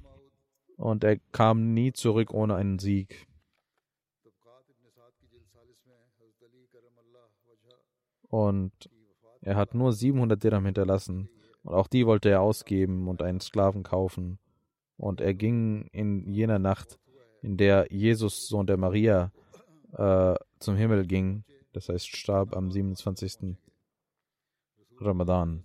und 0.77 1.03
er 1.03 1.17
kam 1.31 1.73
nie 1.73 1.93
zurück 1.93 2.33
ohne 2.33 2.55
einen 2.55 2.79
Sieg. 2.79 3.27
Und 8.23 8.71
er 9.41 9.55
hat 9.55 9.75
nur 9.75 9.91
700 9.91 10.41
Dirham 10.41 10.65
hinterlassen 10.65 11.29
und 11.63 11.73
auch 11.73 11.87
die 11.87 12.05
wollte 12.05 12.29
er 12.29 12.41
ausgeben 12.41 13.07
und 13.07 13.21
einen 13.21 13.41
Sklaven 13.41 13.83
kaufen. 13.83 14.39
Und 15.01 15.19
er 15.19 15.33
ging 15.33 15.87
in 15.91 16.31
jener 16.31 16.59
Nacht, 16.59 16.99
in 17.41 17.57
der 17.57 17.87
Jesus, 17.89 18.47
Sohn 18.47 18.67
der 18.67 18.77
Maria, 18.77 19.31
äh, 19.93 20.35
zum 20.59 20.75
Himmel 20.75 21.07
ging, 21.07 21.43
das 21.73 21.89
heißt 21.89 22.07
starb 22.07 22.55
am 22.55 22.69
27. 22.69 23.57
Ramadan. 24.99 25.63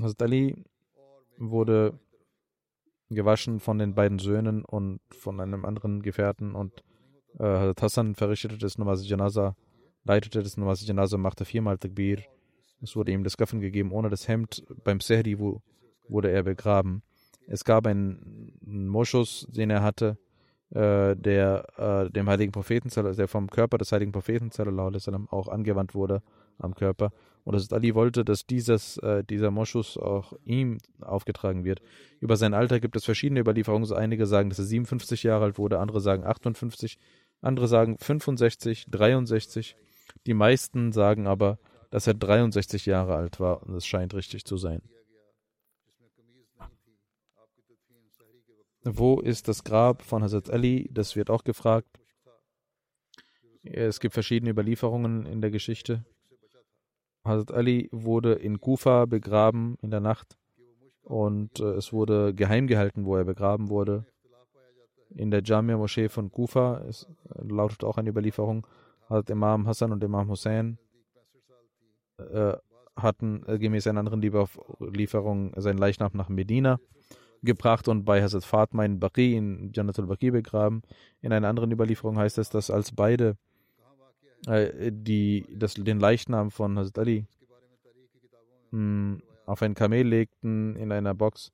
Hazrat 0.00 0.22
Ali 0.22 0.64
wurde 1.36 1.98
gewaschen 3.10 3.58
von 3.58 3.78
den 3.78 3.96
beiden 3.96 4.20
Söhnen 4.20 4.64
und 4.64 5.00
von 5.10 5.40
einem 5.40 5.64
anderen 5.64 6.00
Gefährten 6.00 6.54
und 6.54 6.84
äh, 7.40 7.74
Hassan 7.80 8.14
verrichtete 8.14 8.58
das 8.58 8.78
Namaz 8.78 9.04
Janaza, 9.04 9.56
leitete 10.04 10.44
das 10.44 10.56
Namaz 10.56 10.86
Janaza, 10.86 11.18
machte 11.18 11.44
viermal 11.44 11.76
Takbir. 11.76 12.22
Es 12.84 12.94
wurde 12.96 13.12
ihm 13.12 13.24
das 13.24 13.36
Gaffen 13.36 13.60
gegeben, 13.60 13.92
ohne 13.92 14.10
das 14.10 14.28
Hemd. 14.28 14.62
Beim 14.84 15.00
Sehri 15.00 15.38
wurde 15.38 16.30
er 16.30 16.42
begraben. 16.42 17.02
Es 17.46 17.64
gab 17.64 17.86
einen 17.86 18.52
Moschus, 18.60 19.46
den 19.50 19.70
er 19.70 19.82
hatte, 19.82 20.18
äh, 20.70 21.16
der 21.16 21.66
äh, 22.06 22.10
dem 22.10 22.28
heiligen 22.28 22.52
Propheten, 22.52 22.90
der 22.90 23.28
vom 23.28 23.48
Körper 23.48 23.78
des 23.78 23.92
heiligen 23.92 24.12
Propheten 24.12 24.50
auch 25.30 25.48
angewandt 25.48 25.94
wurde 25.94 26.22
am 26.58 26.74
Körper. 26.74 27.10
Und 27.44 27.54
Hazrat 27.54 27.74
Ali 27.74 27.94
wollte, 27.94 28.24
dass 28.24 28.46
dieses, 28.46 28.96
äh, 28.98 29.24
dieser 29.24 29.50
Moschus 29.50 29.98
auch 29.98 30.32
ihm 30.44 30.78
aufgetragen 31.00 31.64
wird. 31.64 31.80
Über 32.20 32.36
sein 32.36 32.54
Alter 32.54 32.80
gibt 32.80 32.96
es 32.96 33.04
verschiedene 33.04 33.40
Überlieferungen. 33.40 33.90
Einige 33.92 34.26
sagen, 34.26 34.48
dass 34.48 34.58
er 34.58 34.64
57 34.64 35.22
Jahre 35.22 35.44
alt 35.44 35.58
wurde, 35.58 35.78
andere 35.78 36.00
sagen 36.00 36.24
58, 36.24 36.98
andere 37.40 37.68
sagen 37.68 37.96
65, 37.98 38.86
63. 38.90 39.76
Die 40.26 40.34
meisten 40.34 40.92
sagen 40.92 41.26
aber, 41.26 41.58
dass 41.94 42.08
er 42.08 42.14
63 42.14 42.86
Jahre 42.86 43.14
alt 43.14 43.38
war 43.38 43.62
und 43.62 43.76
es 43.76 43.86
scheint 43.86 44.14
richtig 44.14 44.44
zu 44.44 44.56
sein. 44.56 44.82
Wo 48.82 49.20
ist 49.20 49.46
das 49.46 49.62
Grab 49.62 50.02
von 50.02 50.24
Hazrat 50.24 50.50
Ali? 50.50 50.90
Das 50.92 51.14
wird 51.14 51.30
auch 51.30 51.44
gefragt. 51.44 51.86
Es 53.62 54.00
gibt 54.00 54.12
verschiedene 54.12 54.50
Überlieferungen 54.50 55.24
in 55.24 55.40
der 55.40 55.52
Geschichte. 55.52 56.04
Hazrat 57.24 57.52
Ali 57.52 57.88
wurde 57.92 58.32
in 58.32 58.60
Kufa 58.60 59.04
begraben 59.04 59.76
in 59.80 59.92
der 59.92 60.00
Nacht 60.00 60.36
und 61.04 61.60
äh, 61.60 61.74
es 61.74 61.92
wurde 61.92 62.34
geheim 62.34 62.66
gehalten, 62.66 63.04
wo 63.04 63.14
er 63.14 63.24
begraben 63.24 63.68
wurde. 63.68 64.04
In 65.10 65.30
der 65.30 65.44
Jamia 65.44 65.76
Moschee 65.76 66.08
von 66.08 66.32
Kufa 66.32 66.80
äh, 66.80 66.92
lautet 67.44 67.84
auch 67.84 67.98
eine 67.98 68.10
Überlieferung, 68.10 68.66
Hazrat 69.08 69.30
Imam 69.30 69.68
Hassan 69.68 69.92
und 69.92 70.02
Imam 70.02 70.28
Hussein 70.28 70.80
äh, 72.32 72.56
hatten 72.96 73.42
äh, 73.46 73.58
gemäß 73.58 73.86
einer 73.86 74.00
anderen 74.00 74.20
Lieferung 74.20 75.52
seinen 75.56 75.78
Leichnam 75.78 76.12
nach 76.14 76.28
Medina 76.28 76.78
gebracht 77.42 77.88
und 77.88 78.04
bei 78.04 78.22
Hazrat 78.22 78.44
Fatma 78.44 78.84
in 78.84 78.98
Baqi, 78.98 79.36
in 79.36 79.70
Janatul 79.74 80.06
Baqi 80.06 80.30
begraben. 80.30 80.82
In 81.20 81.32
einer 81.32 81.48
anderen 81.48 81.70
Überlieferung 81.70 82.18
heißt 82.18 82.38
es, 82.38 82.48
dass 82.48 82.70
als 82.70 82.92
beide 82.92 83.36
äh, 84.46 84.90
die, 84.92 85.46
das, 85.54 85.74
den 85.74 86.00
Leichnam 86.00 86.50
von 86.50 86.78
Hazrat 86.78 86.98
Ali 87.00 87.26
mh, 88.70 88.78
hm, 88.78 89.22
auf 89.46 89.60
ein 89.62 89.74
Kamel 89.74 90.06
legten 90.06 90.76
in 90.76 90.90
einer 90.90 91.14
Box 91.14 91.52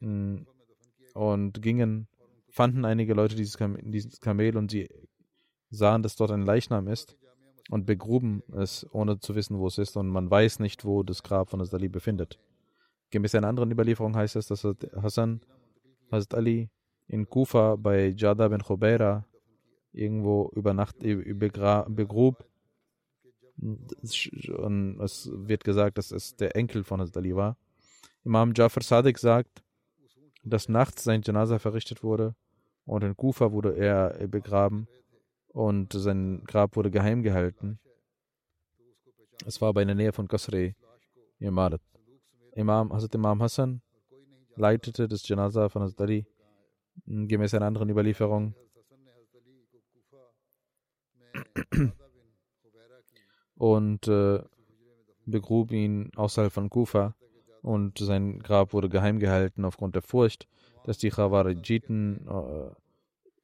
mh, 0.00 0.08
hm, 0.08 0.46
und 1.14 1.62
gingen, 1.62 2.08
fanden 2.50 2.84
einige 2.84 3.14
Leute 3.14 3.36
dieses, 3.36 3.56
Kam 3.56 3.76
dieses 3.80 4.20
Kamel 4.20 4.56
und 4.56 4.70
sie 4.70 4.88
sahen, 5.70 6.02
dass 6.02 6.16
dort 6.16 6.30
ein 6.30 6.42
Leichnam 6.42 6.88
ist 6.88 7.16
und 7.68 7.86
begruben 7.86 8.42
es, 8.56 8.86
ohne 8.92 9.20
zu 9.20 9.34
wissen, 9.34 9.58
wo 9.58 9.66
es 9.66 9.78
ist. 9.78 9.96
Und 9.96 10.08
man 10.08 10.30
weiß 10.30 10.58
nicht, 10.58 10.84
wo 10.84 11.02
das 11.02 11.22
Grab 11.22 11.50
von 11.50 11.60
Hazrat 11.60 11.80
Ali 11.80 11.88
befindet. 11.88 12.38
Gemäß 13.10 13.34
einer 13.34 13.48
anderen 13.48 13.70
Überlieferung 13.70 14.16
heißt 14.16 14.36
es, 14.36 14.48
dass 14.48 14.66
Hassan 15.02 15.40
Hazrat 16.10 16.34
Ali 16.34 16.70
in 17.06 17.28
Kufa 17.28 17.76
bei 17.76 18.08
Jada 18.08 18.48
bin 18.48 18.62
Khubaira 18.62 19.24
irgendwo 19.92 20.50
über 20.54 20.74
Nacht 20.74 20.96
begrub. 20.98 22.44
Und 23.60 25.00
es 25.00 25.30
wird 25.32 25.64
gesagt, 25.64 25.98
dass 25.98 26.10
es 26.10 26.36
der 26.36 26.54
Enkel 26.56 26.84
von 26.84 27.00
Hazrat 27.00 27.18
Ali 27.18 27.34
war. 27.34 27.56
Imam 28.24 28.52
Jafar 28.54 28.82
Sadiq 28.82 29.18
sagt, 29.18 29.62
dass 30.42 30.68
nachts 30.68 31.04
sein 31.04 31.22
Janaza 31.24 31.58
verrichtet 31.58 32.02
wurde 32.02 32.34
und 32.84 33.04
in 33.04 33.16
Kufa 33.16 33.52
wurde 33.52 33.76
er 33.76 34.26
begraben 34.28 34.86
und 35.58 35.92
sein 35.92 36.44
Grab 36.44 36.76
wurde 36.76 36.88
geheim 36.88 37.24
gehalten. 37.24 37.80
Es 39.44 39.60
war 39.60 39.74
bei 39.74 39.84
der 39.84 39.96
Nähe 39.96 40.12
von 40.12 40.28
Qasri, 40.28 40.76
Imarat. 41.40 41.80
Imam, 42.54 42.92
Hazrat 42.92 43.16
Imam 43.16 43.42
Hassan 43.42 43.82
leitete 44.54 45.08
das 45.08 45.26
Janaza 45.26 45.68
von 45.68 45.82
Hazrat 45.82 46.02
Ali 46.02 46.26
gemäß 47.06 47.54
einer 47.54 47.66
anderen 47.66 47.90
Überlieferung 47.90 48.54
und 53.56 54.06
äh, 54.06 54.40
begrub 55.26 55.72
ihn 55.72 56.12
außerhalb 56.14 56.52
von 56.52 56.70
Kufa 56.70 57.16
und 57.62 57.98
sein 57.98 58.38
Grab 58.38 58.72
wurde 58.72 58.88
geheim 58.88 59.18
gehalten 59.18 59.64
aufgrund 59.64 59.96
der 59.96 60.02
Furcht, 60.02 60.46
dass 60.84 60.98
die 60.98 61.10
Khawarijiten 61.10 62.28
äh, 62.28 62.70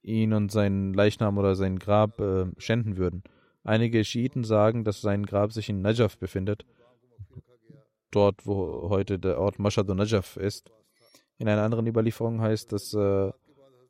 ihn 0.04 0.32
und 0.32 0.52
seinen 0.52 0.94
Leichnam 0.94 1.38
oder 1.38 1.56
sein 1.56 1.78
Grab 1.78 2.20
äh, 2.20 2.46
schänden 2.58 2.96
würden. 2.96 3.22
Einige 3.64 4.04
Schiiten 4.04 4.44
sagen, 4.44 4.84
dass 4.84 5.00
sein 5.00 5.24
Grab 5.24 5.52
sich 5.52 5.70
in 5.70 5.80
Najaf 5.80 6.18
befindet, 6.18 6.66
dort 8.10 8.46
wo 8.46 8.90
heute 8.90 9.18
der 9.18 9.40
Ort 9.40 9.58
Mashhad 9.58 9.88
Najaf 9.88 10.36
ist. 10.36 10.70
In 11.38 11.48
einer 11.48 11.62
anderen 11.62 11.86
Überlieferung 11.86 12.40
heißt, 12.40 12.72
dass 12.72 12.92
äh, 12.94 13.32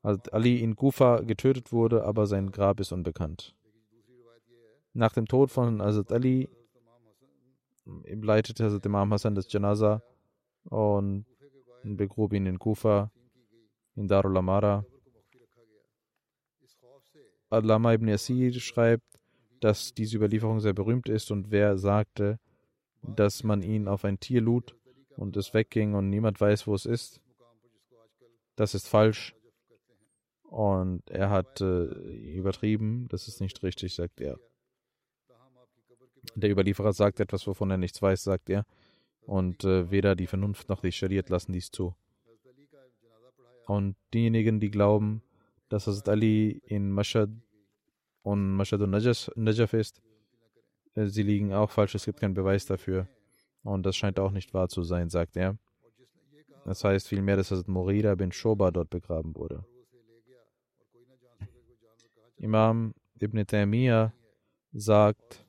Ali 0.03 0.61
in 0.61 0.77
Kufa 0.77 1.20
getötet 1.20 1.72
wurde, 1.72 2.05
aber 2.05 2.27
sein 2.27 2.53
Grab 2.53 2.79
ist 2.79 2.92
unbekannt. 2.92 3.55
Nach 4.92 5.12
dem 5.12 5.27
Tod 5.27 5.50
von 5.50 5.83
Hazrat 5.83 6.12
Ali 6.12 6.48
leitete 7.85 8.64
Hazrat 8.64 8.87
Imam 8.87 9.12
Hassan 9.12 9.35
das 9.35 9.53
Janaza 9.53 10.03
und 10.64 11.27
begrub 11.83 12.33
ihn 12.33 12.46
in 12.46 12.59
Kufa, 12.59 13.11
in 13.96 14.07
Darul 14.07 14.37
Amara. 14.37 14.85
Allama 17.54 17.94
ibn 17.94 18.08
Yasir 18.08 18.52
schreibt, 18.60 19.04
dass 19.60 19.94
diese 19.94 20.16
Überlieferung 20.16 20.60
sehr 20.60 20.74
berühmt 20.74 21.08
ist 21.08 21.30
und 21.30 21.50
wer 21.50 21.78
sagte, 21.78 22.38
dass 23.02 23.44
man 23.44 23.62
ihn 23.62 23.88
auf 23.88 24.04
ein 24.04 24.20
Tier 24.20 24.40
lud 24.40 24.76
und 25.16 25.36
es 25.36 25.54
wegging 25.54 25.94
und 25.94 26.10
niemand 26.10 26.40
weiß, 26.40 26.66
wo 26.66 26.74
es 26.74 26.86
ist, 26.86 27.20
das 28.56 28.74
ist 28.74 28.88
falsch. 28.88 29.34
Und 30.42 31.10
er 31.10 31.30
hat 31.30 31.60
äh, 31.60 31.84
übertrieben, 31.84 33.08
das 33.08 33.26
ist 33.26 33.40
nicht 33.40 33.62
richtig, 33.62 33.94
sagt 33.94 34.20
er. 34.20 34.38
Der 36.36 36.50
Überlieferer 36.50 36.92
sagt 36.92 37.20
etwas, 37.20 37.46
wovon 37.46 37.70
er 37.70 37.76
nichts 37.76 38.00
weiß, 38.00 38.22
sagt 38.22 38.48
er. 38.48 38.64
Und 39.22 39.64
äh, 39.64 39.90
weder 39.90 40.14
die 40.14 40.26
Vernunft 40.26 40.68
noch 40.68 40.80
die 40.80 40.92
Shariat 40.92 41.28
lassen 41.28 41.52
dies 41.52 41.70
zu. 41.70 41.94
Und 43.66 43.96
diejenigen, 44.12 44.60
die 44.60 44.70
glauben, 44.70 45.22
dass 45.68 45.86
Hazrat 45.86 46.08
Ali 46.08 46.62
in 46.66 46.92
Mashad 46.92 47.30
und 48.24 48.56
Mashad 48.56 48.80
und 48.80 48.90
Najaf 48.90 49.74
ist, 49.74 50.00
äh, 50.94 51.06
sie 51.06 51.22
liegen 51.22 51.52
auch 51.52 51.70
falsch, 51.70 51.94
es 51.94 52.06
gibt 52.06 52.20
keinen 52.20 52.34
Beweis 52.34 52.64
dafür. 52.64 53.06
Und 53.62 53.84
das 53.84 53.96
scheint 53.96 54.18
auch 54.18 54.30
nicht 54.30 54.54
wahr 54.54 54.68
zu 54.68 54.82
sein, 54.82 55.10
sagt 55.10 55.37
er. 55.37 55.58
Das 56.64 56.82
heißt 56.82 57.06
vielmehr, 57.06 57.37
dass 57.37 57.50
Hazrat 57.50 57.68
Murida 57.68 58.14
bin 58.14 58.32
Shoba 58.32 58.70
dort 58.70 58.88
begraben 58.88 59.37
wurde. 59.37 59.64
Imam 62.38 62.94
Ibn 63.20 63.46
Taymiyyah 63.46 64.12
sagt, 64.72 65.46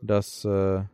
dass 0.00 0.44
äh, 0.44 0.84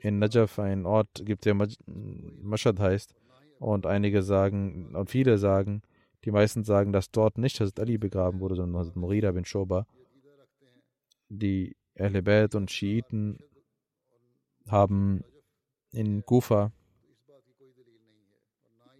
in 0.00 0.18
Najaf 0.18 0.58
ein 0.58 0.84
Ort 0.84 1.22
gibt, 1.24 1.46
der 1.46 1.54
Mashad 1.86 2.78
heißt. 2.78 3.14
Und 3.58 3.86
einige 3.86 4.22
sagen, 4.22 4.94
und 4.94 5.08
viele 5.08 5.38
sagen, 5.38 5.82
die 6.24 6.30
meisten 6.30 6.64
sagen, 6.64 6.92
dass 6.92 7.10
dort 7.10 7.38
nicht 7.38 7.60
Hazrat 7.60 7.80
Ali 7.80 7.98
begraben 7.98 8.40
wurde, 8.40 8.56
sondern 8.56 8.80
Hazrat 8.80 8.96
Murida 8.96 9.32
bin 9.32 9.44
Shoba. 9.44 9.86
Die 11.28 11.76
Ahlebet 11.98 12.54
und 12.54 12.70
Schiiten 12.70 13.38
haben 14.68 15.24
in 15.92 16.24
Kufa 16.24 16.72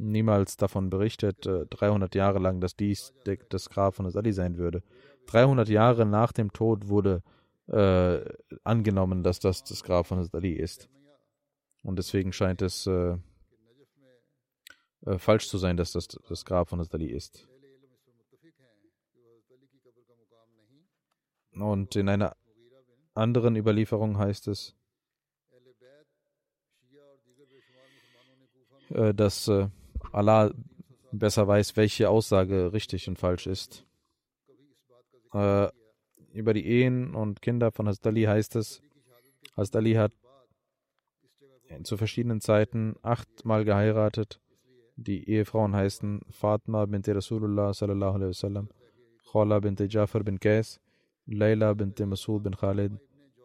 niemals 0.00 0.56
davon 0.56 0.90
berichtet, 0.90 1.46
300 1.46 2.14
äh, 2.14 2.18
Jahre 2.18 2.38
lang, 2.38 2.60
dass 2.60 2.74
dies 2.74 3.12
das 3.50 3.68
Grab 3.68 3.94
von 3.94 4.06
Hazrat 4.06 4.24
Ali 4.24 4.32
sein 4.32 4.56
würde. 4.56 4.82
300 5.26 5.68
Jahre 5.68 6.06
nach 6.06 6.32
dem 6.32 6.52
Tod 6.52 6.88
wurde 6.88 7.22
äh, 7.68 8.20
angenommen, 8.64 9.22
dass 9.22 9.38
das 9.38 9.62
das 9.62 9.84
Grab 9.84 10.06
von 10.06 10.18
Hazrat 10.18 10.36
Ali 10.36 10.52
ist. 10.52 10.88
Und 11.82 11.98
deswegen 11.98 12.32
scheint 12.32 12.62
es 12.62 12.86
äh, 12.86 13.16
äh, 15.06 15.18
falsch 15.18 15.48
zu 15.48 15.58
sein, 15.58 15.76
dass 15.76 15.92
das 15.92 16.08
das 16.08 16.44
Grab 16.44 16.68
von 16.68 16.78
Hazrat 16.78 16.94
Ali 16.96 17.10
ist. 17.10 17.46
Und 21.52 21.96
in 21.96 22.08
einer 22.08 22.36
anderen 23.14 23.56
Überlieferung 23.56 24.18
heißt 24.18 24.48
es, 24.48 24.76
äh, 28.90 29.14
dass 29.14 29.48
äh, 29.48 29.68
Allah 30.12 30.52
besser 31.12 31.46
weiß, 31.46 31.76
welche 31.76 32.08
Aussage 32.08 32.72
richtig 32.72 33.08
und 33.08 33.18
falsch 33.18 33.46
ist. 33.46 33.84
Über 35.32 36.54
die 36.54 36.66
Ehen 36.66 37.14
und 37.14 37.42
Kinder 37.42 37.70
von 37.70 37.86
Hazrat 37.86 38.14
heißt 38.14 38.56
es, 38.56 38.82
Hazrat 39.56 39.84
hat 39.96 40.12
zu 41.84 41.96
verschiedenen 41.96 42.40
Zeiten 42.40 42.96
achtmal 43.02 43.64
geheiratet. 43.64 44.40
Die 45.06 45.30
Ehefrauen 45.30 45.74
heißen 45.74 46.20
Fatma 46.28 46.84
bint 46.84 47.08
Rasulullah 47.08 47.72
sallallahu 47.72 48.16
alaihi 48.16 48.32
wasallam, 48.34 48.68
Khala 49.32 49.58
bint 49.58 49.80
Jafar 49.90 50.22
bin 50.22 50.38
Qais, 50.38 50.78
Layla 51.26 51.74
bint 51.74 51.98
Masud 52.00 52.42
bin 52.42 52.54
Khalid, 52.54 52.92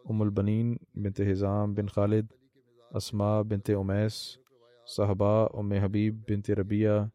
Umm 0.04 0.22
al-Banin 0.22 0.78
bint 0.94 1.18
Hizam 1.18 1.74
bin 1.74 1.88
Khalid, 1.88 2.28
Asma 2.92 3.42
bint 3.44 3.70
Umais, 3.70 4.38
Sahaba 4.86 5.50
Umm 5.54 5.72
Habib 5.72 6.26
bint 6.26 6.50
Rabia, 6.50 7.10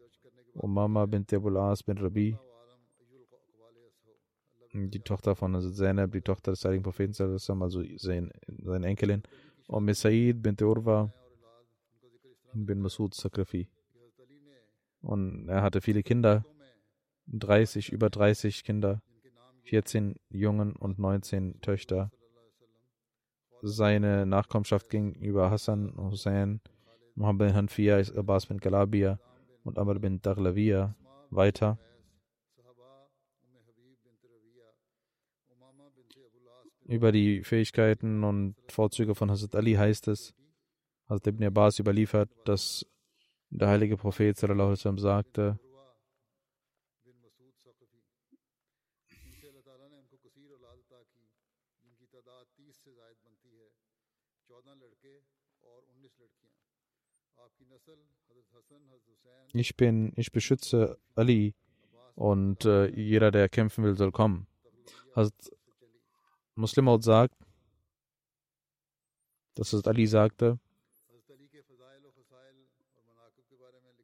Umama 0.55 1.05
bint 1.05 1.31
Abul 1.35 1.59
As 1.59 1.83
bin 1.83 1.98
Rabi, 1.98 2.35
die 4.72 5.00
Tochter 5.00 5.37
von 5.37 5.61
Zainab, 5.61 6.12
die 6.12 6.22
Tochter 6.22 6.53
des 6.53 6.64
heiligen 6.64 6.83
Propheten, 6.83 7.12
also 7.20 7.83
sein, 7.98 8.31
seine 8.64 8.87
Enkelin, 8.87 9.22
und 9.66 9.94
Said 9.94 10.42
bint 10.42 10.62
Urwa 10.62 11.12
bin 12.55 12.81
Masud 12.81 13.12
Sakrafi. 13.12 13.68
Und 15.02 15.48
er 15.48 15.62
hatte 15.62 15.80
viele 15.80 16.02
Kinder, 16.02 16.44
30, 17.26 17.92
über 17.92 18.10
30 18.10 18.64
Kinder, 18.64 19.02
14 19.64 20.16
Jungen 20.28 20.74
und 20.76 20.98
19 20.98 21.60
Töchter. 21.60 22.10
Seine 23.62 24.26
Nachkommenschaft 24.26 24.88
ging 24.88 25.14
über 25.14 25.50
Hassan, 25.50 25.94
Hussein, 25.96 26.60
Muhammad 27.14 27.48
bin 27.48 27.54
Hanfia, 27.54 28.02
Abbas 28.16 28.46
bin 28.46 28.58
Galabia 28.58 29.18
und 29.64 29.78
Amr 29.78 29.98
bin 29.98 30.20
Daghlawiya 30.22 30.96
weiter. 31.30 31.78
Über 36.86 37.12
die 37.12 37.44
Fähigkeiten 37.44 38.24
und 38.24 38.56
Vorzüge 38.68 39.14
von 39.14 39.30
Hazrat 39.30 39.54
Ali 39.54 39.74
heißt 39.74 40.08
es, 40.08 40.34
Hazrat 41.08 41.28
Ibn 41.28 41.44
Abbas 41.44 41.78
überliefert, 41.78 42.30
dass 42.44 42.84
der 43.50 43.68
heilige 43.68 43.96
Prophet 43.96 44.36
sallam, 44.36 44.76
sagte, 44.98 45.58
ich 59.52 59.76
bin, 59.76 60.12
ich 60.16 60.32
beschütze 60.32 60.98
Ali 61.14 61.54
und 62.14 62.64
äh, 62.64 62.88
jeder, 62.88 63.30
der 63.30 63.48
kämpfen 63.48 63.84
will, 63.84 63.96
soll 63.96 64.12
kommen. 64.12 64.46
Hazrat 65.14 65.50
Muslim 66.54 67.02
sagt, 67.02 67.34
dass 69.54 69.72
es 69.72 69.86
Ali 69.86 70.06
sagte, 70.06 70.58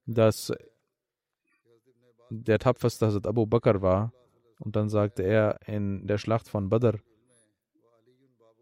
dass 0.06 0.52
der 2.30 2.58
tapferste 2.58 3.06
Hazrat 3.06 3.26
Abu 3.26 3.46
Bakr 3.46 3.82
war. 3.82 4.12
Und 4.58 4.74
dann 4.76 4.88
sagte 4.88 5.22
er 5.22 5.58
in 5.66 6.06
der 6.06 6.18
Schlacht 6.18 6.48
von 6.48 6.68
Badr, 6.68 6.98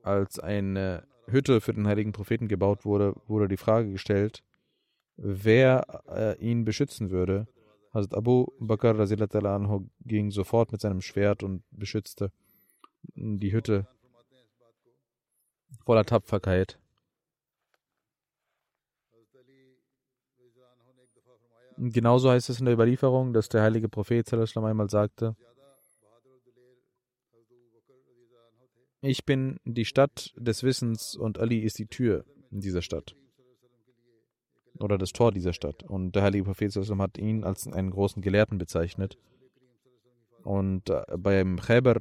als 0.03 0.39
eine 0.39 1.07
Hütte 1.27 1.61
für 1.61 1.73
den 1.73 1.87
heiligen 1.87 2.13
Propheten 2.13 2.49
gebaut 2.49 2.85
wurde, 2.85 3.15
wurde 3.27 3.49
die 3.49 3.57
Frage 3.57 3.91
gestellt, 3.91 4.43
wer 5.17 6.03
äh, 6.09 6.37
ihn 6.39 6.65
beschützen 6.65 7.11
würde. 7.11 7.47
Hazrat 7.93 8.15
Abu 8.15 8.47
Bakr 8.59 8.99
anhu 8.99 9.89
ging 10.05 10.31
sofort 10.31 10.73
mit 10.73 10.81
seinem 10.81 11.01
Schwert 11.01 11.43
und 11.43 11.63
beschützte 11.71 12.33
die 13.15 13.53
Hütte 13.53 13.87
voller 15.85 16.05
Tapferkeit. 16.05 16.79
Genauso 21.77 22.31
heißt 22.31 22.51
es 22.51 22.61
in 22.61 22.67
der 22.67 22.75
Überlieferung, 22.75 23.33
dass 23.33 23.49
der 23.49 23.63
heilige 23.63 23.89
Prophet 23.89 24.33
einmal 24.33 24.91
sagte, 24.91 25.37
ich 29.01 29.25
bin 29.25 29.59
die 29.65 29.85
Stadt 29.85 30.33
des 30.37 30.63
Wissens 30.63 31.15
und 31.15 31.39
Ali 31.39 31.59
ist 31.59 31.79
die 31.79 31.87
Tür 31.87 32.25
in 32.51 32.61
dieser 32.61 32.81
Stadt. 32.81 33.15
Oder 34.79 34.99
das 34.99 35.13
Tor 35.13 35.31
dieser 35.31 35.53
Stadt. 35.53 35.83
Und 35.83 36.13
der 36.13 36.23
heilige 36.23 36.45
Prophet 36.45 36.75
hat 36.75 37.19
ihn 37.19 37.45
als 37.45 37.67
einen 37.67 37.91
großen 37.91 38.23
Gelehrten 38.23 38.59
bezeichnet. 38.59 39.19
Und 40.43 40.91
äh, 40.91 41.03
beim 41.17 41.61
Khaybar 41.61 42.01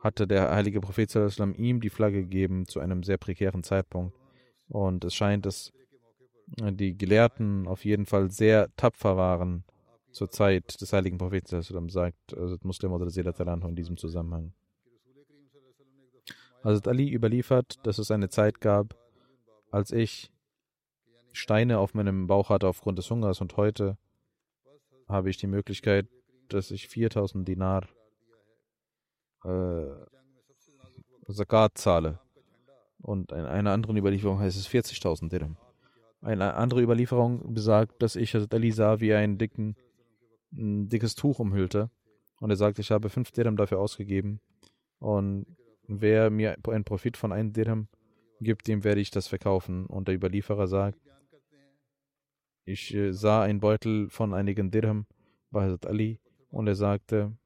hatte 0.00 0.26
der 0.26 0.50
heilige 0.50 0.80
Prophet 0.80 1.14
ihm 1.56 1.80
die 1.80 1.90
Flagge 1.90 2.22
gegeben 2.22 2.66
zu 2.66 2.80
einem 2.80 3.02
sehr 3.02 3.18
prekären 3.18 3.62
Zeitpunkt. 3.62 4.16
Und 4.68 5.04
es 5.04 5.14
scheint, 5.14 5.46
dass 5.46 5.72
die 6.56 6.96
Gelehrten 6.96 7.66
auf 7.66 7.84
jeden 7.84 8.06
Fall 8.06 8.30
sehr 8.30 8.68
tapfer 8.76 9.16
waren 9.16 9.64
zur 10.10 10.30
Zeit 10.30 10.80
des 10.80 10.92
heiligen 10.92 11.18
Propheten, 11.18 11.62
sagt 11.88 12.34
also 12.36 12.56
Muslim 12.62 12.92
oder 12.92 13.08
Selat 13.10 13.40
in 13.40 13.76
diesem 13.76 13.96
Zusammenhang. 13.96 14.52
Hazrat 16.62 16.88
Ali 16.88 17.10
überliefert, 17.10 17.78
dass 17.84 17.98
es 17.98 18.10
eine 18.10 18.28
Zeit 18.28 18.60
gab, 18.60 18.94
als 19.70 19.90
ich 19.90 20.30
Steine 21.32 21.78
auf 21.78 21.94
meinem 21.94 22.26
Bauch 22.26 22.50
hatte 22.50 22.68
aufgrund 22.68 22.98
des 22.98 23.10
Hungers 23.10 23.40
und 23.40 23.56
heute 23.56 23.96
habe 25.08 25.30
ich 25.30 25.38
die 25.38 25.46
Möglichkeit, 25.46 26.06
dass 26.48 26.70
ich 26.70 26.88
4000 26.88 27.48
Dinar 27.48 27.88
äh, 29.44 29.86
Zakat 31.28 31.78
zahle. 31.78 32.20
Und 33.00 33.32
in 33.32 33.44
einer 33.44 33.72
anderen 33.72 33.96
Überlieferung 33.96 34.38
heißt 34.38 34.56
es 34.56 34.68
40.000 34.68 35.28
Dirham. 35.28 35.56
Eine 36.22 36.54
andere 36.54 36.80
Überlieferung 36.80 37.52
besagt, 37.52 38.00
dass 38.00 38.14
ich 38.14 38.32
Hazrat 38.34 38.54
Ali 38.54 38.70
sah, 38.70 39.00
wie 39.00 39.08
er 39.08 39.18
ein, 39.18 39.38
dicken, 39.38 39.76
ein 40.52 40.88
dickes 40.88 41.16
Tuch 41.16 41.40
umhüllte. 41.40 41.90
Und 42.40 42.50
er 42.50 42.56
sagt, 42.56 42.78
ich 42.78 42.92
habe 42.92 43.10
fünf 43.10 43.32
Dirham 43.32 43.56
dafür 43.56 43.80
ausgegeben. 43.80 44.40
Und 45.00 45.46
wer 45.88 46.30
mir 46.30 46.56
einen 46.68 46.84
Profit 46.84 47.16
von 47.16 47.32
einem 47.32 47.52
Dirham 47.52 47.88
gibt, 48.40 48.68
dem 48.68 48.84
werde 48.84 49.00
ich 49.00 49.10
das 49.10 49.26
verkaufen. 49.26 49.86
Und 49.86 50.06
der 50.06 50.14
Überlieferer 50.14 50.68
sagt, 50.68 50.98
ich 52.64 52.94
äh, 52.94 53.12
sah 53.12 53.42
einen 53.42 53.58
Beutel 53.58 54.08
von 54.08 54.32
einigen 54.32 54.70
Dirham 54.70 55.06
bei 55.50 55.64
Hazrat 55.64 55.86
Ali 55.86 56.20
und 56.50 56.68
er 56.68 56.76
sagte, 56.76 57.36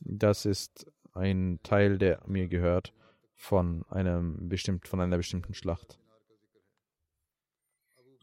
das 0.00 0.46
ist 0.46 0.90
ein 1.12 1.60
Teil, 1.62 1.98
der 1.98 2.22
mir 2.26 2.48
gehört 2.48 2.94
von 3.34 3.84
einem 3.90 4.48
bestimmt, 4.48 4.88
von 4.88 5.00
einer 5.00 5.18
bestimmten 5.18 5.52
Schlacht. 5.52 5.98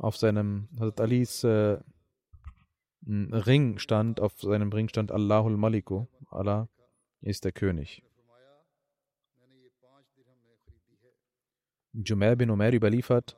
Auf 0.03 0.17
seinem 0.17 0.67
Hazrat 0.77 0.99
Alis 0.99 1.45
äh, 1.45 1.77
Ring 3.07 3.79
stand, 3.79 4.19
auf 4.19 4.33
seinem 4.41 4.69
Ring 4.73 4.89
stand 4.89 5.13
Allahul 5.13 5.55
Maliku. 5.55 6.07
Allah 6.29 6.67
ist 7.21 7.45
der 7.45 7.53
König. 7.53 8.03
Jumer 11.93 12.35
bin 12.35 12.49
Umar 12.49 12.73
überliefert, 12.73 13.37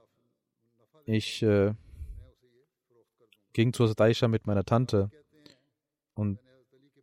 ich 1.05 1.43
äh, 1.43 1.75
ging 3.53 3.71
zu 3.71 3.83
Aisha 3.83 4.27
mit 4.27 4.47
meiner 4.47 4.63
Tante 4.63 5.11
und 6.15 6.39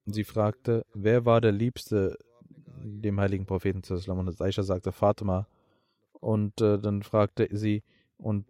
sie 0.06 0.24
fragte, 0.24 0.84
wer 0.92 1.24
war 1.24 1.40
der 1.40 1.52
Liebste 1.52 2.18
dem 2.82 3.20
heiligen 3.20 3.46
Propheten 3.46 3.82
und 3.94 4.40
Aisha 4.40 4.64
sagte 4.64 4.90
Fatima 4.90 5.46
und 6.14 6.60
äh, 6.60 6.80
dann 6.80 7.04
fragte 7.04 7.48
sie 7.52 7.84
und 8.16 8.44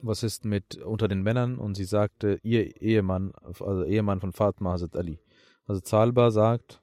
was 0.00 0.22
ist 0.22 0.44
mit 0.44 0.76
unter 0.78 1.08
den 1.08 1.22
Männern? 1.22 1.58
Und 1.58 1.76
sie 1.76 1.84
sagte, 1.84 2.38
ihr 2.42 2.80
Ehemann, 2.80 3.32
also 3.42 3.84
Ehemann 3.84 4.20
von 4.20 4.32
Fatma, 4.32 4.72
Hazrat 4.72 4.96
Ali. 4.96 5.20
Also 5.66 5.80
Zalba 5.80 6.30
sagt, 6.30 6.82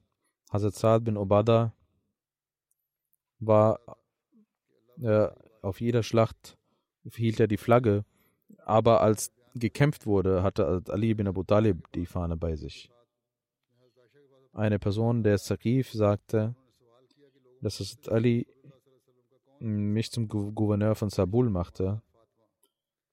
Hazrat 0.51 0.75
Saad 0.75 1.03
bin 1.03 1.17
Obada 1.17 1.73
war 3.39 3.79
äh, 5.01 5.29
auf 5.61 5.79
jeder 5.81 6.03
Schlacht 6.03 6.57
hielt 7.15 7.39
er 7.39 7.47
die 7.47 7.57
Flagge, 7.57 8.05
aber 8.65 9.01
als 9.01 9.31
gekämpft 9.55 10.05
wurde, 10.05 10.43
hatte 10.43 10.83
Ali 10.89 11.13
bin 11.13 11.27
Abu 11.27 11.43
Talib 11.43 11.91
die 11.93 12.05
Fahne 12.05 12.37
bei 12.37 12.55
sich. 12.55 12.91
Eine 14.53 14.79
Person 14.79 15.23
der 15.23 15.37
Saqif 15.37 15.91
sagte, 15.91 16.55
dass 17.61 17.79
Hazrat 17.79 18.09
Ali 18.09 18.47
mich 19.59 20.11
zum 20.11 20.27
Gouverneur 20.27 20.95
von 20.95 21.09
Sabul 21.09 21.49
machte 21.49 22.01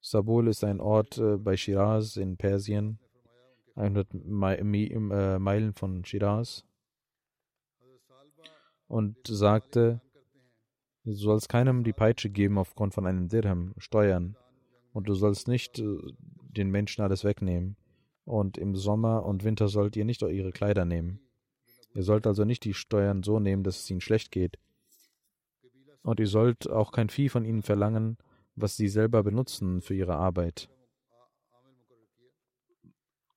Sabul 0.08 0.46
ist 0.46 0.62
ein 0.62 0.80
Ort 0.80 1.18
äh, 1.18 1.36
bei 1.36 1.56
Shiraz 1.56 2.16
in 2.16 2.36
Persien, 2.36 3.00
100 3.74 4.14
äh, 4.14 5.38
Meilen 5.40 5.74
von 5.74 6.04
Shiraz, 6.04 6.64
und 8.86 9.16
sagte, 9.26 10.00
du 11.02 11.12
sollst 11.12 11.48
keinem 11.48 11.82
die 11.82 11.92
Peitsche 11.92 12.30
geben 12.30 12.56
aufgrund 12.56 12.94
von 12.94 13.04
einem 13.04 13.26
Dirham, 13.26 13.74
Steuern, 13.78 14.36
und 14.92 15.08
du 15.08 15.14
sollst 15.14 15.48
nicht 15.48 15.80
äh, 15.80 15.98
den 16.56 16.70
Menschen 16.70 17.02
alles 17.02 17.24
wegnehmen. 17.24 17.76
Und 18.24 18.58
im 18.58 18.76
Sommer 18.76 19.26
und 19.26 19.42
Winter 19.42 19.66
sollt 19.66 19.96
ihr 19.96 20.04
nicht 20.04 20.22
ihre 20.22 20.52
Kleider 20.52 20.84
nehmen. 20.84 21.18
Ihr 21.94 22.04
sollt 22.04 22.28
also 22.28 22.44
nicht 22.44 22.62
die 22.62 22.74
Steuern 22.74 23.24
so 23.24 23.40
nehmen, 23.40 23.64
dass 23.64 23.80
es 23.80 23.90
ihnen 23.90 24.00
schlecht 24.00 24.30
geht. 24.30 24.56
Und 26.02 26.20
ihr 26.20 26.28
sollt 26.28 26.70
auch 26.70 26.92
kein 26.92 27.08
Vieh 27.08 27.28
von 27.28 27.44
ihnen 27.44 27.62
verlangen, 27.62 28.18
was 28.56 28.76
sie 28.76 28.88
selber 28.88 29.22
benutzen 29.22 29.82
für 29.82 29.94
ihre 29.94 30.16
Arbeit. 30.16 30.68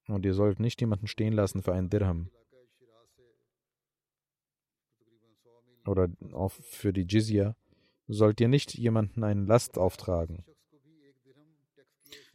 Und 0.07 0.25
ihr 0.25 0.33
sollt 0.33 0.59
nicht 0.59 0.81
jemanden 0.81 1.07
stehen 1.07 1.33
lassen 1.33 1.61
für 1.61 1.73
einen 1.73 1.89
Dirham. 1.89 2.31
Oder 5.85 6.09
auch 6.33 6.51
für 6.51 6.93
die 6.93 7.05
Jizya 7.07 7.55
sollt 8.07 8.41
ihr 8.41 8.47
nicht 8.47 8.73
jemanden 8.75 9.23
eine 9.23 9.45
Last 9.45 9.77
auftragen. 9.77 10.43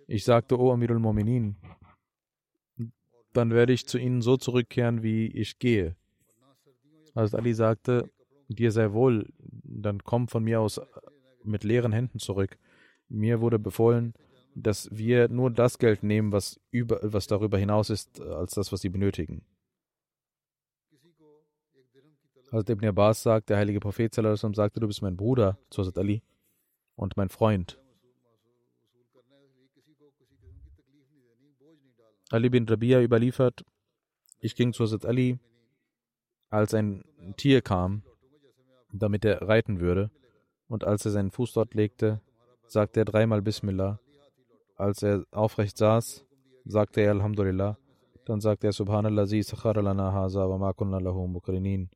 Ich 0.07 0.25
sagte, 0.25 0.59
O 0.59 0.71
Amirul 0.73 0.99
Mominin, 0.99 1.57
dann 3.33 3.51
werde 3.51 3.73
ich 3.73 3.87
zu 3.87 3.99
ihnen 3.99 4.23
so 4.23 4.37
zurückkehren, 4.37 5.03
wie 5.03 5.27
ich 5.27 5.59
gehe. 5.59 5.97
Als 7.15 7.35
Ali 7.35 7.55
sagte, 7.55 8.11
dir 8.49 8.71
sei 8.71 8.93
wohl, 8.93 9.33
dann 9.39 10.03
komm 10.05 10.29
von 10.29 10.45
mir 10.45 10.61
aus 10.61 10.81
mit 11.43 11.65
leeren 11.65 11.93
Händen 11.93 12.19
zurück. 12.19 12.59
Mir 13.09 13.41
wurde 13.41 13.59
befohlen, 13.59 14.15
dass 14.55 14.89
wir 14.93 15.29
nur 15.29 15.51
das 15.51 15.79
Geld 15.79 16.03
nehmen, 16.03 16.33
was, 16.33 16.61
über, 16.71 17.01
was 17.03 17.27
darüber 17.27 17.59
hinaus 17.59 17.91
ist, 17.91 18.21
als 18.21 18.55
das, 18.55 18.73
was 18.73 18.81
sie 18.81 18.89
benötigen. 18.89 19.45
Als 22.51 22.71
Ibn 22.71 22.87
Abbas 22.87 23.23
sagt, 23.23 23.51
der 23.51 23.57
heilige 23.57 23.81
Prophet 23.81 24.15
sagte, 24.15 24.81
du 24.81 24.87
bist 24.87 25.03
mein 25.03 25.17
Bruder, 25.17 25.59
Hazrat 25.77 25.99
Ali, 25.99 26.23
und 26.95 27.17
mein 27.17 27.29
Freund. 27.29 27.81
Ali 32.31 32.49
bin 32.49 32.69
Rabia 32.69 33.03
überliefert, 33.03 33.65
ich 34.39 34.55
ging 34.55 34.73
zu 34.73 34.85
Hazrat 34.85 35.05
Ali, 35.05 35.41
als 36.49 36.75
ein 36.75 37.05
Tier 37.37 37.61
kam, 37.61 38.03
damit 38.93 39.25
er 39.25 39.43
reiten 39.43 39.81
würde, 39.81 40.13
und 40.69 40.85
als 40.85 41.05
er 41.05 41.11
seinen 41.11 41.33
Fuß 41.33 41.53
dort 41.55 41.75
legte, 41.75 42.21
sagte 42.67 43.01
er 43.01 43.05
dreimal 43.05 43.43
Bismillah. 43.43 43.99
Als 44.77 45.03
er 45.03 45.25
aufrecht 45.31 45.77
saß, 45.77 46.25
sagte 46.65 47.01
er 47.01 47.13
Alhamdulillah. 47.13 47.79
Dann 48.25 48.41
sagte 48.41 48.67
er 48.69 48.73
Subhanallah, 48.73 49.27
sakhara 49.27 49.81
lana 49.81 50.13
haza 50.13 50.49
wa 50.49 50.59
ma 50.59 50.73
kunna 50.73 50.99
lahu 50.99 51.27
mukrinin. 51.29 51.91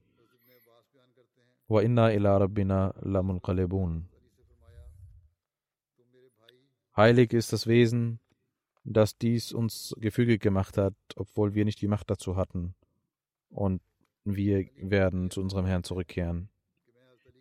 Wa 1.68 1.80
inna 1.82 2.12
ila 2.12 2.36
rabbina 2.36 2.94
lamunqalibun. 3.00 4.08
Heilig 6.96 7.32
ist 7.32 7.52
das 7.52 7.66
Wesen, 7.66 8.20
das 8.84 9.16
dies 9.16 9.52
uns 9.52 9.94
gefügig 9.98 10.40
gemacht 10.40 10.76
hat, 10.76 10.94
obwohl 11.16 11.54
wir 11.54 11.64
nicht 11.64 11.80
die 11.80 11.88
Macht 11.88 12.10
dazu 12.10 12.36
hatten. 12.36 12.74
Und 13.50 13.80
wir 14.24 14.66
werden 14.76 15.30
zu 15.30 15.40
unserem 15.40 15.66
Herrn 15.66 15.84
zurückkehren. 15.84 16.48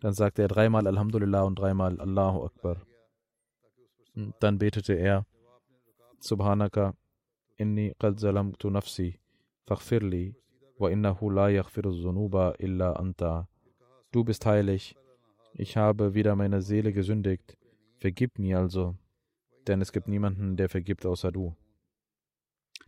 Dann 0.00 0.12
sagte 0.12 0.42
er 0.42 0.48
dreimal 0.48 0.86
Alhamdulillah 0.86 1.42
und 1.42 1.58
dreimal 1.58 2.00
Allahu 2.00 2.44
Akbar. 2.44 2.76
Dann 4.40 4.58
betete 4.58 4.94
er 4.94 5.26
Subhanaka 6.20 6.94
inni 7.56 7.94
qad 8.00 8.18
zalamtu 8.18 8.70
nafsi 8.70 9.20
faghfirli 9.66 10.34
wa 10.80 10.90
innahu 10.90 11.30
la 11.30 11.48
yaghfiru 11.50 11.92
dhunuba 11.92 12.54
illa 12.58 12.92
anta. 13.02 13.48
Du 14.12 14.24
bist 14.24 14.44
heilig. 14.44 14.96
Ich 15.54 15.76
habe 15.76 16.14
wieder 16.14 16.34
meine 16.34 16.62
Seele 16.62 16.92
gesündigt. 16.92 17.56
Vergib 17.98 18.38
mir 18.38 18.58
also, 18.58 18.96
denn 19.66 19.80
es 19.80 19.92
gibt 19.92 20.08
niemanden, 20.08 20.56
der 20.56 20.68
vergibt 20.68 21.06
außer 21.06 21.30
du. 21.32 21.54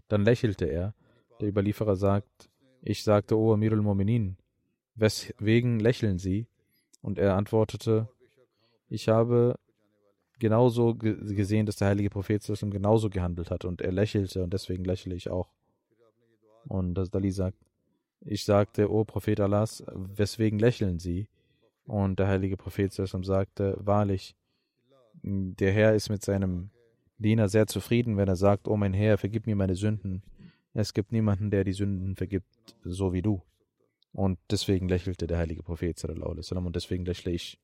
Dann 0.09 0.24
lächelte 0.24 0.66
er. 0.66 0.95
Der 1.41 1.49
Überlieferer 1.49 1.97
sagt, 1.97 2.51
ich 2.83 3.03
sagte, 3.03 3.37
O 3.39 3.53
Amirul 3.53 3.83
Mominin, 3.83 4.37
weswegen 4.95 5.81
lächeln 5.81 6.18
Sie? 6.18 6.47
Und 7.03 7.18
er 7.18 7.37
antwortete, 7.37 8.09
ich 8.89 9.09
habe 9.09 9.59
genauso 10.41 10.97
gesehen, 10.97 11.66
dass 11.66 11.76
der 11.76 11.88
heilige 11.88 12.11
Prophet 12.11 12.43
genauso 12.70 13.09
gehandelt 13.09 13.51
hat 13.51 13.64
und 13.64 13.80
er 13.80 13.93
lächelte 13.93 14.43
und 14.43 14.53
deswegen 14.53 14.84
lächle 14.84 15.14
ich 15.14 15.30
auch. 15.30 15.53
Und 16.66 16.95
das 16.95 17.11
Dali 17.11 17.30
sagt, 17.30 17.59
ich 18.22 18.45
sagte, 18.45 18.91
O 18.91 19.05
Prophet 19.05 19.41
Allahs, 19.41 19.84
weswegen 19.95 20.59
lächeln 20.59 20.99
Sie? 20.99 21.28
Und 21.86 22.18
der 22.18 22.28
heilige 22.28 22.57
Prophet 22.57 22.93
sagte, 22.93 23.76
wahrlich, 23.80 24.36
der 25.22 25.72
Herr 25.72 25.95
ist 25.95 26.11
mit 26.11 26.22
seinem 26.22 26.70
Diener 27.18 27.49
sehr 27.49 27.66
zufrieden, 27.66 28.16
wenn 28.16 28.28
er 28.28 28.36
sagt, 28.36 28.68
O 28.68 28.76
mein 28.76 28.93
Herr, 28.95 29.18
vergib 29.18 29.47
mir 29.47 29.57
meine 29.57 29.74
Sünden. 29.74 30.22
Es 30.74 30.95
gibt 30.95 31.12
niemanden, 31.12 31.51
der 31.51 31.64
die 31.64 31.72
Sünden 31.72 32.14
vergibt, 32.16 32.76
so 32.84 33.12
wie 33.12 33.22
du. 33.22 33.43
Und 34.12 34.38
deswegen 34.51 34.88
lächelte 34.88 35.26
der 35.26 35.38
heilige 35.38 35.62
Prophet 35.62 36.03
und 36.05 36.76
deswegen 36.76 37.05
lächle 37.05 37.32
ich. 37.32 37.59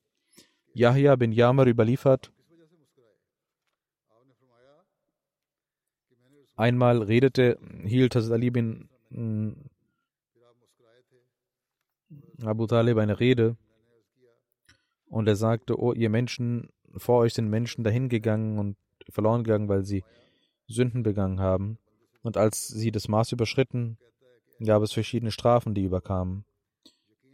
Yahya 0.73 1.15
bin 1.15 1.31
Yamar 1.31 1.67
überliefert, 1.67 2.31
einmal 6.57 7.01
redete, 7.01 7.57
hielt 7.83 8.15
Hazrat 8.15 8.33
Ali 8.33 8.49
bin 8.49 8.89
mm, 9.09 9.51
Abu 12.43 12.67
Talib 12.67 12.97
eine 12.97 13.19
Rede 13.19 13.55
und 15.09 15.27
er 15.27 15.35
sagte, 15.35 15.79
oh 15.79 15.93
ihr 15.93 16.09
Menschen, 16.09 16.69
vor 16.95 17.19
euch 17.19 17.33
sind 17.33 17.49
Menschen 17.49 17.83
dahingegangen 17.83 18.59
und 18.59 18.77
verloren 19.09 19.43
gegangen, 19.43 19.69
weil 19.69 19.83
sie 19.83 20.03
Sünden 20.67 21.03
begangen 21.03 21.39
haben. 21.39 21.77
Und 22.23 22.37
als 22.37 22.67
sie 22.67 22.91
das 22.91 23.07
Maß 23.07 23.31
überschritten, 23.31 23.97
gab 24.63 24.83
es 24.83 24.91
verschiedene 24.91 25.31
Strafen, 25.31 25.73
die 25.73 25.83
überkamen. 25.83 26.45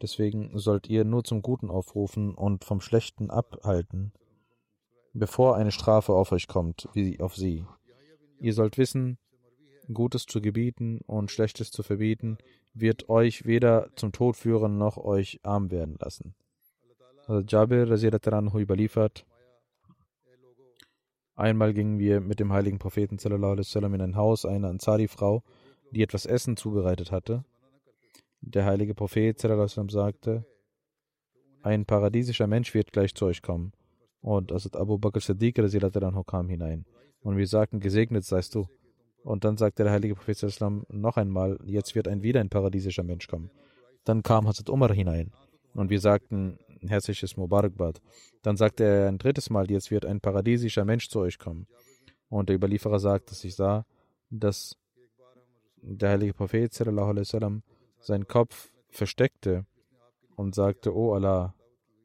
Deswegen 0.01 0.57
sollt 0.59 0.89
ihr 0.89 1.05
nur 1.05 1.23
zum 1.23 1.41
Guten 1.41 1.69
aufrufen 1.69 2.35
und 2.35 2.63
vom 2.63 2.81
Schlechten 2.81 3.29
abhalten, 3.29 4.11
bevor 5.13 5.55
eine 5.55 5.71
Strafe 5.71 6.13
auf 6.13 6.31
euch 6.31 6.47
kommt, 6.47 6.89
wie 6.93 7.19
auf 7.19 7.35
sie. 7.35 7.65
Ihr 8.43 8.53
sollt 8.53 8.77
wissen, 8.77 9.17
Gutes 9.93 10.25
zu 10.25 10.41
gebieten 10.41 10.99
und 11.07 11.31
Schlechtes 11.31 11.71
zu 11.71 11.81
verbieten, 11.81 12.37
wird 12.73 13.07
euch 13.07 13.45
weder 13.45 13.89
zum 13.95 14.11
Tod 14.11 14.35
führen 14.35 14.77
noch 14.77 14.97
euch 14.97 15.39
arm 15.43 15.71
werden 15.71 15.95
lassen. 15.97 16.35
Also 17.25 17.41
Jabir 17.47 17.89
Anhu 18.33 18.59
überliefert, 18.59 19.25
einmal 21.35 21.73
gingen 21.73 21.99
wir 21.99 22.19
mit 22.19 22.41
dem 22.41 22.51
heiligen 22.51 22.79
Propheten 22.79 23.17
in 23.17 24.01
ein 24.01 24.17
Haus 24.17 24.45
einer 24.45 24.67
Ansari-Frau, 24.67 25.41
die 25.91 26.03
etwas 26.03 26.25
Essen 26.25 26.57
zubereitet 26.57 27.13
hatte. 27.13 27.45
Der 28.41 28.65
heilige 28.65 28.93
Prophet 28.93 29.39
sagte, 29.39 30.45
ein 31.61 31.85
paradiesischer 31.85 32.47
Mensch 32.47 32.73
wird 32.73 32.91
gleich 32.91 33.15
zu 33.15 33.23
euch 33.23 33.41
kommen. 33.41 33.71
Und 34.19 34.51
Asad 34.51 34.75
Abu 34.75 34.97
Bakr 34.97 35.21
Siddiq 35.21 35.55
kam 36.27 36.49
hinein. 36.49 36.85
Und 37.23 37.37
wir 37.37 37.47
sagten, 37.47 37.79
gesegnet 37.79 38.25
seist 38.25 38.55
du. 38.55 38.67
Und 39.23 39.45
dann 39.45 39.57
sagte 39.57 39.83
der 39.83 39.93
heilige 39.93 40.15
Prophet 40.15 40.59
noch 40.89 41.17
einmal, 41.17 41.57
jetzt 41.65 41.95
wird 41.95 42.07
ein 42.07 42.21
wieder 42.21 42.41
ein 42.41 42.49
paradiesischer 42.49 43.03
Mensch 43.03 43.27
kommen. 43.27 43.49
Dann 44.03 44.21
kam 44.21 44.47
Hazrat 44.47 44.69
Umar 44.69 44.93
hinein. 44.93 45.31
Und 45.73 45.89
wir 45.89 46.01
sagten, 46.01 46.59
herzliches 46.81 47.37
Mubarakbad. 47.37 48.01
Dann 48.41 48.57
sagte 48.57 48.83
er 48.83 49.07
ein 49.07 49.17
drittes 49.17 49.49
Mal, 49.49 49.71
jetzt 49.71 49.91
wird 49.91 50.05
ein 50.05 50.19
paradiesischer 50.19 50.83
Mensch 50.85 51.09
zu 51.09 51.19
euch 51.19 51.39
kommen. 51.39 51.67
Und 52.29 52.49
der 52.49 52.57
Überlieferer 52.57 52.99
sagt, 52.99 53.31
dass 53.31 53.43
ich 53.43 53.55
sah, 53.55 53.85
dass 54.29 54.75
der 55.81 56.11
heilige 56.11 56.33
Prophet 56.33 56.73
sallam, 56.73 57.63
seinen 57.99 58.27
Kopf 58.27 58.71
versteckte 58.89 59.65
und 60.35 60.55
sagte, 60.55 60.95
O 60.95 61.13
Allah, 61.13 61.55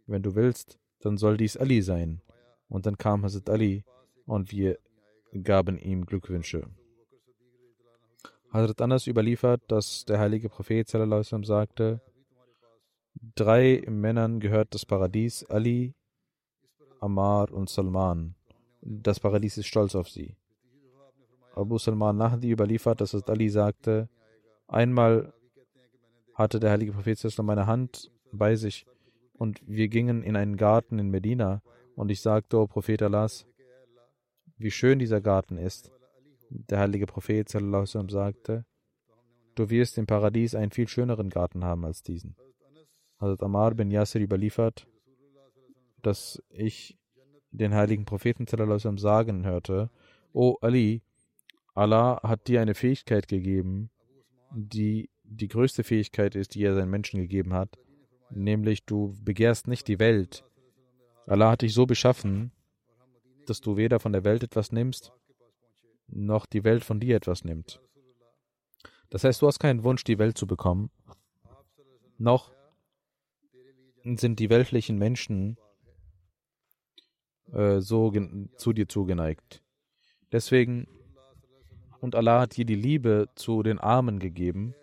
wenn 0.06 0.22
du 0.22 0.34
willst, 0.34 0.78
dann 1.00 1.16
soll 1.16 1.36
dies 1.36 1.56
Ali 1.56 1.82
sein. 1.82 2.22
Und 2.68 2.86
dann 2.86 2.96
kam 2.96 3.24
Hazrat 3.24 3.50
Ali 3.50 3.84
und 4.26 4.52
wir 4.52 4.78
gaben 5.32 5.78
ihm 5.78 6.06
Glückwünsche. 6.06 6.68
Hazrat 8.50 8.80
Anas 8.80 9.06
überliefert, 9.06 9.62
dass 9.68 10.04
der 10.04 10.18
heilige 10.18 10.48
Prophet 10.48 10.88
sallam, 10.88 11.44
sagte, 11.44 12.00
drei 13.34 13.84
Männern 13.88 14.40
gehört 14.40 14.74
das 14.74 14.86
Paradies, 14.86 15.44
Ali, 15.44 15.94
Ammar 17.00 17.52
und 17.52 17.68
Salman. 17.68 18.34
Das 18.80 19.20
Paradies 19.20 19.58
ist 19.58 19.66
stolz 19.66 19.94
auf 19.94 20.08
sie. 20.08 20.36
Abu 21.54 21.76
Salman 21.78 22.16
Nahdi 22.16 22.50
überliefert, 22.50 23.00
dass 23.00 23.14
Ali 23.28 23.48
sagte, 23.50 24.08
einmal 24.68 25.34
hatte 26.34 26.60
der 26.60 26.70
heilige 26.70 26.92
Prophet 26.92 27.18
meine 27.42 27.66
Hand 27.66 28.12
bei 28.32 28.54
sich 28.54 28.86
und 29.32 29.60
wir 29.66 29.88
gingen 29.88 30.22
in 30.22 30.36
einen 30.36 30.56
Garten 30.56 30.98
in 31.00 31.10
Medina 31.10 31.62
und 31.96 32.10
ich 32.10 32.20
sagte, 32.20 32.58
O 32.58 32.66
Prophet 32.68 33.02
Allahs, 33.02 33.47
wie 34.58 34.70
schön 34.70 34.98
dieser 34.98 35.20
Garten 35.20 35.56
ist. 35.56 35.92
Der 36.50 36.78
heilige 36.78 37.06
Prophet 37.06 37.48
sagte, 37.48 38.64
du 39.54 39.70
wirst 39.70 39.98
im 39.98 40.06
Paradies 40.06 40.54
einen 40.54 40.70
viel 40.70 40.88
schöneren 40.88 41.30
Garten 41.30 41.64
haben 41.64 41.84
als 41.84 42.02
diesen. 42.02 42.36
Hazrat 43.20 43.42
Ammar 43.42 43.74
bin 43.74 43.90
Yasir 43.90 44.20
überliefert, 44.20 44.86
dass 46.02 46.42
ich 46.50 46.96
den 47.50 47.74
heiligen 47.74 48.04
Propheten 48.04 48.46
sagen 48.98 49.44
hörte, 49.44 49.90
O 50.32 50.56
Ali, 50.60 51.02
Allah 51.74 52.20
hat 52.22 52.48
dir 52.48 52.60
eine 52.60 52.74
Fähigkeit 52.74 53.28
gegeben, 53.28 53.90
die 54.50 55.10
die 55.24 55.48
größte 55.48 55.84
Fähigkeit 55.84 56.34
ist, 56.34 56.54
die 56.54 56.62
er 56.62 56.74
seinen 56.74 56.90
Menschen 56.90 57.20
gegeben 57.20 57.54
hat, 57.54 57.78
nämlich 58.30 58.84
du 58.84 59.14
begehrst 59.22 59.68
nicht 59.68 59.88
die 59.88 59.98
Welt. 59.98 60.44
Allah 61.26 61.50
hat 61.52 61.62
dich 61.62 61.74
so 61.74 61.86
beschaffen, 61.86 62.52
dass 63.48 63.60
du 63.60 63.76
weder 63.76 64.00
von 64.00 64.12
der 64.12 64.24
Welt 64.24 64.42
etwas 64.42 64.72
nimmst, 64.72 65.12
noch 66.08 66.46
die 66.46 66.64
Welt 66.64 66.84
von 66.84 67.00
dir 67.00 67.16
etwas 67.16 67.44
nimmt. 67.44 67.80
Das 69.10 69.24
heißt, 69.24 69.40
du 69.40 69.46
hast 69.46 69.58
keinen 69.58 69.84
Wunsch, 69.84 70.04
die 70.04 70.18
Welt 70.18 70.36
zu 70.36 70.46
bekommen, 70.46 70.90
noch 72.18 72.52
sind 74.02 74.38
die 74.38 74.50
weltlichen 74.50 74.98
Menschen 74.98 75.56
äh, 77.52 77.80
so 77.80 78.12
zu 78.56 78.72
dir 78.72 78.88
zugeneigt. 78.88 79.62
Deswegen, 80.32 80.86
und 82.00 82.14
Allah 82.14 82.40
hat 82.40 82.56
dir 82.56 82.64
die 82.64 82.74
Liebe 82.74 83.28
zu 83.34 83.62
den 83.62 83.78
Armen 83.78 84.18
gegeben. 84.18 84.74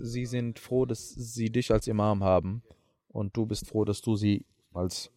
Sie 0.00 0.26
sind 0.26 0.58
froh, 0.58 0.86
dass 0.86 1.10
sie 1.10 1.50
dich 1.50 1.72
als 1.72 1.86
Imam 1.86 2.22
haben 2.22 2.62
und 3.08 3.36
du 3.36 3.46
bist 3.46 3.66
froh, 3.66 3.84
dass 3.84 4.00
du 4.00 4.16
sie 4.16 4.44
als 4.72 5.10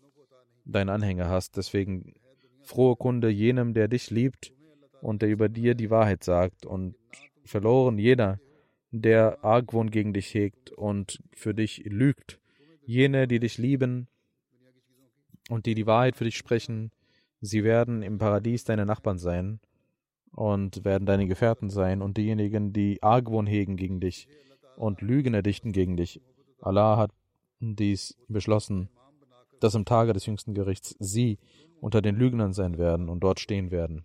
dein 0.66 0.90
Anhänger 0.90 1.30
hast. 1.30 1.58
Deswegen 1.58 2.14
frohe 2.64 2.96
Kunde 2.96 3.30
jenem, 3.30 3.74
der 3.74 3.88
dich 3.88 4.10
liebt 4.10 4.54
und 5.02 5.22
der 5.22 5.30
über 5.30 5.50
dir 5.50 5.76
die 5.76 5.90
Wahrheit 5.90 6.24
sagt 6.24 6.66
und 6.66 6.96
verloren 7.44 7.98
jeder, 7.98 8.40
der 8.92 9.44
Argwohn 9.44 9.90
gegen 9.90 10.14
dich 10.14 10.34
hegt 10.34 10.72
und 10.72 11.20
für 11.34 11.54
dich 11.54 11.84
lügt. 11.86 12.40
Jene, 12.86 13.28
die 13.28 13.40
dich 13.40 13.58
lieben 13.58 14.08
und 15.50 15.66
die 15.66 15.76
die 15.76 15.86
Wahrheit 15.88 16.16
für 16.16 16.26
dich 16.26 16.38
sprechen, 16.38 16.92
sie 17.40 17.64
werden 17.64 18.04
im 18.04 18.18
Paradies 18.18 18.64
deine 18.64 18.86
Nachbarn 18.86 19.18
sein 19.18 19.60
und 20.32 20.84
werden 20.84 21.06
deine 21.06 21.28
Gefährten 21.28 21.70
sein 21.70 22.02
und 22.02 22.18
diejenigen, 22.18 22.74
die 22.74 23.02
Argwohn 23.02 23.48
hegen 23.48 23.78
gegen 23.78 24.00
dich 24.00 24.28
und 24.76 25.02
Lügen 25.02 25.34
erdichten 25.34 25.72
gegen 25.72 25.98
dich. 25.98 26.22
Allah 26.60 26.98
hat 26.98 27.12
dies 27.60 28.18
beschlossen, 28.28 28.90
dass 29.64 29.76
im 29.76 29.86
Tage 29.86 30.14
des 30.14 30.26
jüngsten 30.26 30.54
Gerichts 30.54 30.96
sie 31.00 31.40
unter 31.80 32.02
den 32.02 32.16
Lügnern 32.16 32.54
sein 32.54 32.78
werden 32.78 33.10
und 33.10 33.22
dort 33.22 33.40
stehen 33.40 33.72
werden. 33.72 34.04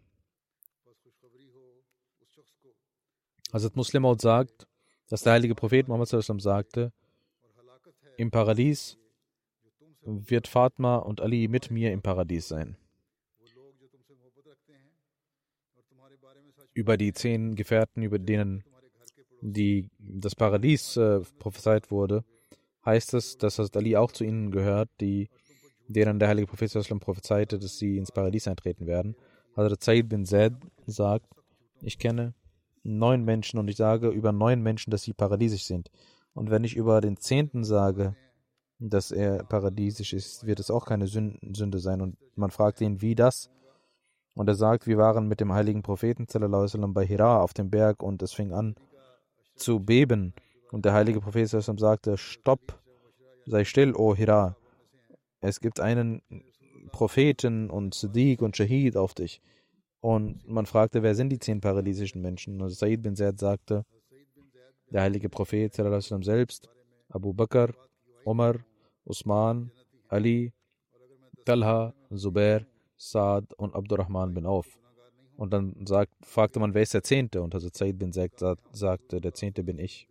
Hazrat 3.53 3.77
Muslimaut 3.77 4.21
sagt, 4.21 4.67
dass 5.09 5.23
der 5.23 5.35
heilige 5.35 5.55
Prophet 5.55 5.89
Muhammad 5.89 6.09
sagte, 6.09 6.93
im 8.17 8.31
Paradies 8.31 8.99
wird 10.03 10.49
Fatma 10.49 10.97
und 10.97 11.21
Ali 11.21 11.49
mit 11.49 11.71
mir 11.71 11.93
im 11.93 12.03
Paradies 12.03 12.49
sein. 12.49 12.77
Über 16.75 16.97
die 16.97 17.13
zehn 17.13 17.55
Gefährten, 17.55 18.03
über 18.03 18.19
denen 18.19 18.65
die, 19.41 19.89
das 19.99 20.35
Paradies 20.35 20.97
äh, 20.97 21.21
prophezeit 21.39 21.91
wurde, 21.91 22.25
heißt 22.85 23.15
es, 23.15 23.39
dass 23.39 23.59
Hazrat 23.59 23.77
Ali 23.77 23.97
auch 23.97 24.13
zu 24.13 24.25
ihnen 24.25 24.51
gehört, 24.51 24.91
die, 25.01 25.29
denen 25.89 26.19
der 26.19 26.29
heilige 26.29 26.49
Prophet 26.49 26.73
prophezeite, 27.01 27.59
dass 27.59 27.79
sie 27.79 27.97
ins 27.97 28.13
Paradies 28.13 28.49
eintreten 28.49 28.87
werden. 28.87 29.17
Hazrat 29.57 29.83
Said 29.83 30.09
bin 30.09 30.25
Zaid 30.25 30.53
sagt, 30.87 31.27
ich 31.81 31.99
kenne 31.99 32.35
neun 32.83 33.25
Menschen 33.25 33.59
und 33.59 33.69
ich 33.69 33.77
sage 33.77 34.09
über 34.09 34.33
neun 34.33 34.63
Menschen, 34.63 34.91
dass 34.91 35.03
sie 35.03 35.13
paradiesisch 35.13 35.65
sind. 35.65 35.91
Und 36.35 36.51
wenn 36.51 36.65
ich 36.65 36.77
über 36.77 37.01
den 37.01 37.17
zehnten 37.17 37.65
sage, 37.65 38.15
dass 38.79 39.11
er 39.11 39.45
paradiesisch 39.45 40.13
ist, 40.13 40.47
wird 40.47 40.61
es 40.61 40.71
auch 40.71 40.85
keine 40.85 41.07
Sünde 41.07 41.79
sein. 41.79 42.01
Und 42.01 42.17
man 42.37 42.51
fragt 42.51 42.81
ihn, 42.81 43.01
wie 43.01 43.15
das? 43.15 43.51
Und 44.35 44.49
er 44.49 44.55
sagt, 44.55 44.87
wir 44.87 44.99
waren 44.99 45.29
mit 45.29 45.41
dem 45.41 45.53
heiligen 45.53 45.83
Propheten 45.83 46.27
sallam, 46.29 46.93
bei 46.93 47.07
Hira 47.07 47.41
auf 47.41 47.55
dem 47.55 47.71
Berg 47.71 48.03
und 48.03 48.23
es 48.23 48.35
fing 48.35 48.53
an 48.53 48.77
zu 49.55 49.81
beben. 49.81 50.35
Und 50.71 50.85
der 50.85 50.93
heilige 50.93 51.21
Prophet 51.23 51.49
sallam, 51.49 51.79
sagte, 51.79 52.19
stopp, 52.19 52.79
sei 53.47 53.65
still, 53.65 53.95
o 53.95 54.15
Hira. 54.15 54.57
Es 55.41 55.61
gibt 55.61 55.81
einen 55.81 56.23
Propheten 56.93 57.71
und 57.71 57.95
Siddiq 57.95 58.43
und 58.43 58.57
Shahid 58.57 58.97
auf 58.97 59.15
dich. 59.15 59.41
Und 60.01 60.47
man 60.47 60.67
fragte, 60.67 61.03
wer 61.03 61.15
sind 61.15 61.31
die 61.31 61.39
zehn 61.39 61.61
paradiesischen 61.61 62.23
Menschen? 62.23 62.61
Und 62.61 62.71
Said 62.71 63.03
bin 63.03 63.17
Zaid 63.17 63.39
sagte, 63.39 63.85
der 64.91 65.03
heilige 65.03 65.29
Prophet 65.29 65.75
selbst, 65.75 66.69
Abu 67.09 67.33
Bakr, 67.33 67.75
Umar, 68.25 68.57
Usman, 69.05 69.71
Ali, 70.09 70.53
Talha, 71.45 71.93
Zubair, 72.15 72.67
Saad 72.97 73.53
und 73.55 73.75
Abdurrahman 73.75 74.33
bin 74.33 74.47
Auf. 74.47 74.79
Und 75.37 75.53
dann 75.53 75.87
sagt, 75.87 76.13
fragte 76.23 76.61
man, 76.61 76.73
wer 76.73 76.83
ist 76.83 76.95
der 76.95 77.03
Zehnte? 77.03 77.43
Und 77.43 77.55
also 77.55 77.69
Zaid 77.69 77.99
bin 77.99 78.13
Zaid 78.13 78.33
sagte, 78.73 79.21
der 79.21 79.35
Zehnte 79.35 79.63
bin 79.63 79.79
ich. 79.79 80.09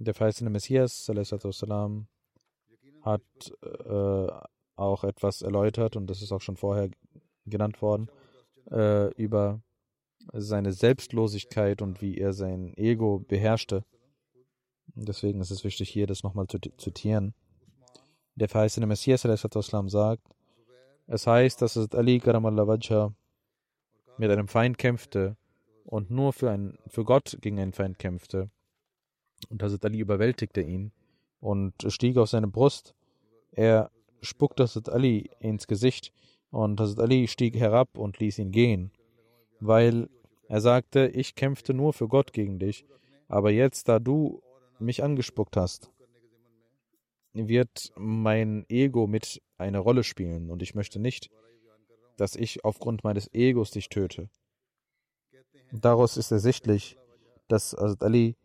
Der 0.00 0.14
verheißene 0.14 0.48
Messias 0.48 1.04
salam, 1.06 2.06
hat 3.02 3.22
äh, 3.62 4.26
auch 4.76 5.02
etwas 5.02 5.42
erläutert, 5.42 5.96
und 5.96 6.06
das 6.06 6.22
ist 6.22 6.30
auch 6.30 6.40
schon 6.40 6.56
vorher 6.56 6.88
genannt 7.46 7.82
worden, 7.82 8.08
äh, 8.70 9.12
über 9.14 9.60
seine 10.32 10.72
Selbstlosigkeit 10.72 11.82
und 11.82 12.00
wie 12.00 12.16
er 12.16 12.32
sein 12.32 12.74
Ego 12.76 13.18
beherrschte. 13.18 13.84
Deswegen 14.94 15.40
ist 15.40 15.50
es 15.50 15.64
wichtig, 15.64 15.90
hier 15.90 16.06
das 16.06 16.22
nochmal 16.22 16.46
zu 16.46 16.58
zitieren. 16.76 17.34
Der 18.36 18.48
verheißene 18.48 18.86
Messias 18.86 19.22
sagt, 19.22 20.22
es 21.08 21.26
heißt, 21.26 21.60
dass 21.60 21.76
Ali 21.92 22.20
Karamallah 22.20 23.12
mit 24.16 24.30
einem 24.30 24.46
Feind 24.46 24.78
kämpfte 24.78 25.36
und 25.82 26.08
nur 26.12 26.32
für, 26.32 26.52
ein, 26.52 26.78
für 26.86 27.02
Gott 27.02 27.36
gegen 27.40 27.58
einen 27.58 27.72
Feind 27.72 27.98
kämpfte. 27.98 28.50
Und 29.48 29.62
Hazrat 29.62 29.84
Ali 29.84 30.00
überwältigte 30.00 30.60
ihn 30.60 30.92
und 31.40 31.74
stieg 31.88 32.16
auf 32.16 32.28
seine 32.28 32.48
Brust. 32.48 32.94
Er 33.52 33.90
spuckte 34.20 34.64
Hazrat 34.64 34.88
Ali 34.88 35.30
ins 35.40 35.66
Gesicht 35.66 36.12
und 36.50 36.80
Hazrat 36.80 37.00
Ali 37.00 37.28
stieg 37.28 37.56
herab 37.56 37.96
und 37.96 38.18
ließ 38.18 38.38
ihn 38.38 38.50
gehen, 38.50 38.90
weil 39.60 40.08
er 40.48 40.60
sagte, 40.60 41.08
ich 41.08 41.34
kämpfte 41.34 41.74
nur 41.74 41.92
für 41.92 42.08
Gott 42.08 42.32
gegen 42.32 42.58
dich, 42.58 42.86
aber 43.28 43.50
jetzt, 43.50 43.88
da 43.88 43.98
du 43.98 44.42
mich 44.78 45.02
angespuckt 45.02 45.56
hast, 45.56 45.90
wird 47.34 47.92
mein 47.96 48.64
Ego 48.68 49.06
mit 49.06 49.42
eine 49.58 49.78
Rolle 49.78 50.04
spielen 50.04 50.50
und 50.50 50.62
ich 50.62 50.74
möchte 50.74 50.98
nicht, 50.98 51.30
dass 52.16 52.34
ich 52.34 52.64
aufgrund 52.64 53.04
meines 53.04 53.32
Egos 53.32 53.70
dich 53.70 53.88
töte. 53.88 54.30
Daraus 55.70 56.16
ist 56.16 56.30
ersichtlich, 56.30 56.96
dass 57.46 57.72
Hazrat 57.72 58.02
Ali 58.02 58.36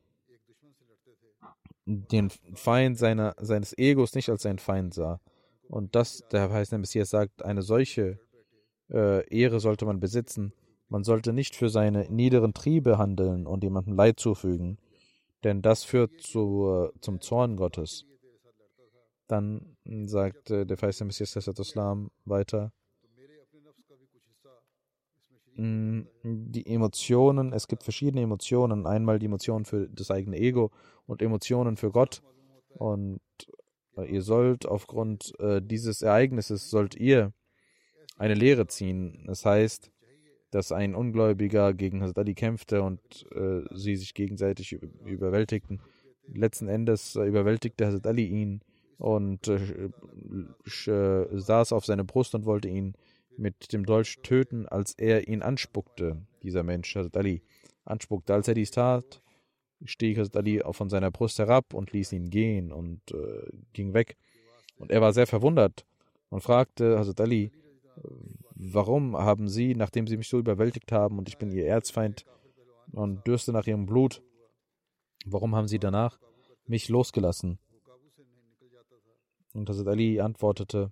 den 1.86 2.30
Feind 2.30 2.98
seiner, 2.98 3.36
seines 3.40 3.78
Egos 3.78 4.16
nicht 4.16 4.30
als 4.30 4.44
seinen 4.44 4.60
Feind 4.60 4.94
sah. 4.94 5.20
Und 5.68 5.96
das, 5.96 6.24
der 6.32 6.50
heißt 6.50 6.72
der 6.72 6.80
Messias 6.80 7.10
sagt, 7.10 7.44
eine 7.44 7.62
solche 7.62 8.20
äh, 8.90 9.28
Ehre 9.30 9.60
sollte 9.60 9.86
man 9.86 10.00
besitzen, 10.00 10.54
man 10.90 11.04
sollte 11.04 11.34
nicht 11.34 11.56
für 11.56 11.70
seine 11.70 12.10
niederen 12.12 12.54
Triebe 12.54 12.98
handeln 12.98 13.48
und 13.48 13.64
jemandem 13.64 13.96
Leid 13.96 14.20
zufügen, 14.20 14.78
denn 15.44 15.62
das 15.62 15.84
führt 15.84 16.22
zu, 16.22 16.90
zum 17.02 17.20
Zorn 17.20 17.58
Gottes. 17.58 18.06
Dann 19.28 19.78
sagt 20.06 20.50
der 20.50 20.78
Feiste 20.78 21.06
Messias 21.06 21.36
weiter, 22.26 22.72
die 25.56 26.66
Emotionen, 26.66 27.54
es 27.54 27.68
gibt 27.68 27.84
verschiedene 27.84 28.22
Emotionen. 28.22 28.88
Einmal 28.88 29.20
die 29.20 29.28
Emotionen 29.28 29.66
für 29.66 29.88
das 29.90 30.10
eigene 30.10 30.38
Ego 30.38 30.72
und 31.06 31.22
Emotionen 31.22 31.78
für 31.78 31.92
Gott. 31.92 32.22
Und 32.70 33.22
äh, 33.98 34.06
ihr 34.06 34.22
sollt 34.22 34.66
aufgrund 34.66 35.34
äh, 35.40 35.62
dieses 35.62 36.02
Ereignisses, 36.02 36.70
sollt 36.70 36.96
ihr 36.96 37.34
eine 38.18 38.34
Lehre 38.34 38.68
ziehen. 38.68 39.24
Das 39.28 39.46
heißt, 39.46 39.92
dass 40.52 40.72
ein 40.72 40.96
Ungläubiger 40.96 41.74
gegen 41.74 42.02
Hazrat 42.02 42.20
Ali 42.20 42.36
kämpfte 42.36 42.82
und 42.84 43.00
äh, 43.36 43.62
sie 43.74 43.96
sich 43.96 44.14
gegenseitig 44.14 44.74
überwältigten. 44.74 45.82
Letzten 46.28 46.68
Endes 46.68 47.16
äh, 47.16 47.26
überwältigte 47.26 47.86
Hazrat 47.86 48.08
Ali 48.08 48.26
ihn 48.26 48.62
und 48.98 49.48
äh, 49.48 49.90
äh, 50.90 51.28
saß 51.32 51.74
auf 51.74 51.86
seine 51.86 52.04
Brust 52.04 52.36
und 52.36 52.46
wollte 52.46 52.70
ihn 52.70 52.94
mit 53.38 53.74
dem 53.74 53.86
Dolch 53.86 54.20
töten, 54.24 54.68
als 54.68 54.94
er 54.94 55.28
ihn 55.28 55.42
anspuckte, 55.42 56.26
dieser 56.44 56.64
Mensch, 56.64 56.96
Hazrat 56.96 57.18
Ali, 57.18 57.42
anspuckte. 57.86 58.34
Als 58.34 58.48
er 58.48 58.54
dies 58.54 58.72
tat, 58.72 59.22
stieg 59.84 60.18
Hazrat 60.18 60.38
Ali 60.38 60.62
von 60.72 60.90
seiner 60.90 61.12
Brust 61.12 61.40
herab 61.40 61.74
und 61.74 61.92
ließ 61.92 62.14
ihn 62.14 62.30
gehen 62.30 62.72
und 62.72 63.02
äh, 63.12 63.50
ging 63.74 63.94
weg. 63.94 64.18
Und 64.78 64.92
er 64.92 65.02
war 65.02 65.14
sehr 65.14 65.28
verwundert 65.28 65.86
und 66.30 66.42
fragte 66.42 66.98
Hazrat 66.98 67.22
Ali, 67.22 67.52
Warum 68.56 69.18
haben 69.18 69.48
Sie, 69.48 69.76
nachdem 69.76 70.08
Sie 70.08 70.18
mich 70.18 70.30
so 70.30 70.40
überwältigt 70.40 70.92
haben 70.92 71.18
und 71.18 71.28
ich 71.28 71.38
bin 71.38 71.52
Ihr 71.52 71.68
Erzfeind 71.68 72.26
und 72.92 73.26
dürste 73.28 73.52
nach 73.52 73.68
Ihrem 73.68 73.86
Blut, 73.86 74.22
warum 75.26 75.56
haben 75.56 75.68
Sie 75.68 75.80
danach 75.80 76.20
mich 76.66 76.90
losgelassen? 76.90 77.60
Und 79.54 79.70
Hazrat 79.70 79.88
Ali 79.88 80.20
antwortete, 80.20 80.92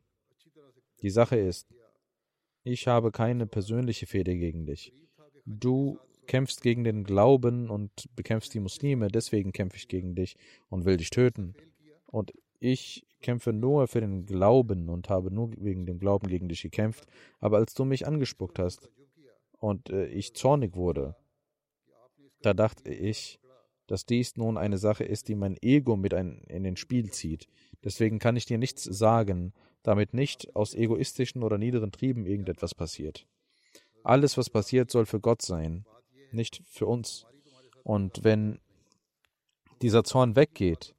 die 1.01 1.09
Sache 1.09 1.37
ist, 1.37 1.67
ich 2.63 2.87
habe 2.87 3.11
keine 3.11 3.47
persönliche 3.47 4.05
Fehde 4.05 4.35
gegen 4.35 4.65
dich. 4.65 4.93
Du 5.45 5.99
kämpfst 6.27 6.61
gegen 6.61 6.83
den 6.83 7.03
Glauben 7.03 7.69
und 7.69 7.91
bekämpfst 8.15 8.53
die 8.53 8.59
Muslime, 8.59 9.07
deswegen 9.07 9.51
kämpfe 9.51 9.77
ich 9.77 9.87
gegen 9.87 10.15
dich 10.15 10.37
und 10.69 10.85
will 10.85 10.97
dich 10.97 11.09
töten. 11.09 11.55
Und 12.05 12.33
ich 12.59 13.05
kämpfe 13.21 13.53
nur 13.53 13.87
für 13.87 14.01
den 14.01 14.25
Glauben 14.25 14.89
und 14.89 15.09
habe 15.09 15.31
nur 15.31 15.51
wegen 15.57 15.85
dem 15.85 15.99
Glauben 15.99 16.27
gegen 16.27 16.47
dich 16.47 16.61
gekämpft. 16.61 17.05
Aber 17.39 17.57
als 17.57 17.73
du 17.73 17.85
mich 17.85 18.07
angespuckt 18.07 18.59
hast 18.59 18.89
und 19.59 19.89
äh, 19.89 20.05
ich 20.07 20.35
zornig 20.35 20.75
wurde, 20.75 21.15
da 22.41 22.53
dachte 22.53 22.93
ich, 22.93 23.39
dass 23.87 24.05
dies 24.05 24.37
nun 24.37 24.57
eine 24.57 24.77
Sache 24.77 25.03
ist, 25.03 25.27
die 25.27 25.35
mein 25.35 25.57
Ego 25.61 25.97
mit 25.97 26.13
ein, 26.13 26.43
in 26.47 26.63
den 26.63 26.77
Spiel 26.77 27.11
zieht. 27.11 27.47
Deswegen 27.83 28.19
kann 28.19 28.35
ich 28.35 28.45
dir 28.45 28.57
nichts 28.57 28.83
sagen, 28.83 29.53
damit 29.83 30.13
nicht 30.13 30.55
aus 30.55 30.75
egoistischen 30.75 31.43
oder 31.43 31.57
niederen 31.57 31.91
Trieben 31.91 32.25
irgendetwas 32.25 32.75
passiert. 32.75 33.27
Alles, 34.03 34.37
was 34.37 34.49
passiert, 34.49 34.91
soll 34.91 35.05
für 35.05 35.19
Gott 35.19 35.41
sein, 35.41 35.85
nicht 36.31 36.61
für 36.67 36.85
uns. 36.85 37.25
Und 37.83 38.23
wenn 38.23 38.59
dieser 39.81 40.03
Zorn 40.03 40.35
weggeht, 40.35 40.95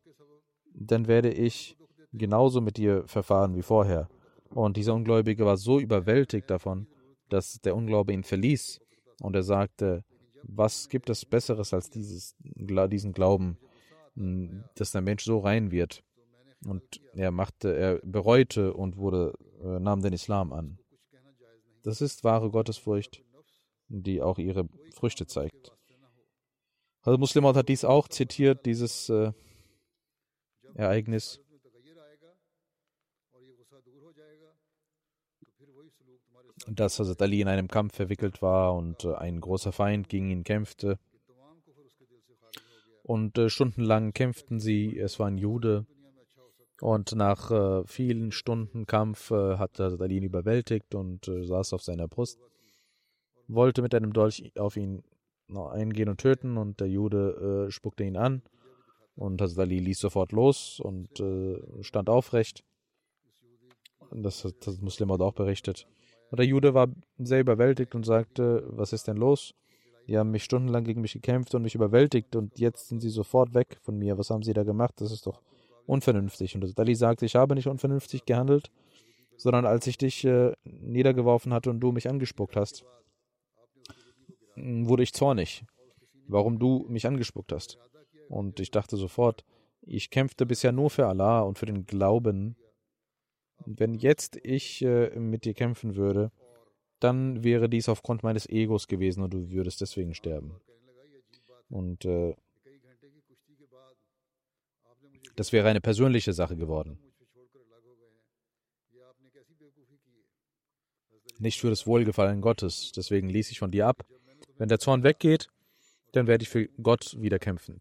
dann 0.74 1.06
werde 1.06 1.32
ich 1.32 1.76
genauso 2.12 2.60
mit 2.60 2.76
dir 2.76 3.04
verfahren 3.06 3.54
wie 3.54 3.62
vorher. 3.62 4.08
Und 4.50 4.76
dieser 4.76 4.94
Ungläubige 4.94 5.46
war 5.46 5.56
so 5.56 5.80
überwältigt 5.80 6.50
davon, 6.50 6.86
dass 7.28 7.60
der 7.60 7.74
Unglaube 7.74 8.12
ihn 8.12 8.24
verließ. 8.24 8.80
Und 9.20 9.34
er 9.36 9.42
sagte, 9.42 10.04
was 10.42 10.88
gibt 10.88 11.08
es 11.08 11.24
Besseres 11.24 11.72
als 11.72 11.88
dieses, 11.90 12.34
diesen 12.40 13.12
Glauben, 13.12 13.58
dass 14.74 14.90
der 14.90 15.00
Mensch 15.00 15.24
so 15.24 15.38
rein 15.38 15.70
wird? 15.70 16.02
Und 16.66 17.00
er 17.14 17.30
machte, 17.30 17.76
er 17.76 17.98
bereute 18.04 18.74
und 18.74 18.96
wurde, 18.96 19.34
äh, 19.62 19.80
nahm 19.80 20.02
den 20.02 20.12
Islam 20.12 20.52
an. 20.52 20.78
Das 21.82 22.00
ist 22.00 22.22
wahre 22.22 22.50
Gottesfurcht, 22.50 23.22
die 23.88 24.22
auch 24.22 24.38
ihre 24.38 24.68
Früchte 24.94 25.26
zeigt. 25.26 25.72
Also 27.02 27.18
Muslim 27.18 27.44
hat 27.46 27.68
dies 27.68 27.84
auch 27.84 28.06
zitiert, 28.06 28.64
dieses 28.64 29.08
äh, 29.08 29.32
Ereignis. 30.74 31.40
Dass 36.68 37.00
Hazrat 37.00 37.20
Ali 37.22 37.40
in 37.40 37.48
einem 37.48 37.66
Kampf 37.66 37.96
verwickelt 37.96 38.40
war 38.40 38.74
und 38.76 39.04
äh, 39.04 39.14
ein 39.14 39.40
großer 39.40 39.72
Feind 39.72 40.08
gegen 40.08 40.30
ihn 40.30 40.44
kämpfte. 40.44 41.00
Und 43.02 43.36
äh, 43.36 43.50
stundenlang 43.50 44.12
kämpften 44.12 44.60
sie. 44.60 44.96
Es 44.96 45.18
war 45.18 45.26
ein 45.26 45.38
Jude. 45.38 45.86
Und 46.82 47.14
nach 47.14 47.52
äh, 47.52 47.86
vielen 47.86 48.32
Stunden 48.32 48.86
Kampf 48.86 49.30
äh, 49.30 49.56
hat 49.56 49.78
Ali 49.78 50.16
ihn 50.16 50.24
überwältigt 50.24 50.96
und 50.96 51.28
äh, 51.28 51.44
saß 51.44 51.74
auf 51.74 51.82
seiner 51.82 52.08
Brust. 52.08 52.40
Wollte 53.46 53.82
mit 53.82 53.94
einem 53.94 54.12
Dolch 54.12 54.50
auf 54.58 54.76
ihn 54.76 55.04
eingehen 55.54 56.08
und 56.08 56.20
töten. 56.20 56.56
Und 56.56 56.80
der 56.80 56.88
Jude 56.88 57.66
äh, 57.68 57.70
spuckte 57.70 58.02
ihn 58.02 58.16
an. 58.16 58.42
Und 59.14 59.40
Hazrat 59.40 59.66
Ali 59.66 59.78
ließ 59.78 60.00
sofort 60.00 60.32
los 60.32 60.80
und 60.80 61.20
äh, 61.20 61.60
stand 61.82 62.10
aufrecht. 62.10 62.64
Das 64.10 64.44
hat 64.44 64.66
das 64.66 64.80
Muslim 64.80 65.12
auch 65.12 65.34
berichtet. 65.34 65.86
Und 66.32 66.40
der 66.40 66.46
Jude 66.46 66.74
war 66.74 66.88
sehr 67.16 67.38
überwältigt 67.38 67.94
und 67.94 68.04
sagte, 68.04 68.64
was 68.66 68.92
ist 68.92 69.06
denn 69.06 69.18
los? 69.18 69.54
Die 70.08 70.18
haben 70.18 70.32
mich 70.32 70.42
stundenlang 70.42 70.82
gegen 70.82 71.00
mich 71.00 71.12
gekämpft 71.12 71.54
und 71.54 71.62
mich 71.62 71.76
überwältigt 71.76 72.34
und 72.34 72.58
jetzt 72.58 72.88
sind 72.88 72.98
sie 72.98 73.10
sofort 73.10 73.54
weg 73.54 73.78
von 73.82 73.96
mir. 73.96 74.18
Was 74.18 74.30
haben 74.30 74.42
sie 74.42 74.52
da 74.52 74.64
gemacht? 74.64 74.94
Das 75.00 75.12
ist 75.12 75.28
doch 75.28 75.40
unvernünftig. 75.86 76.54
Und 76.54 76.78
Ali 76.78 76.94
sagte, 76.94 77.26
ich 77.26 77.36
habe 77.36 77.54
nicht 77.54 77.68
unvernünftig 77.68 78.24
gehandelt, 78.24 78.70
sondern 79.36 79.66
als 79.66 79.86
ich 79.86 79.98
dich 79.98 80.24
äh, 80.24 80.52
niedergeworfen 80.64 81.52
hatte 81.52 81.70
und 81.70 81.80
du 81.80 81.92
mich 81.92 82.08
angespuckt 82.08 82.56
hast, 82.56 82.84
wurde 84.56 85.02
ich 85.02 85.12
zornig, 85.12 85.64
warum 86.28 86.58
du 86.58 86.86
mich 86.88 87.06
angespuckt 87.06 87.52
hast. 87.52 87.78
Und 88.28 88.60
ich 88.60 88.70
dachte 88.70 88.96
sofort, 88.96 89.44
ich 89.80 90.10
kämpfte 90.10 90.46
bisher 90.46 90.72
nur 90.72 90.90
für 90.90 91.06
Allah 91.06 91.40
und 91.40 91.58
für 91.58 91.66
den 91.66 91.86
Glauben. 91.86 92.56
Wenn 93.64 93.94
jetzt 93.94 94.36
ich 94.42 94.82
äh, 94.82 95.18
mit 95.18 95.44
dir 95.44 95.54
kämpfen 95.54 95.96
würde, 95.96 96.30
dann 97.00 97.42
wäre 97.42 97.68
dies 97.68 97.88
aufgrund 97.88 98.22
meines 98.22 98.48
Egos 98.48 98.86
gewesen 98.86 99.22
und 99.22 99.34
du 99.34 99.50
würdest 99.50 99.80
deswegen 99.80 100.14
sterben. 100.14 100.60
Und 101.68 102.04
äh, 102.04 102.34
das 105.36 105.52
wäre 105.52 105.68
eine 105.68 105.80
persönliche 105.80 106.32
Sache 106.32 106.56
geworden. 106.56 106.98
Nicht 111.38 111.60
für 111.60 111.70
das 111.70 111.86
Wohlgefallen 111.86 112.40
Gottes. 112.40 112.92
Deswegen 112.94 113.28
ließ 113.28 113.50
ich 113.50 113.58
von 113.58 113.70
dir 113.70 113.88
ab. 113.88 114.04
Wenn 114.58 114.68
der 114.68 114.78
Zorn 114.78 115.02
weggeht, 115.02 115.48
dann 116.12 116.26
werde 116.26 116.42
ich 116.42 116.48
für 116.48 116.68
Gott 116.80 117.16
wieder 117.18 117.38
kämpfen. 117.38 117.80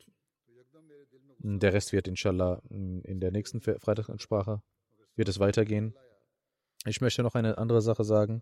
Der 1.38 1.74
Rest 1.74 1.92
wird 1.92 2.08
inshallah 2.08 2.62
in 2.70 3.20
der 3.20 3.32
nächsten 3.32 3.62
Freitagsansprache 3.62 4.62
wird 5.16 5.30
es 5.30 5.40
weitergehen. 5.40 5.94
Ich 6.86 7.02
möchte 7.02 7.24
noch 7.24 7.36
eine 7.36 7.58
andere 7.58 7.82
Sache 7.82 8.04
sagen. 8.04 8.42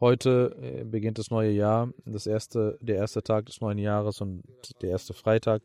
Heute 0.00 0.56
äh, 0.62 0.84
beginnt 0.84 1.18
das 1.18 1.30
neue 1.30 1.50
Jahr, 1.50 1.92
das 2.06 2.26
erste, 2.26 2.78
der 2.80 2.96
erste 2.96 3.22
Tag 3.22 3.46
des 3.46 3.60
neuen 3.60 3.76
Jahres 3.78 4.20
und 4.22 4.42
der 4.80 4.90
erste 4.90 5.12
Freitag. 5.12 5.62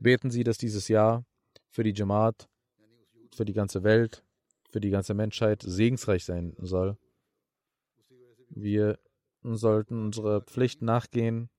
Beten 0.00 0.30
Sie, 0.30 0.42
dass 0.42 0.56
dieses 0.56 0.88
Jahr 0.88 1.24
für 1.70 1.82
die 1.82 1.92
Jamaat, 1.92 2.48
für 3.34 3.44
die 3.44 3.52
ganze 3.52 3.82
Welt, 3.82 4.24
für 4.70 4.80
die 4.80 4.90
ganze 4.90 5.14
Menschheit 5.14 5.62
segensreich 5.62 6.24
sein 6.24 6.54
soll. 6.58 6.96
Wir 8.50 8.98
sollten 9.42 10.04
unserer 10.06 10.40
Pflicht 10.40 10.82
nachgehen, 10.82 11.50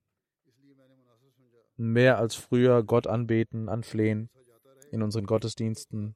mehr 1.78 2.18
als 2.18 2.36
früher 2.36 2.84
Gott 2.84 3.08
anbeten, 3.08 3.70
anflehen, 3.70 4.30
in 4.92 5.02
unseren 5.02 5.26
Gottesdiensten 5.26 6.16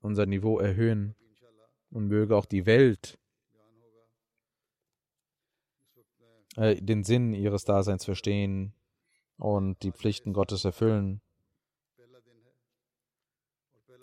unser 0.00 0.26
Niveau 0.26 0.58
erhöhen 0.58 1.14
und 1.90 2.08
möge 2.08 2.36
auch 2.36 2.46
die 2.46 2.66
Welt 2.66 3.18
äh, 6.56 6.76
den 6.76 7.04
Sinn 7.04 7.32
ihres 7.32 7.64
Daseins 7.64 8.04
verstehen 8.04 8.74
und 9.36 9.82
die 9.82 9.92
Pflichten 9.92 10.32
Gottes 10.32 10.64
erfüllen 10.64 11.20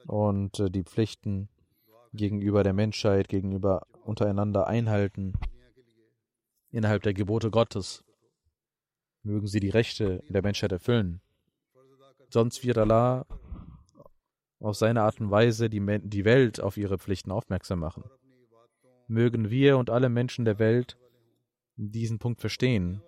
und 0.06 0.60
äh, 0.60 0.70
die 0.70 0.84
Pflichten 0.84 1.50
gegenüber 2.14 2.64
der 2.64 2.74
Menschheit, 2.74 3.28
gegenüber 3.30 3.88
untereinander 4.04 4.68
einhalten 4.68 5.34
innerhalb 6.72 7.04
der 7.04 7.14
Gebote 7.14 7.52
Gottes 7.52 8.04
mögen 9.22 9.48
sie 9.48 9.60
die 9.60 9.70
Rechte 9.70 10.24
der 10.28 10.42
Menschheit 10.42 10.72
erfüllen. 10.72 11.22
Sonst 12.30 12.64
wird 12.66 12.78
Allah 12.78 13.26
auf 14.60 14.76
seine 14.76 15.04
Art 15.04 15.20
und 15.22 15.32
Weise 15.32 15.70
die, 15.70 15.82
die 16.04 16.26
Welt 16.26 16.60
auf 16.60 16.78
ihre 16.78 16.98
Pflichten 16.98 17.32
aufmerksam 17.32 17.80
machen. 17.80 18.04
Mögen 19.08 19.50
wir 19.50 19.78
und 19.78 19.90
alle 19.90 20.10
Menschen 20.10 20.46
der 20.46 20.60
Welt 20.60 20.98
diesen 21.76 22.20
Punkt 22.20 22.42
verstehen 22.42 23.02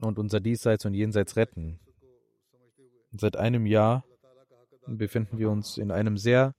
und 0.00 0.18
unser 0.18 0.40
Diesseits 0.40 0.84
und 0.84 0.94
Jenseits 0.94 1.36
retten. 1.36 1.80
Seit 3.16 3.36
einem 3.36 3.66
Jahr 3.66 4.04
befinden 4.86 5.38
wir 5.38 5.50
uns 5.50 5.78
in 5.78 5.90
einem 5.90 6.16
sehr 6.16 6.54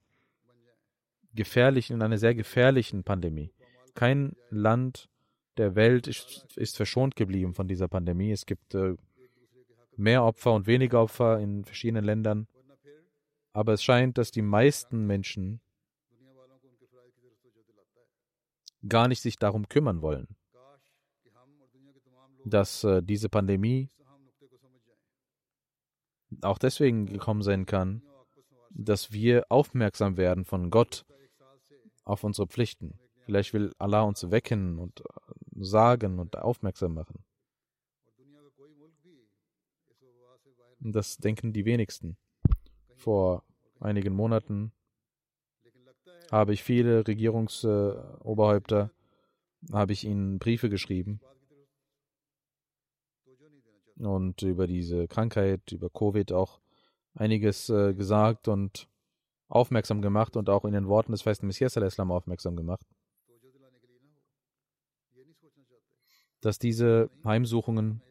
gefährlichen, 1.34 1.94
in 1.94 2.02
einer 2.02 2.18
sehr 2.18 2.34
gefährlichen 2.34 3.04
Pandemie. 3.04 3.52
Kein 3.94 4.36
Land 4.50 5.10
der 5.58 5.76
Welt 5.76 6.08
ist, 6.08 6.48
ist 6.56 6.78
verschont 6.78 7.16
geblieben 7.16 7.54
von 7.54 7.68
dieser 7.68 7.88
Pandemie. 7.88 8.32
Es 8.32 8.46
gibt 8.46 8.74
äh, 8.74 8.96
mehr 9.98 10.24
Opfer 10.24 10.54
und 10.54 10.68
weniger 10.68 11.02
Opfer 11.02 11.40
in 11.40 11.66
verschiedenen 11.66 12.06
Ländern. 12.06 12.48
Aber 13.54 13.74
es 13.74 13.84
scheint, 13.84 14.18
dass 14.18 14.32
die 14.32 14.42
meisten 14.42 15.06
Menschen 15.06 15.62
gar 18.88 19.08
nicht 19.08 19.22
sich 19.22 19.38
darum 19.38 19.68
kümmern 19.68 20.02
wollen, 20.02 20.28
dass 22.46 22.84
äh, 22.84 23.02
diese 23.02 23.30
Pandemie 23.30 23.90
auch 26.42 26.58
deswegen 26.58 27.06
gekommen 27.06 27.42
sein 27.42 27.66
kann, 27.66 28.02
dass 28.70 29.12
wir 29.12 29.46
aufmerksam 29.50 30.18
werden 30.18 30.46
von 30.46 30.70
Gott 30.70 31.06
auf 32.04 32.24
unsere 32.24 32.48
Pflichten. 32.48 33.00
Vielleicht 33.22 33.54
will 33.54 33.74
Allah 33.80 34.02
uns 34.02 34.30
wecken 34.30 34.78
und 34.78 35.02
äh, 35.02 35.04
sagen 35.56 36.20
und 36.20 36.38
aufmerksam 36.38 36.94
machen. 36.94 37.24
Das 40.80 41.18
denken 41.18 41.52
die 41.54 41.66
wenigsten. 41.66 42.18
Vor 42.96 43.44
einigen 43.80 44.14
Monaten 44.14 44.72
habe 46.32 46.54
ich 46.54 46.64
viele 46.64 47.08
Regierungsoberhäupter, 47.08 48.92
habe 49.72 49.94
ich 49.94 50.04
ihnen 50.04 50.38
Briefe 50.38 50.70
geschrieben 50.70 51.20
und 53.98 54.42
über 54.42 54.68
diese 54.68 55.08
Krankheit, 55.08 55.72
über 55.72 55.90
Covid 55.90 56.32
auch 56.32 56.60
einiges 57.14 57.70
äh, 57.70 57.94
gesagt 57.94 58.48
und 58.48 58.88
aufmerksam 59.48 60.02
gemacht 60.02 60.36
und 60.36 60.50
auch 60.50 60.66
in 60.66 60.74
den 60.74 60.88
Worten 60.88 61.12
des 61.12 61.22
feisten 61.22 61.48
Messias 61.48 61.78
al-Islam 61.78 62.12
aufmerksam 62.12 62.56
gemacht, 62.56 62.86
dass 66.42 66.60
diese 66.60 67.10
Heimsuchungen 67.24 68.02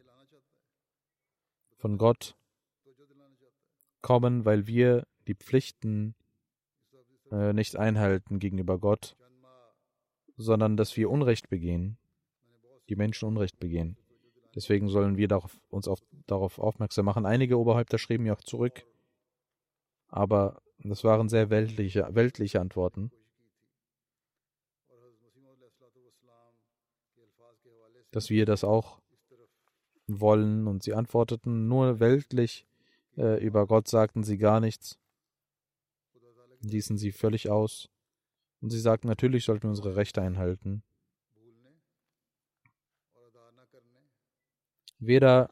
von 1.77 1.97
Gott 1.97 2.35
kommen, 4.01 4.45
weil 4.45 4.67
wir 4.67 5.07
die 5.27 5.35
Pflichten 5.35 6.15
äh, 7.31 7.53
nicht 7.53 7.75
einhalten 7.75 8.39
gegenüber 8.39 8.79
Gott, 8.79 9.15
sondern 10.37 10.77
dass 10.77 10.95
wir 10.97 11.09
Unrecht 11.09 11.49
begehen, 11.49 11.97
die 12.89 12.95
Menschen 12.95 13.27
Unrecht 13.27 13.59
begehen. 13.59 13.97
Deswegen 14.55 14.87
sollen 14.87 15.17
wir 15.17 15.27
darauf, 15.27 15.59
uns 15.69 15.87
auf, 15.87 16.01
darauf 16.27 16.59
aufmerksam 16.59 17.05
machen. 17.05 17.25
Einige 17.25 17.59
Oberhäupter 17.59 17.97
schrieben 17.97 18.25
ja 18.25 18.33
auch 18.33 18.41
zurück, 18.41 18.85
aber 20.07 20.61
das 20.79 21.03
waren 21.03 21.27
sehr 21.27 21.49
weltliche, 21.49 22.07
weltliche 22.11 22.61
Antworten. 22.61 23.11
Dass 28.11 28.29
wir 28.29 28.45
das 28.45 28.63
auch 28.63 29.01
wollen 30.07 30.67
und 30.67 30.83
sie 30.83 30.93
antworteten 30.93 31.67
nur 31.67 31.99
weltlich, 31.99 32.65
äh, 33.17 33.43
über 33.43 33.67
Gott 33.67 33.89
sagten 33.89 34.23
sie 34.23 34.37
gar 34.37 34.61
nichts, 34.61 34.97
ließen 36.61 36.97
sie 36.97 37.11
völlig 37.11 37.49
aus. 37.49 37.89
Und 38.61 38.69
sie 38.69 38.79
sagten, 38.79 39.07
natürlich 39.07 39.43
sollten 39.43 39.63
wir 39.63 39.69
unsere 39.69 39.95
Rechte 39.97 40.21
einhalten. 40.21 40.83
Weder 44.99 45.49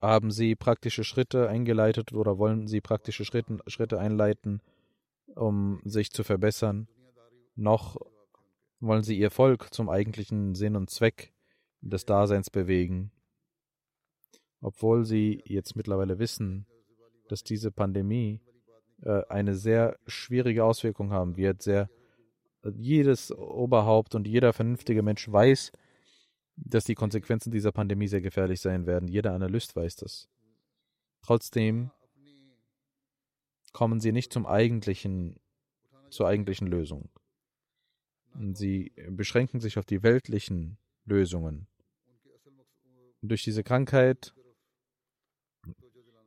haben 0.00 0.30
sie 0.30 0.54
praktische 0.54 1.04
Schritte 1.04 1.48
eingeleitet 1.48 2.12
oder 2.12 2.38
wollen 2.38 2.66
sie 2.66 2.80
praktische 2.80 3.24
Schritte, 3.24 3.58
Schritte 3.66 3.98
einleiten, 3.98 4.60
um 5.34 5.80
sich 5.84 6.10
zu 6.10 6.24
verbessern, 6.24 6.88
noch 7.56 7.96
wollen 8.80 9.02
sie 9.02 9.18
ihr 9.18 9.30
Volk 9.30 9.72
zum 9.72 9.88
eigentlichen 9.88 10.54
Sinn 10.54 10.76
und 10.76 10.90
Zweck 10.90 11.32
des 11.80 12.04
Daseins 12.04 12.50
bewegen. 12.50 13.12
Obwohl 14.60 15.04
sie 15.04 15.42
jetzt 15.46 15.76
mittlerweile 15.76 16.18
wissen, 16.18 16.66
dass 17.28 17.42
diese 17.42 17.70
Pandemie 17.70 18.40
äh, 19.02 19.22
eine 19.28 19.54
sehr 19.54 19.98
schwierige 20.06 20.64
Auswirkung 20.64 21.12
haben 21.12 21.36
wird, 21.36 21.62
sehr 21.62 21.88
jedes 22.76 23.30
Oberhaupt 23.30 24.14
und 24.14 24.26
jeder 24.26 24.54
vernünftige 24.54 25.02
Mensch 25.02 25.30
weiß, 25.30 25.72
dass 26.56 26.84
die 26.84 26.94
Konsequenzen 26.94 27.50
dieser 27.50 27.72
Pandemie 27.72 28.08
sehr 28.08 28.20
gefährlich 28.20 28.60
sein 28.60 28.86
werden. 28.86 29.08
Jeder 29.08 29.32
Analyst 29.32 29.74
weiß 29.76 29.96
das. 29.96 30.28
Trotzdem 31.22 31.90
kommen 33.72 34.00
sie 34.00 34.12
nicht 34.12 34.32
zum 34.32 34.46
eigentlichen, 34.46 35.40
zur 36.10 36.28
eigentlichen 36.28 36.68
Lösung. 36.68 37.10
Sie 38.52 38.92
beschränken 39.08 39.60
sich 39.60 39.78
auf 39.78 39.84
die 39.84 40.02
weltlichen 40.02 40.78
Lösungen. 41.04 41.66
Durch 43.22 43.42
diese 43.42 43.62
Krankheit 43.62 44.34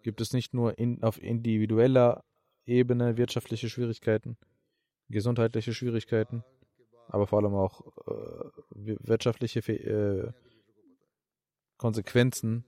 gibt 0.02 0.22
es 0.22 0.34
nicht 0.34 0.54
nur 0.54 0.78
in, 0.78 1.04
auf 1.04 1.22
individueller 1.22 2.24
Ebene 2.66 3.18
wirtschaftliche 3.18 3.70
Schwierigkeiten, 3.70 4.38
gesundheitliche 5.10 5.74
Schwierigkeiten, 5.74 6.44
aber 7.08 7.28
vor 7.28 7.40
allem 7.40 7.54
auch 7.56 7.82
äh, 8.08 8.98
wirtschaftliche 9.00 9.60
äh, 9.60 10.32
Konsequenzen, 11.78 12.66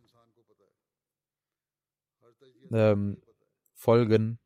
ähm, 2.72 3.22
Folgen. 3.74 4.40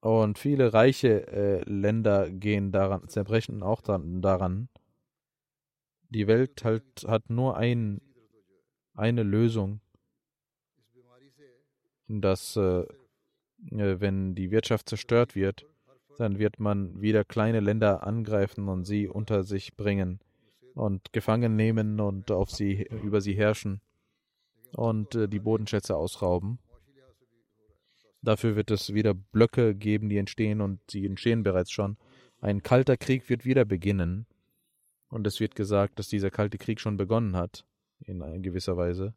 Und 0.00 0.38
viele 0.38 0.72
reiche 0.72 1.26
äh, 1.26 1.62
Länder 1.68 2.30
gehen 2.30 2.70
daran, 2.70 3.08
zerbrechen 3.08 3.62
auch 3.62 3.80
dann, 3.80 4.22
daran. 4.22 4.68
Die 6.10 6.26
Welt 6.26 6.64
halt, 6.64 7.04
hat 7.06 7.28
nur 7.28 7.56
ein, 7.56 8.00
eine 8.94 9.22
Lösung, 9.22 9.80
dass 12.08 12.56
äh, 12.56 12.82
äh 13.72 14.00
wenn 14.00 14.34
die 14.34 14.50
Wirtschaft 14.50 14.88
zerstört 14.88 15.34
wird, 15.34 15.66
dann 16.18 16.38
wird 16.38 16.58
man 16.60 17.00
wieder 17.00 17.24
kleine 17.24 17.60
Länder 17.60 18.06
angreifen 18.06 18.68
und 18.68 18.84
sie 18.84 19.08
unter 19.08 19.44
sich 19.44 19.76
bringen 19.76 20.20
und 20.74 21.12
gefangen 21.12 21.56
nehmen 21.56 22.00
und 22.00 22.30
auf 22.30 22.50
sie 22.50 22.86
über 23.02 23.20
sie 23.20 23.34
herrschen 23.34 23.80
und 24.72 25.14
äh, 25.14 25.28
die 25.28 25.38
Bodenschätze 25.38 25.96
ausrauben. 25.96 26.58
Dafür 28.22 28.56
wird 28.56 28.70
es 28.70 28.92
wieder 28.92 29.14
Blöcke 29.14 29.74
geben, 29.74 30.08
die 30.08 30.16
entstehen 30.16 30.60
und 30.60 30.80
sie 30.90 31.06
entstehen 31.06 31.42
bereits 31.42 31.70
schon. 31.70 31.96
Ein 32.40 32.62
kalter 32.62 32.96
Krieg 32.96 33.28
wird 33.28 33.44
wieder 33.44 33.64
beginnen. 33.64 34.26
Und 35.08 35.26
es 35.26 35.38
wird 35.38 35.54
gesagt, 35.54 35.98
dass 35.98 36.08
dieser 36.08 36.30
kalte 36.30 36.58
Krieg 36.58 36.80
schon 36.80 36.96
begonnen 36.96 37.36
hat, 37.36 37.64
in 38.00 38.42
gewisser 38.42 38.76
Weise. 38.76 39.14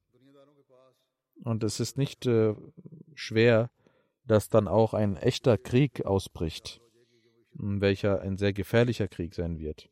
Und 1.43 1.63
es 1.63 1.79
ist 1.79 1.97
nicht 1.97 2.27
äh, 2.27 2.53
schwer, 3.15 3.71
dass 4.25 4.49
dann 4.49 4.67
auch 4.67 4.93
ein 4.93 5.17
echter 5.17 5.57
Krieg 5.57 6.05
ausbricht 6.05 6.81
welcher 7.53 8.21
ein 8.21 8.37
sehr 8.37 8.53
gefährlicher 8.53 9.07
Krieg 9.07 9.35
sein 9.35 9.59
wird. 9.59 9.89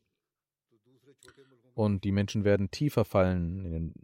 Und 1.74 2.04
die 2.04 2.12
Menschen 2.12 2.44
werden 2.44 2.70
tiefer 2.70 3.04
fallen. 3.04 3.94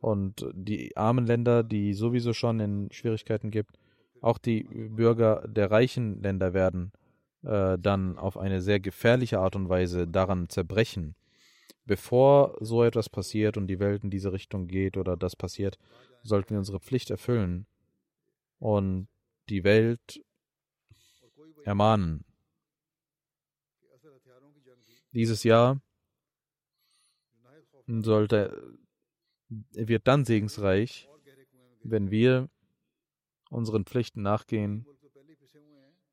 und 0.00 0.46
die 0.52 0.96
armen 0.96 1.26
Länder, 1.26 1.62
die 1.62 1.94
sowieso 1.94 2.34
schon 2.34 2.60
in 2.60 2.92
Schwierigkeiten 2.92 3.50
gibt, 3.50 3.78
auch 4.20 4.38
die 4.38 4.64
Bürger 4.64 5.46
der 5.48 5.70
reichen 5.70 6.22
Länder 6.22 6.52
werden 6.52 6.92
äh, 7.42 7.78
dann 7.78 8.18
auf 8.18 8.36
eine 8.36 8.60
sehr 8.62 8.80
gefährliche 8.80 9.38
Art 9.38 9.56
und 9.56 9.68
Weise 9.68 10.08
daran 10.08 10.48
zerbrechen. 10.48 11.14
Bevor 11.86 12.56
so 12.60 12.82
etwas 12.82 13.10
passiert 13.10 13.56
und 13.58 13.66
die 13.66 13.78
Welt 13.78 14.04
in 14.04 14.10
diese 14.10 14.32
Richtung 14.32 14.66
geht 14.66 14.96
oder 14.96 15.16
das 15.16 15.36
passiert, 15.36 15.78
sollten 16.22 16.50
wir 16.50 16.58
unsere 16.58 16.80
Pflicht 16.80 17.10
erfüllen 17.10 17.66
und 18.58 19.08
die 19.50 19.64
Welt 19.64 20.22
ermahnen, 21.64 22.24
dieses 25.14 25.44
Jahr 25.44 25.80
sollte, 27.86 28.76
wird 29.48 30.08
dann 30.08 30.24
segensreich, 30.24 31.08
wenn 31.82 32.10
wir 32.10 32.48
unseren 33.50 33.84
Pflichten 33.84 34.22
nachgehen 34.22 34.86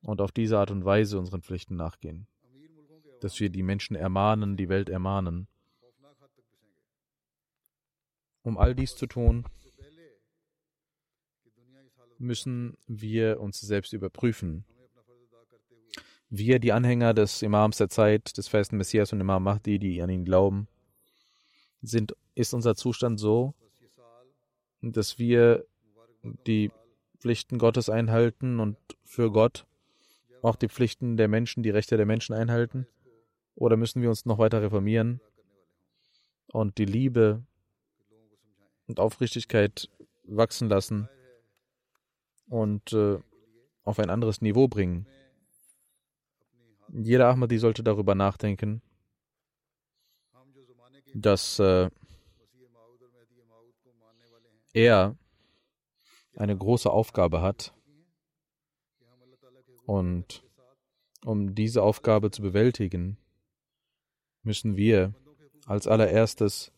und 0.03 0.21
auf 0.21 0.31
diese 0.31 0.57
Art 0.59 0.71
und 0.71 0.85
Weise 0.85 1.17
unseren 1.17 1.41
Pflichten 1.41 1.75
nachgehen. 1.75 2.27
Dass 3.21 3.39
wir 3.39 3.49
die 3.49 3.63
Menschen 3.63 3.95
ermahnen, 3.95 4.57
die 4.57 4.69
Welt 4.69 4.89
ermahnen. 4.89 5.47
Um 8.43 8.57
all 8.57 8.75
dies 8.75 8.95
zu 8.95 9.07
tun, 9.07 9.45
müssen 12.17 12.77
wir 12.87 13.39
uns 13.39 13.61
selbst 13.61 13.93
überprüfen 13.93 14.65
wir, 16.31 16.59
die 16.59 16.71
Anhänger 16.71 17.13
des 17.13 17.41
Imams 17.41 17.77
der 17.77 17.89
Zeit, 17.89 18.37
des 18.37 18.47
festen 18.47 18.77
Messias 18.77 19.11
und 19.11 19.19
Imam 19.19 19.43
Mahdi, 19.43 19.77
die 19.79 20.01
an 20.01 20.09
ihn 20.09 20.23
glauben, 20.23 20.67
sind, 21.81 22.15
ist 22.35 22.53
unser 22.53 22.73
Zustand 22.75 23.19
so, 23.19 23.53
dass 24.81 25.19
wir 25.19 25.65
die 26.47 26.71
Pflichten 27.19 27.59
Gottes 27.59 27.89
einhalten 27.89 28.59
und 28.61 28.77
für 29.03 29.29
Gott 29.29 29.65
auch 30.41 30.55
die 30.55 30.69
Pflichten 30.69 31.17
der 31.17 31.27
Menschen, 31.27 31.63
die 31.63 31.69
Rechte 31.69 31.97
der 31.97 32.05
Menschen 32.05 32.33
einhalten? 32.33 32.87
Oder 33.55 33.75
müssen 33.75 34.01
wir 34.01 34.09
uns 34.09 34.25
noch 34.25 34.37
weiter 34.39 34.61
reformieren 34.61 35.19
und 36.47 36.77
die 36.77 36.85
Liebe 36.85 37.43
und 38.87 39.01
Aufrichtigkeit 39.01 39.89
wachsen 40.23 40.69
lassen 40.69 41.09
und 42.47 42.93
äh, 42.93 43.19
auf 43.83 43.99
ein 43.99 44.09
anderes 44.09 44.41
Niveau 44.41 44.69
bringen? 44.69 45.05
Jeder 46.93 47.29
Ahmadi 47.29 47.57
sollte 47.57 47.83
darüber 47.83 48.15
nachdenken, 48.15 48.81
dass 51.13 51.57
äh, 51.59 51.89
er 54.73 55.15
eine 56.35 56.57
große 56.57 56.89
Aufgabe 56.89 57.41
hat 57.41 57.73
und 59.85 60.43
um 61.23 61.53
diese 61.55 61.83
Aufgabe 61.83 62.31
zu 62.31 62.41
bewältigen, 62.41 63.17
müssen 64.43 64.75
wir 64.75 65.13
als 65.65 65.87
allererstes 65.87 66.71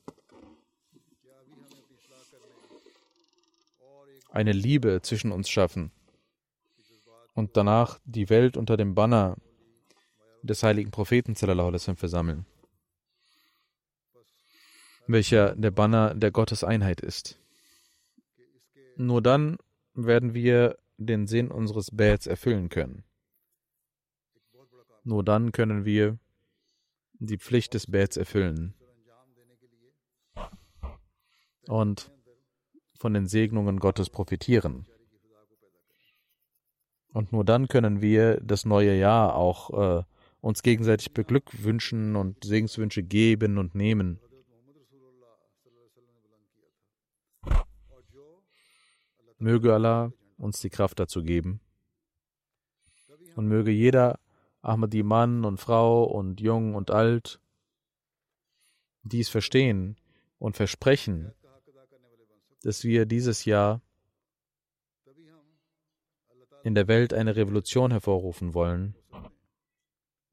eine 4.30 4.51
Liebe 4.51 5.01
zwischen 5.01 5.32
uns 5.32 5.49
schaffen 5.49 5.91
und 7.34 7.55
danach 7.57 7.99
die 8.05 8.30
Welt 8.30 8.57
unter 8.57 8.78
dem 8.78 8.95
Banner 8.95 9.38
des 10.44 10.62
heiligen 10.62 10.91
Propheten 10.91 11.36
versammeln, 11.36 12.46
welcher 15.08 15.56
der 15.56 15.72
Banner 15.72 16.14
der 16.14 16.32
Gotteseinheit 16.32 17.02
ist. 17.02 17.39
Nur 18.96 19.22
dann 19.22 19.58
werden 19.94 20.34
wir 20.34 20.78
den 20.98 21.28
Sinn 21.28 21.50
unseres 21.50 21.89
Bäds 21.91 22.28
erfüllen 22.28 22.70
können. 22.70 23.04
Nur 25.04 25.24
dann 25.24 25.52
können 25.52 25.86
wir 25.86 26.20
die 27.14 27.38
Pflicht 27.38 27.74
des 27.74 27.89
Bets 27.89 28.18
erfüllen 28.18 28.74
und 31.68 32.12
von 32.98 33.14
den 33.14 33.28
Segnungen 33.28 33.80
Gottes 33.80 34.10
profitieren. 34.10 34.86
Und 37.14 37.32
nur 37.32 37.46
dann 37.46 37.68
können 37.68 38.02
wir 38.02 38.39
das 38.41 38.66
neue 38.66 38.98
Jahr 38.98 39.36
auch 39.36 40.00
äh, 40.00 40.04
uns 40.44 40.62
gegenseitig 40.62 41.14
beglückwünschen 41.14 42.18
und 42.18 42.44
Segenswünsche 42.44 43.02
geben 43.02 43.58
und 43.58 43.76
nehmen. 43.76 44.20
Möge 49.38 49.74
Allah 49.74 50.12
uns 50.38 50.60
die 50.60 50.70
Kraft 50.70 51.00
dazu 51.00 51.24
geben. 51.24 51.62
Und 53.38 53.48
möge 53.48 53.72
jeder 53.72 54.20
Ahmadi 54.62 55.02
Mann 55.02 55.46
und 55.46 55.62
Frau 55.62 56.04
und 56.04 56.41
Jung 56.41 56.76
und 56.76 56.91
Alt 56.91 57.39
dies 59.04 59.30
verstehen 59.30 59.96
und 60.39 60.58
versprechen, 60.58 61.32
dass 62.64 62.84
wir 62.84 63.06
dieses 63.06 63.46
Jahr 63.46 63.82
in 66.66 66.76
der 66.76 66.89
Welt 66.89 67.14
eine 67.14 67.38
Revolution 67.38 67.91
hervorrufen 67.91 68.54
wollen 68.54 68.96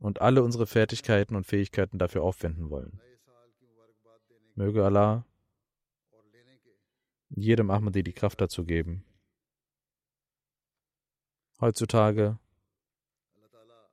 und 0.00 0.20
alle 0.20 0.42
unsere 0.42 0.66
Fertigkeiten 0.66 1.36
und 1.36 1.46
Fähigkeiten 1.46 1.98
dafür 1.98 2.22
aufwenden 2.22 2.70
wollen. 2.70 3.00
Möge 4.56 4.84
Allah 4.84 5.24
jedem 7.28 7.70
Ahmadi 7.70 8.02
die 8.02 8.12
Kraft 8.12 8.40
dazu 8.40 8.64
geben. 8.64 9.04
Heutzutage 11.60 12.38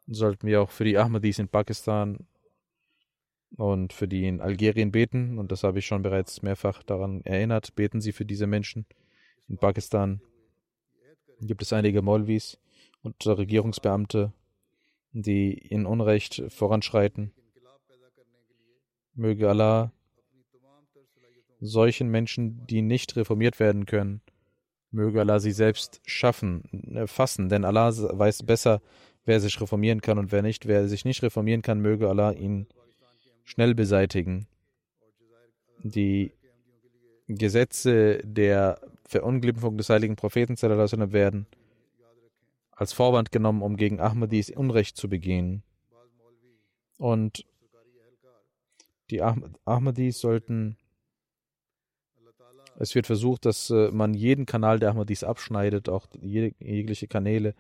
sollten 0.08 0.47
wir 0.47 0.62
auch 0.62 0.72
für 0.72 0.86
die 0.86 0.97
Ahmadis 0.97 1.38
in 1.38 1.49
Pakistan 1.49 2.26
und 3.58 3.93
für 3.93 4.08
die 4.08 4.28
in 4.28 4.41
Algerien 4.41 4.91
beten. 4.91 5.38
Und 5.38 5.51
das 5.51 5.64
habe 5.64 5.80
ich 5.80 5.86
schon 5.86 6.01
bereits 6.01 6.41
mehrfach 6.41 6.82
daran 6.84 7.22
erinnert. 7.26 7.76
Beten 7.76 8.01
Sie 8.01 8.14
für 8.14 8.26
diese 8.26 8.47
Menschen. 8.47 8.86
In 9.47 9.58
Pakistan 9.58 10.22
gibt 11.41 11.62
es 11.62 11.74
einige 11.74 12.01
Molvis 12.01 12.58
und 13.01 13.26
Regierungsbeamte, 13.26 14.34
die 15.12 15.53
in 15.53 15.86
Unrecht 15.86 16.43
voranschreiten. 16.49 17.32
Möge 19.14 19.49
Allah 19.49 19.91
solchen 21.60 22.10
Menschen, 22.10 22.66
die 22.68 22.82
nicht 22.82 23.16
reformiert 23.16 23.60
werden 23.60 23.86
können, 23.86 24.22
möge 24.91 25.20
Allah 25.22 25.39
sie 25.39 25.51
selbst 25.51 26.01
schaffen, 26.05 26.64
äh, 26.95 27.08
fassen, 27.08 27.49
denn 27.49 27.66
Allah 27.66 27.91
weiß 27.91 28.43
besser, 28.43 28.82
wer 29.26 29.39
sich 29.39 29.60
reformieren 29.60 30.01
kann 30.01 30.18
und 30.20 30.32
wer 30.32 30.41
nicht. 30.41 30.68
Wer 30.68 30.88
sich 30.88 31.03
nicht 31.05 31.24
reformieren 31.24 31.62
kann, 31.62 31.82
möge 31.82 32.08
Allah 32.10 32.32
ihn 32.32 32.68
schnell 33.43 33.76
beseitigen. 33.76 34.47
Die 35.84 36.32
Gesetze 37.28 38.20
der 38.24 38.80
Verunglimpfung 39.03 39.78
des 39.78 39.89
heiligen 39.89 40.16
Propheten 40.16 40.55
werden 40.58 41.47
als 42.78 42.93
Vorwand 42.93 43.32
genommen, 43.32 43.63
um 43.63 43.75
gegen 43.75 43.99
Ahmadis 43.99 44.51
Unrecht 44.51 44.95
zu 44.95 45.09
begehen. 45.09 45.63
Und 46.97 47.45
die 49.09 49.21
Ahmadis 49.21 50.19
sollten 50.19 50.78
es 52.80 52.93
wird 52.93 53.07
versucht, 53.07 53.45
dass 53.45 53.71
äh, 53.71 53.89
man 53.91 54.13
jeden 54.13 54.45
Kanal 54.45 54.78
der 54.78 54.91
Ahmadis 54.91 55.23
abschneidet, 55.23 55.89
auch 55.89 56.07
jegliche 56.21 57.07
Kanäle 57.07 57.55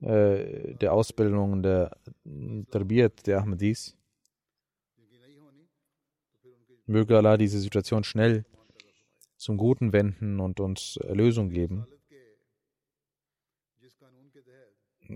äh, 0.00 0.74
der 0.76 0.92
Ausbildung 0.92 1.62
der 1.62 1.96
Tarbiyat 2.70 3.26
der 3.26 3.38
Ahmadis. 3.38 3.96
Möge 6.86 7.16
Allah 7.16 7.36
diese 7.36 7.58
Situation 7.58 8.04
schnell 8.04 8.44
zum 9.36 9.56
Guten 9.56 9.92
wenden 9.92 10.38
und 10.38 10.60
uns 10.60 10.98
Erlösung 10.98 11.48
geben. 11.48 11.88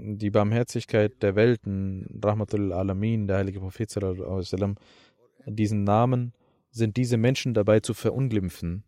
Die 0.00 0.30
Barmherzigkeit 0.30 1.22
der 1.22 1.34
Welten, 1.34 2.20
Rahmatul 2.22 2.72
Alamin, 2.72 3.26
der 3.26 3.38
heilige 3.38 3.60
Prophet, 3.60 3.94
diesen 5.46 5.84
Namen 5.84 6.32
sind 6.70 6.96
diese 6.96 7.16
Menschen 7.16 7.54
dabei 7.54 7.80
zu 7.80 7.94
verunglimpfen. 7.94 8.84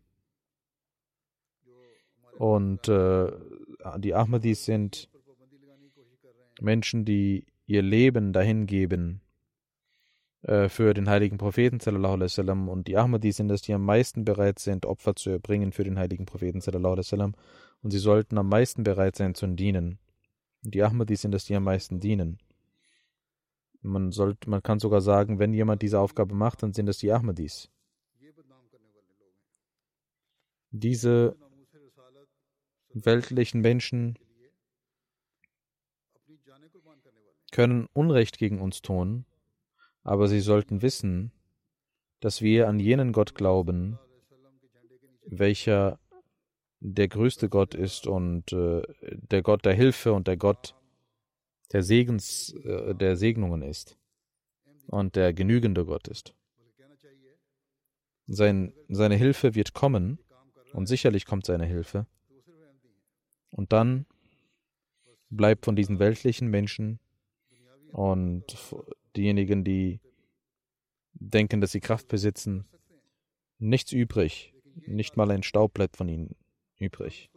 Und 2.37 2.87
äh, 2.87 3.31
die 3.97 4.13
Ahmadis 4.13 4.65
sind 4.65 5.09
Menschen, 6.59 7.05
die 7.05 7.45
ihr 7.65 7.81
Leben 7.81 8.33
dahingeben 8.33 9.21
äh, 10.43 10.69
für 10.69 10.93
den 10.93 11.09
heiligen 11.09 11.37
Propheten 11.37 11.79
und 12.67 12.87
die 12.87 12.97
Ahmadis 12.97 13.37
sind 13.37 13.51
es, 13.51 13.61
die 13.61 13.73
am 13.73 13.85
meisten 13.85 14.25
bereit 14.25 14.59
sind, 14.59 14.85
Opfer 14.85 15.15
zu 15.15 15.29
erbringen 15.29 15.71
für 15.71 15.83
den 15.83 15.99
heiligen 15.99 16.25
Propheten 16.25 16.61
und 16.61 17.91
sie 17.91 17.99
sollten 17.99 18.37
am 18.37 18.49
meisten 18.49 18.83
bereit 18.83 19.15
sein 19.15 19.35
zu 19.35 19.47
dienen. 19.47 19.99
Und 20.63 20.75
die 20.75 20.83
Ahmadis 20.83 21.21
sind 21.21 21.33
es, 21.33 21.45
die 21.45 21.55
am 21.55 21.63
meisten 21.63 21.99
dienen. 21.99 22.39
Man, 23.81 24.11
sollte, 24.11 24.49
man 24.49 24.61
kann 24.61 24.79
sogar 24.79 25.01
sagen, 25.01 25.39
wenn 25.39 25.53
jemand 25.53 25.81
diese 25.81 25.99
Aufgabe 25.99 26.35
macht, 26.35 26.61
dann 26.61 26.73
sind 26.73 26.87
es 26.87 26.99
die 26.99 27.11
Ahmadis. 27.11 27.69
Diese 30.69 31.35
weltlichen 32.93 33.61
Menschen 33.61 34.17
können 37.51 37.87
Unrecht 37.93 38.37
gegen 38.37 38.61
uns 38.61 38.81
tun, 38.81 39.25
aber 40.03 40.27
sie 40.27 40.39
sollten 40.39 40.81
wissen, 40.81 41.31
dass 42.21 42.41
wir 42.41 42.69
an 42.69 42.79
jenen 42.79 43.11
Gott 43.11 43.35
glauben, 43.35 43.99
welcher 45.25 45.99
der 46.81 47.07
größte 47.07 47.47
Gott 47.47 47.75
ist 47.75 48.07
und 48.07 48.51
äh, 48.51 48.81
der 49.01 49.43
Gott 49.43 49.63
der 49.65 49.73
Hilfe 49.73 50.13
und 50.13 50.27
der 50.27 50.35
Gott 50.35 50.75
der 51.71 51.83
Segens, 51.83 52.53
äh, 52.65 52.95
der 52.95 53.15
Segnungen 53.15 53.61
ist 53.61 53.97
und 54.87 55.15
der 55.15 55.31
genügende 55.31 55.85
Gott 55.85 56.07
ist. 56.07 56.35
Sein, 58.27 58.73
seine 58.89 59.15
Hilfe 59.15 59.55
wird 59.55 59.73
kommen 59.73 60.19
und 60.73 60.87
sicherlich 60.87 61.25
kommt 61.25 61.45
seine 61.45 61.65
Hilfe. 61.65 62.07
Und 63.51 63.71
dann 63.73 64.05
bleibt 65.29 65.65
von 65.65 65.75
diesen 65.75 65.99
weltlichen 65.99 66.47
Menschen 66.47 66.99
und 67.91 68.57
diejenigen, 69.15 69.63
die 69.63 69.99
denken, 71.13 71.61
dass 71.61 71.73
sie 71.73 71.79
Kraft 71.79 72.07
besitzen, 72.07 72.65
nichts 73.59 73.91
übrig. 73.91 74.53
Nicht 74.87 75.17
mal 75.17 75.29
ein 75.29 75.43
Staub 75.43 75.73
bleibt 75.73 75.97
von 75.97 76.07
ihnen 76.07 76.35
übrig. 76.81 77.29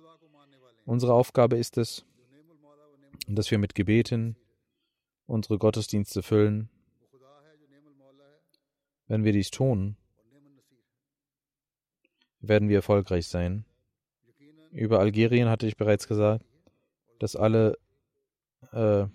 Unsere 0.87 1.15
Aufgabe 1.15 1.57
ist 1.57 1.79
es, 1.79 2.05
dass 3.29 3.51
wir 3.51 3.59
mit 3.59 3.75
Gebeten 3.75 4.37
unsere 5.27 5.59
Gottesdienste 5.59 6.23
füllen. 6.23 6.69
Wenn 9.07 9.25
wir 9.25 9.33
dies 9.33 9.51
tun, 9.51 9.97
werden 12.41 12.69
wir 12.69 12.77
erfolgreich 12.77 13.29
sein. 13.29 13.65
Über 14.71 14.99
Algerien 14.99 15.49
hatte 15.49 15.67
ich 15.67 15.77
bereits 15.77 16.09
gesagt, 16.09 16.45
dass 17.19 17.37
alle 17.37 17.79
äh, 18.73 19.07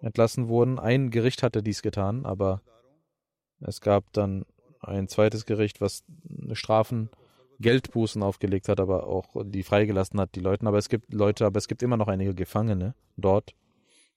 entlassen 0.00 0.48
wurden. 0.48 0.78
Ein 0.78 1.10
Gericht 1.10 1.42
hatte 1.42 1.62
dies 1.62 1.82
getan, 1.82 2.26
aber 2.26 2.62
es 3.60 3.80
gab 3.80 4.12
dann 4.12 4.44
ein 4.80 5.08
zweites 5.08 5.46
Gericht, 5.46 5.80
was 5.80 6.04
Strafen, 6.52 7.10
Geldbußen 7.60 8.22
aufgelegt 8.22 8.68
hat, 8.68 8.80
aber 8.80 9.06
auch 9.06 9.34
die 9.44 9.62
freigelassen 9.62 10.20
hat, 10.20 10.34
die 10.34 10.40
Leute. 10.40 10.66
Aber 10.66 10.78
es 10.78 10.88
gibt 10.88 11.12
Leute, 11.12 11.44
aber 11.46 11.58
es 11.58 11.68
gibt 11.68 11.82
immer 11.82 11.96
noch 11.96 12.08
einige 12.08 12.34
Gefangene 12.34 12.94
dort. 13.16 13.54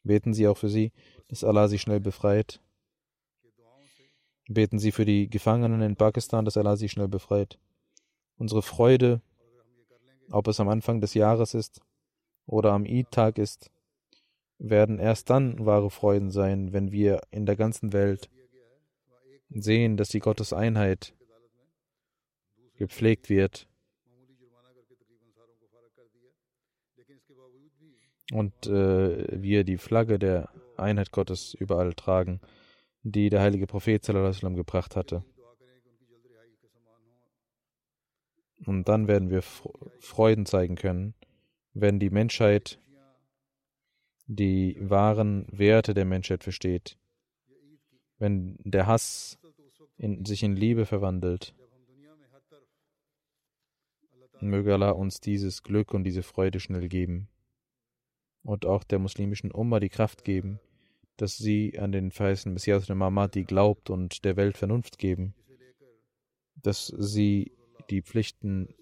Beten 0.03 0.33
Sie 0.33 0.47
auch 0.47 0.57
für 0.57 0.69
sie, 0.69 0.91
dass 1.27 1.43
Allah 1.43 1.67
sie 1.67 1.79
schnell 1.79 1.99
befreit. 1.99 2.59
Beten 4.47 4.79
Sie 4.79 4.91
für 4.91 5.05
die 5.05 5.29
Gefangenen 5.29 5.81
in 5.81 5.95
Pakistan, 5.95 6.45
dass 6.45 6.57
Allah 6.57 6.75
sie 6.75 6.89
schnell 6.89 7.07
befreit. 7.07 7.57
Unsere 8.37 8.61
Freude 8.61 9.21
ob 10.31 10.47
es 10.47 10.59
am 10.59 10.69
Anfang 10.69 11.01
des 11.01 11.13
Jahres 11.13 11.53
ist 11.53 11.81
oder 12.45 12.71
am 12.71 12.85
Eid-Tag 12.85 13.37
ist, 13.37 13.69
werden 14.57 14.99
erst 14.99 15.29
dann 15.29 15.65
wahre 15.65 15.89
Freuden 15.89 16.31
sein, 16.31 16.73
wenn 16.73 16.91
wir 16.91 17.21
in 17.31 17.45
der 17.45 17.55
ganzen 17.55 17.93
Welt 17.93 18.29
sehen, 19.49 19.97
dass 19.97 20.09
die 20.09 20.19
Gotteseinheit 20.19 21.13
gepflegt 22.81 23.29
wird 23.29 23.67
und 28.31 28.65
äh, 28.65 29.41
wir 29.41 29.63
die 29.63 29.77
Flagge 29.77 30.17
der 30.17 30.49
Einheit 30.77 31.11
Gottes 31.11 31.53
überall 31.53 31.93
tragen, 31.93 32.41
die 33.03 33.29
der 33.29 33.41
heilige 33.41 33.67
Prophet 33.67 34.03
gebracht 34.55 34.95
hatte. 34.95 35.23
Und 38.65 38.87
dann 38.87 39.07
werden 39.07 39.29
wir 39.29 39.41
Freuden 39.41 40.45
zeigen 40.45 40.75
können, 40.75 41.13
wenn 41.73 41.99
die 41.99 42.09
Menschheit 42.09 42.79
die 44.25 44.77
wahren 44.79 45.45
Werte 45.51 45.93
der 45.93 46.05
Menschheit 46.05 46.43
versteht. 46.43 46.97
wenn 48.17 48.57
der 48.63 48.85
Hass 48.87 49.39
in, 49.97 50.25
sich 50.25 50.43
in 50.43 50.55
Liebe 50.55 50.85
verwandelt. 50.85 51.53
Möge 54.49 54.73
Allah 54.73 54.91
uns 54.91 55.21
dieses 55.21 55.63
Glück 55.63 55.93
und 55.93 56.03
diese 56.03 56.23
Freude 56.23 56.59
schnell 56.59 56.87
geben 56.87 57.29
und 58.43 58.65
auch 58.65 58.83
der 58.83 58.99
muslimischen 58.99 59.51
Umma 59.51 59.79
die 59.79 59.89
Kraft 59.89 60.23
geben, 60.23 60.59
dass 61.17 61.37
sie 61.37 61.77
an 61.77 61.91
den 61.91 62.11
verheißenen 62.11 62.53
Messias 62.53 62.85
der 62.85 62.95
Mahmadi 62.95 63.43
glaubt 63.43 63.89
und 63.89 64.25
der 64.25 64.35
Welt 64.37 64.57
Vernunft 64.57 64.97
geben, 64.97 65.35
dass 66.55 66.87
sie 66.87 67.51
die 67.89 68.01
Pflichten 68.01 68.73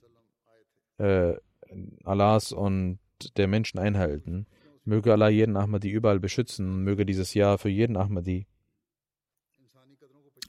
äh, 0.98 1.36
Allahs 2.04 2.52
und 2.52 3.00
der 3.38 3.48
Menschen 3.48 3.80
einhalten. 3.80 4.48
Möge 4.86 5.12
Allah 5.12 5.30
jeden 5.30 5.58
Ahmadi 5.58 5.90
überall 5.90 6.20
beschützen 6.20 6.70
und 6.70 6.84
möge 6.84 7.06
dieses 7.06 7.34
Jahr 7.34 7.58
für 7.58 7.70
jeden 7.70 7.98
Ahmadi 7.98 8.48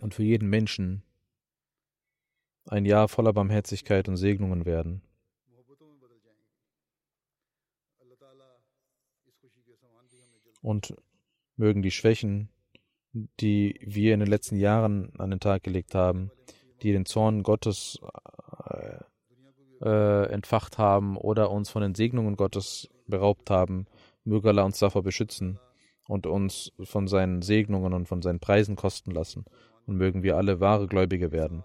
und 0.00 0.14
für 0.14 0.22
jeden 0.22 0.48
Menschen 0.48 1.02
ein 2.70 2.84
Jahr 2.84 3.08
voller 3.08 3.32
Barmherzigkeit 3.32 4.08
und 4.08 4.16
Segnungen 4.16 4.64
werden. 4.64 5.02
Und 10.62 10.94
mögen 11.56 11.82
die 11.82 11.90
Schwächen, 11.90 12.48
die 13.12 13.80
wir 13.82 14.14
in 14.14 14.20
den 14.20 14.28
letzten 14.28 14.56
Jahren 14.56 15.12
an 15.18 15.30
den 15.30 15.40
Tag 15.40 15.62
gelegt 15.62 15.94
haben, 15.94 16.30
die 16.82 16.92
den 16.92 17.06
Zorn 17.06 17.42
Gottes 17.42 17.98
äh, 18.68 18.98
äh, 19.82 20.26
entfacht 20.30 20.78
haben 20.78 21.16
oder 21.16 21.50
uns 21.50 21.70
von 21.70 21.82
den 21.82 21.94
Segnungen 21.94 22.36
Gottes 22.36 22.88
beraubt 23.06 23.50
haben, 23.50 23.86
möge 24.22 24.48
Allah 24.48 24.62
uns 24.62 24.78
davor 24.78 25.02
beschützen 25.02 25.58
und 26.06 26.26
uns 26.26 26.72
von 26.84 27.08
seinen 27.08 27.42
Segnungen 27.42 27.94
und 27.94 28.06
von 28.06 28.22
seinen 28.22 28.38
Preisen 28.38 28.76
kosten 28.76 29.10
lassen. 29.10 29.44
Und 29.86 29.96
mögen 29.96 30.22
wir 30.22 30.36
alle 30.36 30.60
wahre 30.60 30.86
Gläubige 30.86 31.32
werden. 31.32 31.64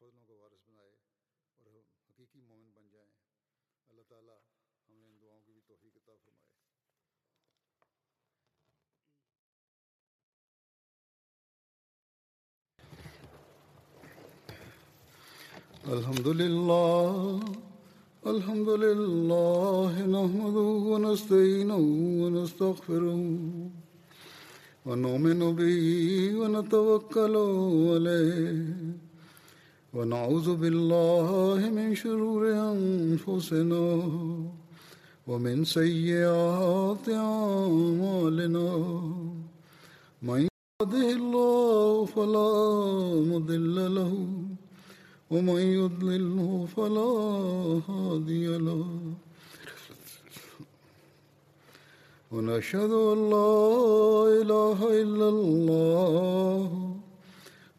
فضلوں 0.00 0.24
کا 0.26 0.32
وارث 0.32 0.60
بنائے 0.68 0.92
اور 1.56 1.66
ہم 1.66 1.80
حقیقی 2.08 2.40
مومن 2.40 2.70
بن 2.74 2.88
جائیں۔ 2.92 3.10
اللہ 3.88 4.04
تعالیٰ 4.08 4.36
ہمیں 4.88 5.06
ان 5.06 5.16
دعاؤں 5.22 5.40
کی 5.46 5.52
بھی 5.52 5.60
توفیق 5.66 5.96
عطا 5.96 6.14
فرمائے۔ 6.24 6.48
الحمد 15.96 16.26
لله 16.40 17.36
الحمد 18.32 18.68
لله 18.84 19.92
نحمده 20.16 20.70
ونستعينه 20.90 21.84
ونستغفره 22.22 23.22
ونؤمن 24.86 25.40
به 25.60 25.78
ونتوكل 26.40 27.34
عليه 27.98 29.09
ونعوذ 29.94 30.54
بالله 30.56 31.70
من 31.70 31.94
شرور 31.94 32.42
أنفسنا 32.46 33.86
ومن 35.26 35.64
سيئات 35.64 37.08
أعمالنا. 37.08 38.68
من 40.22 40.46
يهده 40.46 41.06
الله 41.20 42.04
فلا 42.04 42.52
مضل 43.32 43.76
له 43.98 44.14
ومن 45.30 45.62
يضلله 45.80 46.66
فلا 46.76 47.10
هادي 47.90 48.46
له. 48.46 48.86
ونشهد 52.32 52.92
أن 52.92 53.30
لا 53.30 53.54
إله 54.40 54.78
إلا 55.02 55.28
الله 55.28 56.99